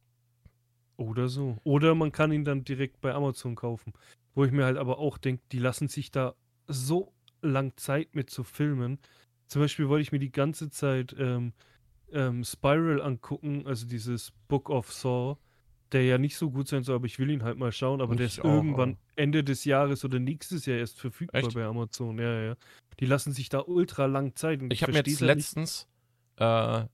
Oder 0.96 1.28
so. 1.28 1.58
Oder 1.64 1.94
man 1.94 2.10
kann 2.12 2.32
ihn 2.32 2.44
dann 2.44 2.64
direkt 2.64 3.00
bei 3.00 3.12
Amazon 3.12 3.54
kaufen. 3.54 3.92
Wo 4.34 4.44
ich 4.44 4.52
mir 4.52 4.64
halt 4.64 4.76
aber 4.78 4.98
auch 4.98 5.18
denke, 5.18 5.42
die 5.52 5.58
lassen 5.58 5.88
sich 5.88 6.10
da 6.10 6.34
so 6.66 7.12
lang 7.42 7.72
Zeit 7.76 8.14
mit 8.14 8.30
zu 8.30 8.44
filmen. 8.44 8.98
Zum 9.46 9.62
Beispiel 9.62 9.88
wollte 9.88 10.02
ich 10.02 10.12
mir 10.12 10.18
die 10.18 10.32
ganze 10.32 10.70
Zeit 10.70 11.14
ähm, 11.18 11.52
ähm, 12.12 12.44
Spiral 12.44 13.00
angucken, 13.02 13.66
also 13.66 13.86
dieses 13.86 14.32
Book 14.48 14.70
of 14.70 14.92
Saw, 14.92 15.36
der 15.92 16.04
ja 16.04 16.18
nicht 16.18 16.36
so 16.36 16.50
gut 16.50 16.66
sein 16.68 16.82
soll, 16.82 16.96
aber 16.96 17.06
ich 17.06 17.18
will 17.18 17.30
ihn 17.30 17.44
halt 17.44 17.58
mal 17.58 17.72
schauen. 17.72 18.00
Aber 18.00 18.16
der 18.16 18.26
Ich 18.26 18.38
ist 18.38 18.40
auch, 18.40 18.44
irgendwann 18.54 18.90
aber- 18.92 18.98
Ende 19.16 19.44
des 19.44 19.64
Jahres 19.64 20.04
oder 20.04 20.18
nächstes 20.18 20.66
Jahr 20.66 20.78
erst 20.78 20.98
verfügbar 20.98 21.42
Echt? 21.42 21.54
bei 21.54 21.64
Amazon. 21.64 22.18
Ja, 22.18 22.40
ja. 22.42 22.54
Die 23.00 23.06
lassen 23.06 23.32
sich 23.32 23.48
da 23.50 23.60
ultra 23.60 24.06
lang 24.06 24.34
Zeit. 24.34 24.62
und 24.62 24.72
Ich 24.72 24.82
habe 24.82 24.92
mir 24.92 24.98
jetzt 25.04 25.20
halt 25.20 25.36
letztens 25.36 25.86
äh, 26.38 26.84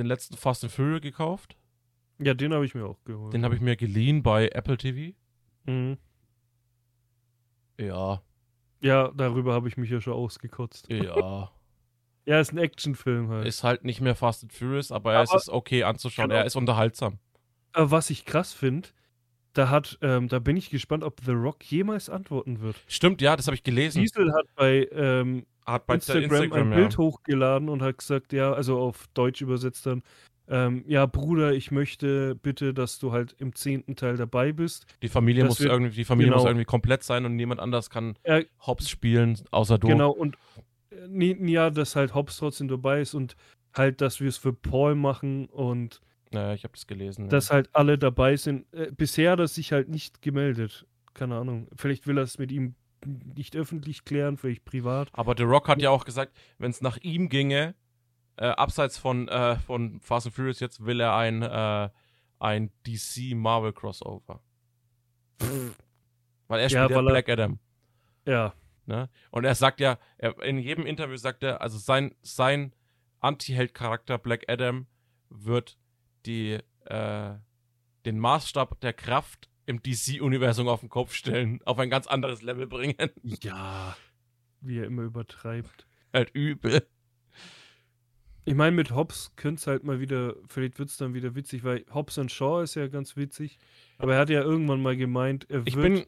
den 0.00 0.06
letzten 0.06 0.36
Fast 0.36 0.64
and 0.64 0.72
Furious 0.72 1.00
gekauft. 1.02 1.56
Ja, 2.18 2.34
den 2.34 2.52
habe 2.52 2.64
ich 2.66 2.74
mir 2.74 2.84
auch 2.86 3.02
geholt. 3.04 3.32
Den 3.32 3.44
habe 3.44 3.54
ich 3.54 3.60
mir 3.60 3.76
geliehen 3.76 4.22
bei 4.22 4.48
Apple 4.48 4.76
TV. 4.76 5.14
Mhm. 5.66 5.96
Ja, 7.78 8.22
Ja, 8.82 9.10
darüber 9.14 9.52
habe 9.54 9.68
ich 9.68 9.76
mich 9.76 9.90
ja 9.90 10.00
schon 10.00 10.14
ausgekotzt. 10.14 10.88
ja. 10.90 11.50
Ja, 12.26 12.38
ist 12.38 12.52
ein 12.52 12.58
Actionfilm 12.58 13.28
halt. 13.30 13.46
ist 13.48 13.64
halt 13.64 13.82
nicht 13.84 14.00
mehr 14.02 14.14
Fast 14.14 14.42
and 14.44 14.52
Furious, 14.52 14.92
aber, 14.92 15.20
es 15.22 15.30
Aber- 15.30 15.38
ist 15.38 15.48
okay 15.48 15.82
anzuschauen. 15.84 16.28
Genau. 16.28 16.38
Er 16.40 16.44
ist 16.46 16.54
unterhaltsam. 16.54 17.18
Aber 17.72 17.90
was 17.90 18.10
ich 18.10 18.24
krass 18.26 18.52
finde, 18.52 18.90
da 19.54 19.68
hat, 19.70 19.98
ähm, 20.02 20.28
da 20.28 20.38
bin 20.38 20.56
ich 20.56 20.70
gespannt, 20.70 21.02
ob 21.02 21.20
The 21.24 21.32
Rock 21.32 21.64
jemals 21.64 22.08
antworten 22.10 22.60
wird. 22.60 22.76
Stimmt, 22.86 23.20
ja, 23.22 23.34
das 23.36 23.46
habe 23.46 23.54
ich 23.56 23.64
gelesen. 23.64 24.02
Diesel 24.02 24.32
hat 24.34 24.44
bei, 24.54 24.86
ähm, 24.92 25.44
Hat 25.70 25.86
bei 25.86 25.94
Instagram, 25.94 26.52
ein 26.52 26.70
Bild 26.70 26.98
hochgeladen 26.98 27.68
und 27.68 27.82
hat 27.82 27.98
gesagt, 27.98 28.32
ja, 28.32 28.52
also 28.52 28.78
auf 28.78 29.06
Deutsch 29.14 29.40
übersetzt 29.40 29.86
dann, 29.86 30.02
ähm, 30.48 30.84
ja, 30.88 31.06
Bruder, 31.06 31.52
ich 31.52 31.70
möchte 31.70 32.34
bitte, 32.34 32.74
dass 32.74 32.98
du 32.98 33.12
halt 33.12 33.36
im 33.38 33.54
zehnten 33.54 33.94
Teil 33.94 34.16
dabei 34.16 34.52
bist. 34.52 34.84
Die 35.00 35.08
Familie 35.08 35.44
muss 35.44 35.60
wird- 35.60 35.70
irgendwie, 35.70 35.94
die 35.94 36.04
Familie 36.04 36.32
muss 36.32 36.40
genau. 36.40 36.50
irgendwie 36.50 36.64
komplett 36.64 37.04
sein 37.04 37.24
und 37.24 37.36
niemand 37.36 37.60
anders 37.60 37.88
kann 37.88 38.16
Ja, 38.26 38.40
Hobbs 38.66 38.90
spielen, 38.90 39.38
außer 39.52 39.78
du. 39.78 39.86
Genau, 39.86 40.10
und 40.10 40.36
äh, 40.90 41.50
ja, 41.50 41.70
dass 41.70 41.94
halt 41.94 42.14
Hobbs 42.14 42.38
trotzdem 42.38 42.66
dabei 42.68 43.00
ist 43.02 43.14
und 43.14 43.36
halt, 43.74 44.00
dass 44.00 44.20
wir 44.20 44.28
es 44.28 44.38
für 44.38 44.52
Paul 44.52 44.96
machen 44.96 45.46
und 45.46 46.00
Naja, 46.32 46.52
ich 46.54 46.64
habe 46.64 46.72
das 46.74 46.88
gelesen. 46.88 47.26
ja. 47.26 47.28
dass 47.28 47.52
halt 47.52 47.70
alle 47.72 47.96
dabei 47.96 48.34
sind. 48.34 48.66
Äh, 48.72 48.90
bisher 48.90 49.30
hat 49.32 49.38
er 49.38 49.46
sich 49.48 49.70
halt 49.72 49.88
nicht 49.88 50.20
gemeldet. 50.20 50.84
Keine 51.14 51.36
Ahnung. 51.36 51.68
Vielleicht 51.76 52.08
will 52.08 52.18
er 52.18 52.24
es 52.24 52.38
mit 52.38 52.50
ihm 52.50 52.74
nicht 53.04 53.56
öffentlich 53.56 54.04
klären, 54.04 54.36
vielleicht 54.36 54.64
privat. 54.64 55.08
Aber 55.12 55.34
The 55.36 55.42
Rock 55.44 55.68
hat 55.68 55.80
ja 55.82 55.90
auch 55.90 56.04
gesagt, 56.04 56.36
wenn 56.58 56.70
es 56.70 56.80
nach 56.80 56.96
ihm 56.98 57.28
ginge, 57.28 57.74
äh, 58.36 58.46
abseits 58.46 58.98
von, 58.98 59.28
äh, 59.28 59.56
von 59.56 60.00
Fast 60.00 60.26
and 60.26 60.34
Furious 60.34 60.60
jetzt, 60.60 60.84
will 60.84 61.00
er 61.00 61.14
ein, 61.16 61.42
äh, 61.42 61.90
ein 62.38 62.70
DC 62.86 63.34
Marvel 63.34 63.72
Crossover. 63.72 64.40
Weil 66.48 66.60
er 66.60 66.68
spielt 66.68 66.90
ja, 66.90 66.96
weil 66.96 67.06
er- 67.06 67.10
Black 67.12 67.28
Adam. 67.28 67.58
Ja, 68.26 68.54
Ne? 68.86 69.08
Und 69.30 69.44
er 69.44 69.54
sagt 69.54 69.78
ja, 69.80 69.98
er, 70.18 70.42
in 70.42 70.58
jedem 70.58 70.84
Interview 70.84 71.16
sagt 71.16 71.42
er, 71.44 71.60
also 71.60 71.78
sein, 71.78 72.14
sein 72.22 72.74
Anti-Held-Charakter 73.20 74.18
Black 74.18 74.44
Adam 74.48 74.86
wird 75.28 75.78
die, 76.26 76.58
äh, 76.86 77.34
den 78.04 78.18
Maßstab 78.18 78.80
der 78.80 78.92
Kraft 78.92 79.48
im 79.70 79.82
DC-Universum 79.82 80.68
auf 80.68 80.80
den 80.80 80.88
Kopf 80.90 81.14
stellen, 81.14 81.60
auf 81.64 81.78
ein 81.78 81.88
ganz 81.90 82.06
anderes 82.06 82.42
Level 82.42 82.66
bringen. 82.66 82.96
ja. 83.22 83.96
Wie 84.60 84.78
er 84.78 84.84
immer 84.84 85.02
übertreibt. 85.02 85.86
halt 86.12 86.30
übel. 86.34 86.86
Ich 88.44 88.54
meine, 88.54 88.74
mit 88.74 88.90
Hobbs 88.90 89.32
könnte 89.36 89.60
es 89.60 89.66
halt 89.66 89.84
mal 89.84 90.00
wieder, 90.00 90.34
vielleicht 90.48 90.78
wird 90.78 90.88
es 90.88 90.96
dann 90.96 91.14
wieder 91.14 91.34
witzig, 91.34 91.62
weil 91.62 91.84
Hobbs 91.92 92.18
und 92.18 92.32
Shaw 92.32 92.62
ist 92.62 92.74
ja 92.74 92.88
ganz 92.88 93.16
witzig. 93.16 93.58
Aber 93.98 94.14
er 94.14 94.20
hat 94.20 94.30
ja 94.30 94.42
irgendwann 94.42 94.82
mal 94.82 94.96
gemeint, 94.96 95.46
er 95.50 95.62
Ich 95.66 95.76
wird 95.76 95.82
bin, 95.82 96.06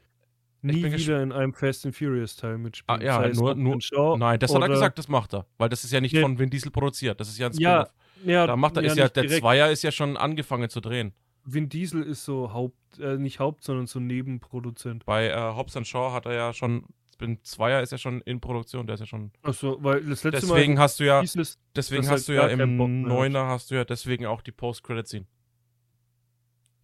nie 0.62 0.82
wieder 0.92 1.22
in 1.22 1.30
einem 1.30 1.52
Fast 1.54 1.86
and 1.86 1.94
Furious 1.96 2.36
Teil 2.36 2.58
mitspielen. 2.58 3.00
Ah, 3.00 3.04
ja, 3.04 3.16
Sei 3.20 3.28
es 3.30 3.38
nur- 3.38 3.54
nur- 3.54 3.74
und 3.74 3.84
Shaw 3.84 4.16
nein, 4.18 4.38
das 4.38 4.54
hat 4.54 4.62
er 4.62 4.68
gesagt, 4.68 4.98
das 4.98 5.08
macht 5.08 5.34
er. 5.34 5.46
Weil 5.58 5.68
das 5.68 5.84
ist 5.84 5.92
ja 5.92 6.00
nicht 6.00 6.14
Nee. 6.14 6.22
von 6.22 6.38
Vin 6.38 6.50
Diesel 6.50 6.70
produziert, 6.70 7.20
das 7.20 7.28
ist 7.28 7.38
ja 7.38 7.46
ein 7.48 7.52
Ja, 7.58 7.86
Spin-off. 7.86 8.26
Ja, 8.26 8.46
Da 8.46 8.56
macht 8.56 8.76
er, 8.76 8.82
ist 8.84 8.96
ja, 8.96 9.08
der 9.08 9.22
direkt. 9.24 9.40
Zweier 9.40 9.70
ist 9.70 9.82
ja 9.82 9.92
schon 9.92 10.16
angefangen 10.16 10.68
zu 10.70 10.80
drehen. 10.80 11.12
Vin 11.44 11.68
Diesel 11.68 12.02
ist 12.02 12.24
so 12.24 12.52
Haupt, 12.52 12.98
äh, 12.98 13.16
nicht 13.18 13.40
Haupt, 13.40 13.64
sondern 13.64 13.86
so 13.86 14.00
Nebenproduzent. 14.00 15.04
Bei 15.04 15.28
äh, 15.28 15.54
Hobbs 15.54 15.74
Shaw 15.86 16.12
hat 16.12 16.26
er 16.26 16.34
ja 16.34 16.52
schon, 16.52 16.86
Spin 17.12 17.38
Zweier 17.42 17.82
ist 17.82 17.92
ja 17.92 17.98
schon 17.98 18.20
in 18.22 18.40
Produktion, 18.40 18.86
der 18.86 18.94
ist 18.94 19.00
ja 19.00 19.06
schon. 19.06 19.32
Achso, 19.42 19.82
weil 19.82 20.00
das 20.04 20.24
letzte 20.24 20.40
Deswegen 20.42 20.78
hast 20.78 21.00
du 21.00 21.04
ja, 21.04 21.14
Mal 21.14 21.20
hieß 21.22 21.36
es, 21.36 21.58
deswegen 21.74 22.08
hast 22.08 22.28
du 22.28 22.34
ja 22.34 22.46
im 22.48 23.02
Neuner 23.02 23.46
hast 23.46 23.70
du 23.70 23.74
ja 23.74 23.84
deswegen 23.84 24.26
auch 24.26 24.42
die 24.42 24.52
Post-Credit-Scene. 24.52 25.26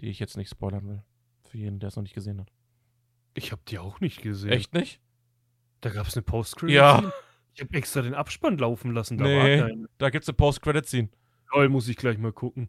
Die 0.00 0.08
ich 0.08 0.18
jetzt 0.18 0.36
nicht 0.36 0.50
spoilern 0.50 0.88
will. 0.88 1.02
Für 1.42 1.58
jeden, 1.58 1.80
der 1.80 1.88
es 1.88 1.96
noch 1.96 2.02
nicht 2.02 2.14
gesehen 2.14 2.40
hat. 2.40 2.52
ich 3.34 3.52
habe 3.52 3.62
die 3.68 3.78
auch 3.78 4.00
nicht 4.00 4.22
gesehen. 4.22 4.50
Echt 4.50 4.74
nicht? 4.74 5.00
Da 5.80 5.90
gab 5.90 6.06
es 6.06 6.16
eine 6.16 6.22
post 6.22 6.56
-Credit 6.56 6.72
Ja. 6.72 7.12
Ich 7.54 7.60
habe 7.60 7.74
extra 7.74 8.02
den 8.02 8.14
Abspann 8.14 8.58
laufen 8.58 8.92
lassen, 8.92 9.18
da 9.18 9.24
Nee. 9.24 9.86
Da 9.98 10.10
gibt's 10.10 10.28
eine 10.28 10.36
Post-Credit-Scene. 10.36 11.08
Toll, 11.52 11.68
muss 11.68 11.88
ich 11.88 11.96
gleich 11.96 12.18
mal 12.18 12.32
gucken. 12.32 12.68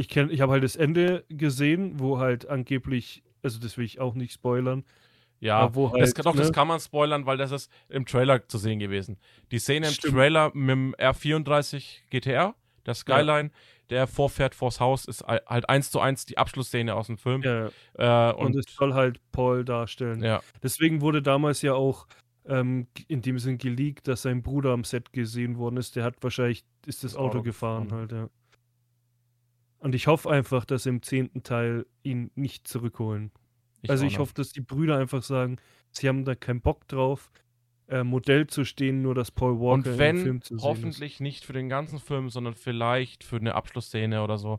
Ich 0.00 0.08
kenn, 0.08 0.30
ich 0.30 0.40
habe 0.40 0.52
halt 0.52 0.62
das 0.64 0.76
Ende 0.76 1.24
gesehen, 1.28 1.98
wo 1.98 2.18
halt 2.18 2.48
angeblich, 2.48 3.22
also 3.42 3.58
das 3.58 3.76
will 3.76 3.84
ich 3.84 3.98
auch 4.00 4.14
nicht 4.14 4.32
spoilern, 4.32 4.84
Ja, 5.40 5.74
wo 5.74 5.90
halt, 5.92 6.02
das, 6.02 6.14
kann- 6.14 6.24
doch, 6.24 6.36
das 6.36 6.46
ne, 6.48 6.52
kann 6.52 6.68
man 6.68 6.78
spoilern, 6.80 7.26
weil 7.26 7.36
das 7.36 7.50
ist 7.50 7.70
im 7.88 8.06
Trailer 8.06 8.46
zu 8.48 8.58
sehen 8.58 8.78
gewesen. 8.78 9.18
Die 9.50 9.58
Szene 9.58 9.88
im 9.88 9.92
Stimmt. 9.92 10.14
Trailer 10.14 10.50
mit 10.54 10.70
dem 10.70 10.94
R34 10.94 11.98
GTR, 12.10 12.54
der 12.86 12.94
Skyline, 12.94 13.50
der 13.90 14.06
vorfährt 14.06 14.54
vors 14.54 14.80
Haus, 14.80 15.04
ist 15.04 15.22
al- 15.22 15.42
halt 15.46 15.68
eins 15.68 15.90
zu 15.90 15.98
eins 16.00 16.24
die 16.26 16.38
Abschlussszene 16.38 16.94
aus 16.94 17.08
dem 17.08 17.18
Film. 17.18 17.42
ja, 17.42 17.70
Äh, 17.94 18.32
und, 18.34 18.46
und, 18.46 18.56
es 18.56 18.72
soll 18.74 18.94
halt 18.94 19.20
Paul 19.32 19.64
darstellen. 19.64 20.22
ja, 20.22 20.40
Deswegen 20.62 21.00
wurde 21.00 21.22
damals 21.22 21.62
ja 21.62 21.74
auch 21.74 22.06
ähm, 22.46 22.86
in 23.08 23.20
dem 23.22 23.38
Sinn 23.38 23.58
geleakt, 23.58 24.08
dass 24.08 24.22
sein 24.22 24.42
Bruder 24.42 24.70
am 24.70 24.84
Set 24.84 25.12
gesehen 25.12 25.58
worden 25.58 25.76
ist. 25.76 25.96
Der 25.96 26.04
hat 26.04 26.14
wahrscheinlich, 26.22 26.64
ist 26.86 27.02
das 27.04 27.12
Das 27.12 27.16
Auto 27.16 27.38
Auto 27.38 27.42
gefahren, 27.42 27.84
gefahren. 27.84 28.00
halt, 28.00 28.12
ja. 28.12 28.28
Und 29.78 29.94
ich 29.94 30.06
hoffe 30.06 30.30
einfach, 30.30 30.64
dass 30.64 30.86
im 30.86 31.02
zehnten 31.02 31.42
Teil 31.42 31.86
ihn 32.02 32.30
nicht 32.34 32.66
zurückholen. 32.66 33.30
also 33.86 34.04
auch 34.04 34.08
ich 34.08 34.18
hoffe, 34.18 34.34
dass 34.34 34.52
die 34.52 34.60
Brüder 34.60 34.98
einfach 34.98 35.22
sagen, 35.22 35.56
sie 35.90 36.08
haben 36.08 36.24
da 36.24 36.34
keinen 36.34 36.60
Bock 36.60 36.88
drauf, 36.88 37.30
äh, 37.88 38.02
Modell 38.02 38.46
zu 38.48 38.64
stehen, 38.64 39.02
nur 39.02 39.14
dass 39.14 39.30
Paul 39.30 39.60
Walker 39.60 39.72
Und 39.72 39.86
im 39.86 39.98
wenn, 39.98 40.18
Film 40.18 40.42
zu 40.42 40.48
sehen 40.48 40.58
ist. 40.58 40.64
hoffentlich 40.64 41.20
nicht 41.20 41.44
für 41.44 41.52
den 41.52 41.68
ganzen 41.68 41.98
Film, 41.98 42.28
sondern 42.28 42.54
vielleicht 42.54 43.24
für 43.24 43.36
eine 43.36 43.54
Abschlussszene 43.54 44.22
oder 44.22 44.36
so. 44.36 44.58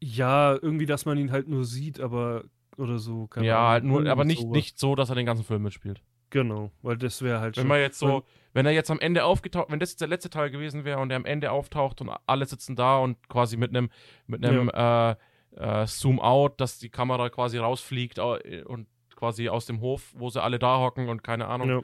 Ja, 0.00 0.52
irgendwie, 0.54 0.86
dass 0.86 1.04
man 1.04 1.18
ihn 1.18 1.32
halt 1.32 1.48
nur 1.48 1.64
sieht, 1.64 2.00
aber 2.00 2.44
oder 2.76 2.98
so. 2.98 3.28
ja, 3.40 3.68
halt 3.68 3.84
nur, 3.84 4.06
aber 4.06 4.24
nicht, 4.24 4.46
nicht 4.46 4.78
so, 4.78 4.94
dass 4.94 5.10
er 5.10 5.16
den 5.16 5.26
ganzen 5.26 5.44
Film 5.44 5.62
mitspielt. 5.62 6.00
Genau, 6.30 6.70
weil 6.82 6.96
das 6.98 7.22
wäre 7.22 7.40
halt 7.40 7.56
Wenn 7.56 7.62
schon. 7.62 7.68
man 7.68 7.80
jetzt 7.80 7.98
so, 7.98 8.22
wenn 8.52 8.66
er 8.66 8.72
jetzt 8.72 8.90
am 8.90 9.00
Ende 9.00 9.24
aufgetaucht, 9.24 9.70
wenn 9.70 9.80
das 9.80 9.92
jetzt 9.92 10.00
der 10.00 10.08
letzte 10.08 10.28
Teil 10.30 10.50
gewesen 10.50 10.84
wäre 10.84 10.98
und 11.00 11.10
er 11.10 11.16
am 11.16 11.24
Ende 11.24 11.50
auftaucht 11.52 12.00
und 12.00 12.10
alle 12.26 12.44
sitzen 12.44 12.76
da 12.76 12.98
und 12.98 13.16
quasi 13.28 13.56
mit 13.56 13.70
einem, 13.70 13.88
mit 14.26 14.44
einem, 14.44 14.68
äh, 14.74 15.12
äh, 15.56 15.86
Zoom 15.86 16.20
Out, 16.20 16.60
dass 16.60 16.78
die 16.78 16.90
Kamera 16.90 17.30
quasi 17.30 17.56
rausfliegt 17.58 18.18
und 18.18 18.86
quasi 19.16 19.48
aus 19.48 19.66
dem 19.66 19.80
Hof, 19.80 20.12
wo 20.16 20.28
sie 20.30 20.42
alle 20.42 20.58
da 20.58 20.78
hocken 20.78 21.08
und 21.08 21.24
keine 21.24 21.46
Ahnung, 21.48 21.82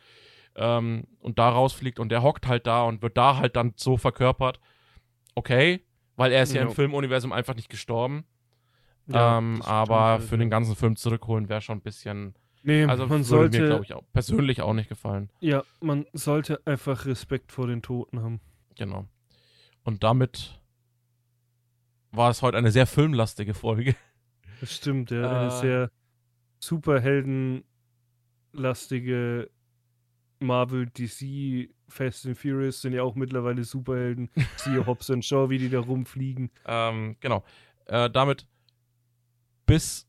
Ja. 0.56 0.78
ähm, 0.78 1.06
und 1.20 1.38
da 1.38 1.48
rausfliegt 1.48 1.98
und 1.98 2.10
der 2.10 2.22
hockt 2.22 2.46
halt 2.46 2.66
da 2.66 2.82
und 2.84 3.02
wird 3.02 3.16
da 3.16 3.38
halt 3.38 3.56
dann 3.56 3.72
so 3.76 3.96
verkörpert. 3.96 4.60
Okay, 5.34 5.84
weil 6.16 6.30
er 6.32 6.42
ist 6.42 6.52
ja, 6.52 6.60
Ja. 6.62 6.68
im 6.68 6.74
Filmuniversum 6.74 7.32
einfach 7.32 7.54
nicht 7.56 7.68
gestorben. 7.70 8.24
Ja, 9.06 9.38
ähm, 9.38 9.60
aber 9.62 10.00
halt, 10.00 10.22
für 10.22 10.34
ja. 10.36 10.38
den 10.38 10.50
ganzen 10.50 10.76
Film 10.76 10.96
zurückholen 10.96 11.48
wäre 11.48 11.60
schon 11.60 11.78
ein 11.78 11.82
bisschen. 11.82 12.34
Nee, 12.66 12.84
Also 12.86 13.06
man 13.06 13.22
sollte, 13.24 13.60
mir, 13.60 13.66
glaube 13.68 13.84
ich, 13.84 13.92
auch, 13.92 14.02
persönlich 14.12 14.62
auch 14.62 14.72
nicht 14.72 14.88
gefallen. 14.88 15.30
ja, 15.40 15.62
man 15.80 16.06
sollte 16.14 16.60
einfach 16.66 17.04
Respekt 17.06 17.52
vor 17.52 17.66
den 17.66 17.82
Toten 17.82 18.22
haben. 18.22 18.40
Genau. 18.76 19.06
Und 19.84 20.02
damit 20.02 20.60
war 22.10 22.30
es 22.30 22.40
heute 22.42 22.56
eine 22.56 22.70
sehr 22.72 22.86
filmlastige 22.86 23.52
Folge. 23.54 23.94
Das 24.60 24.74
stimmt, 24.74 25.10
ja. 25.10 25.30
Eine 25.30 25.48
Äh. 25.48 25.50
sehr 25.50 25.90
superheldenlastige 28.52 29.50
Marvel, 30.40 30.86
DC, 30.86 31.70
Fast 31.88 32.26
and 32.26 32.36
Furious 32.36 32.80
sind 32.80 32.92
ja 32.92 33.02
auch 33.02 33.14
mittlerweile 33.14 33.64
Superhelden. 33.64 34.30
Siehe 34.56 34.86
Hobbs 34.86 35.10
und 35.10 35.24
Shaw, 35.24 35.48
wie 35.50 35.58
die 35.58 35.68
da 35.70 35.80
rumfliegen. 35.80 36.50
Ähm, 36.66 37.16
genau. 37.20 37.44
Äh, 37.86 38.10
damit 38.10 38.46
bis 39.66 40.06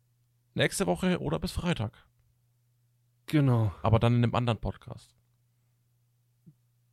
nächste 0.53 0.85
Woche 0.87 1.19
oder 1.19 1.39
bis 1.39 1.51
Freitag. 1.51 2.05
Genau, 3.27 3.73
Aber 3.81 3.99
dann 3.99 4.15
in 4.15 4.23
einem 4.23 4.35
anderen 4.35 4.59
Podcast. 4.59 5.15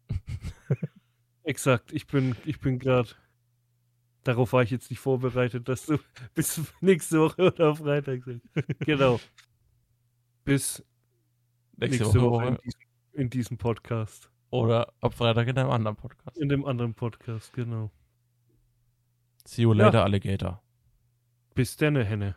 exakt. 1.44 1.92
Ich 1.92 2.06
bin, 2.06 2.36
ich 2.44 2.60
bin 2.60 2.78
gerade. 2.78 3.10
Darauf 4.24 4.52
war 4.52 4.62
ich 4.62 4.70
jetzt 4.70 4.88
nicht 4.90 5.00
vorbereitet, 5.00 5.68
dass 5.68 5.86
du 5.86 5.98
bis 6.34 6.60
nächste 6.80 7.20
Woche 7.20 7.42
oder 7.52 7.74
Freitag 7.74 8.22
sagst. 8.24 8.46
genau. 8.80 9.18
Bis 10.44 10.84
Nächste, 11.76 12.04
nächste, 12.04 12.20
Woche, 12.22 12.30
Woche 12.30 12.46
in 12.48 12.56
diesem, 12.64 12.80
in 13.12 13.30
diesem 13.30 13.58
Podcast. 13.58 14.30
oder 14.50 14.92
ab 15.00 15.14
Freitag 15.14 15.48
in 15.48 15.58
einem 15.58 15.70
anderen 15.70 15.96
Podcast. 15.96 16.36
In 16.38 16.48
dem 16.48 16.64
anderen 16.64 16.94
Podcast, 16.94 17.52
genau. 17.52 17.90
See 19.44 19.62
you 19.62 19.74
Ja. 19.74 19.86
later, 19.86 20.04
Alligator. 20.04 20.62
Bis 21.54 21.76
denne, 21.76 22.04
Henne. 22.04 22.36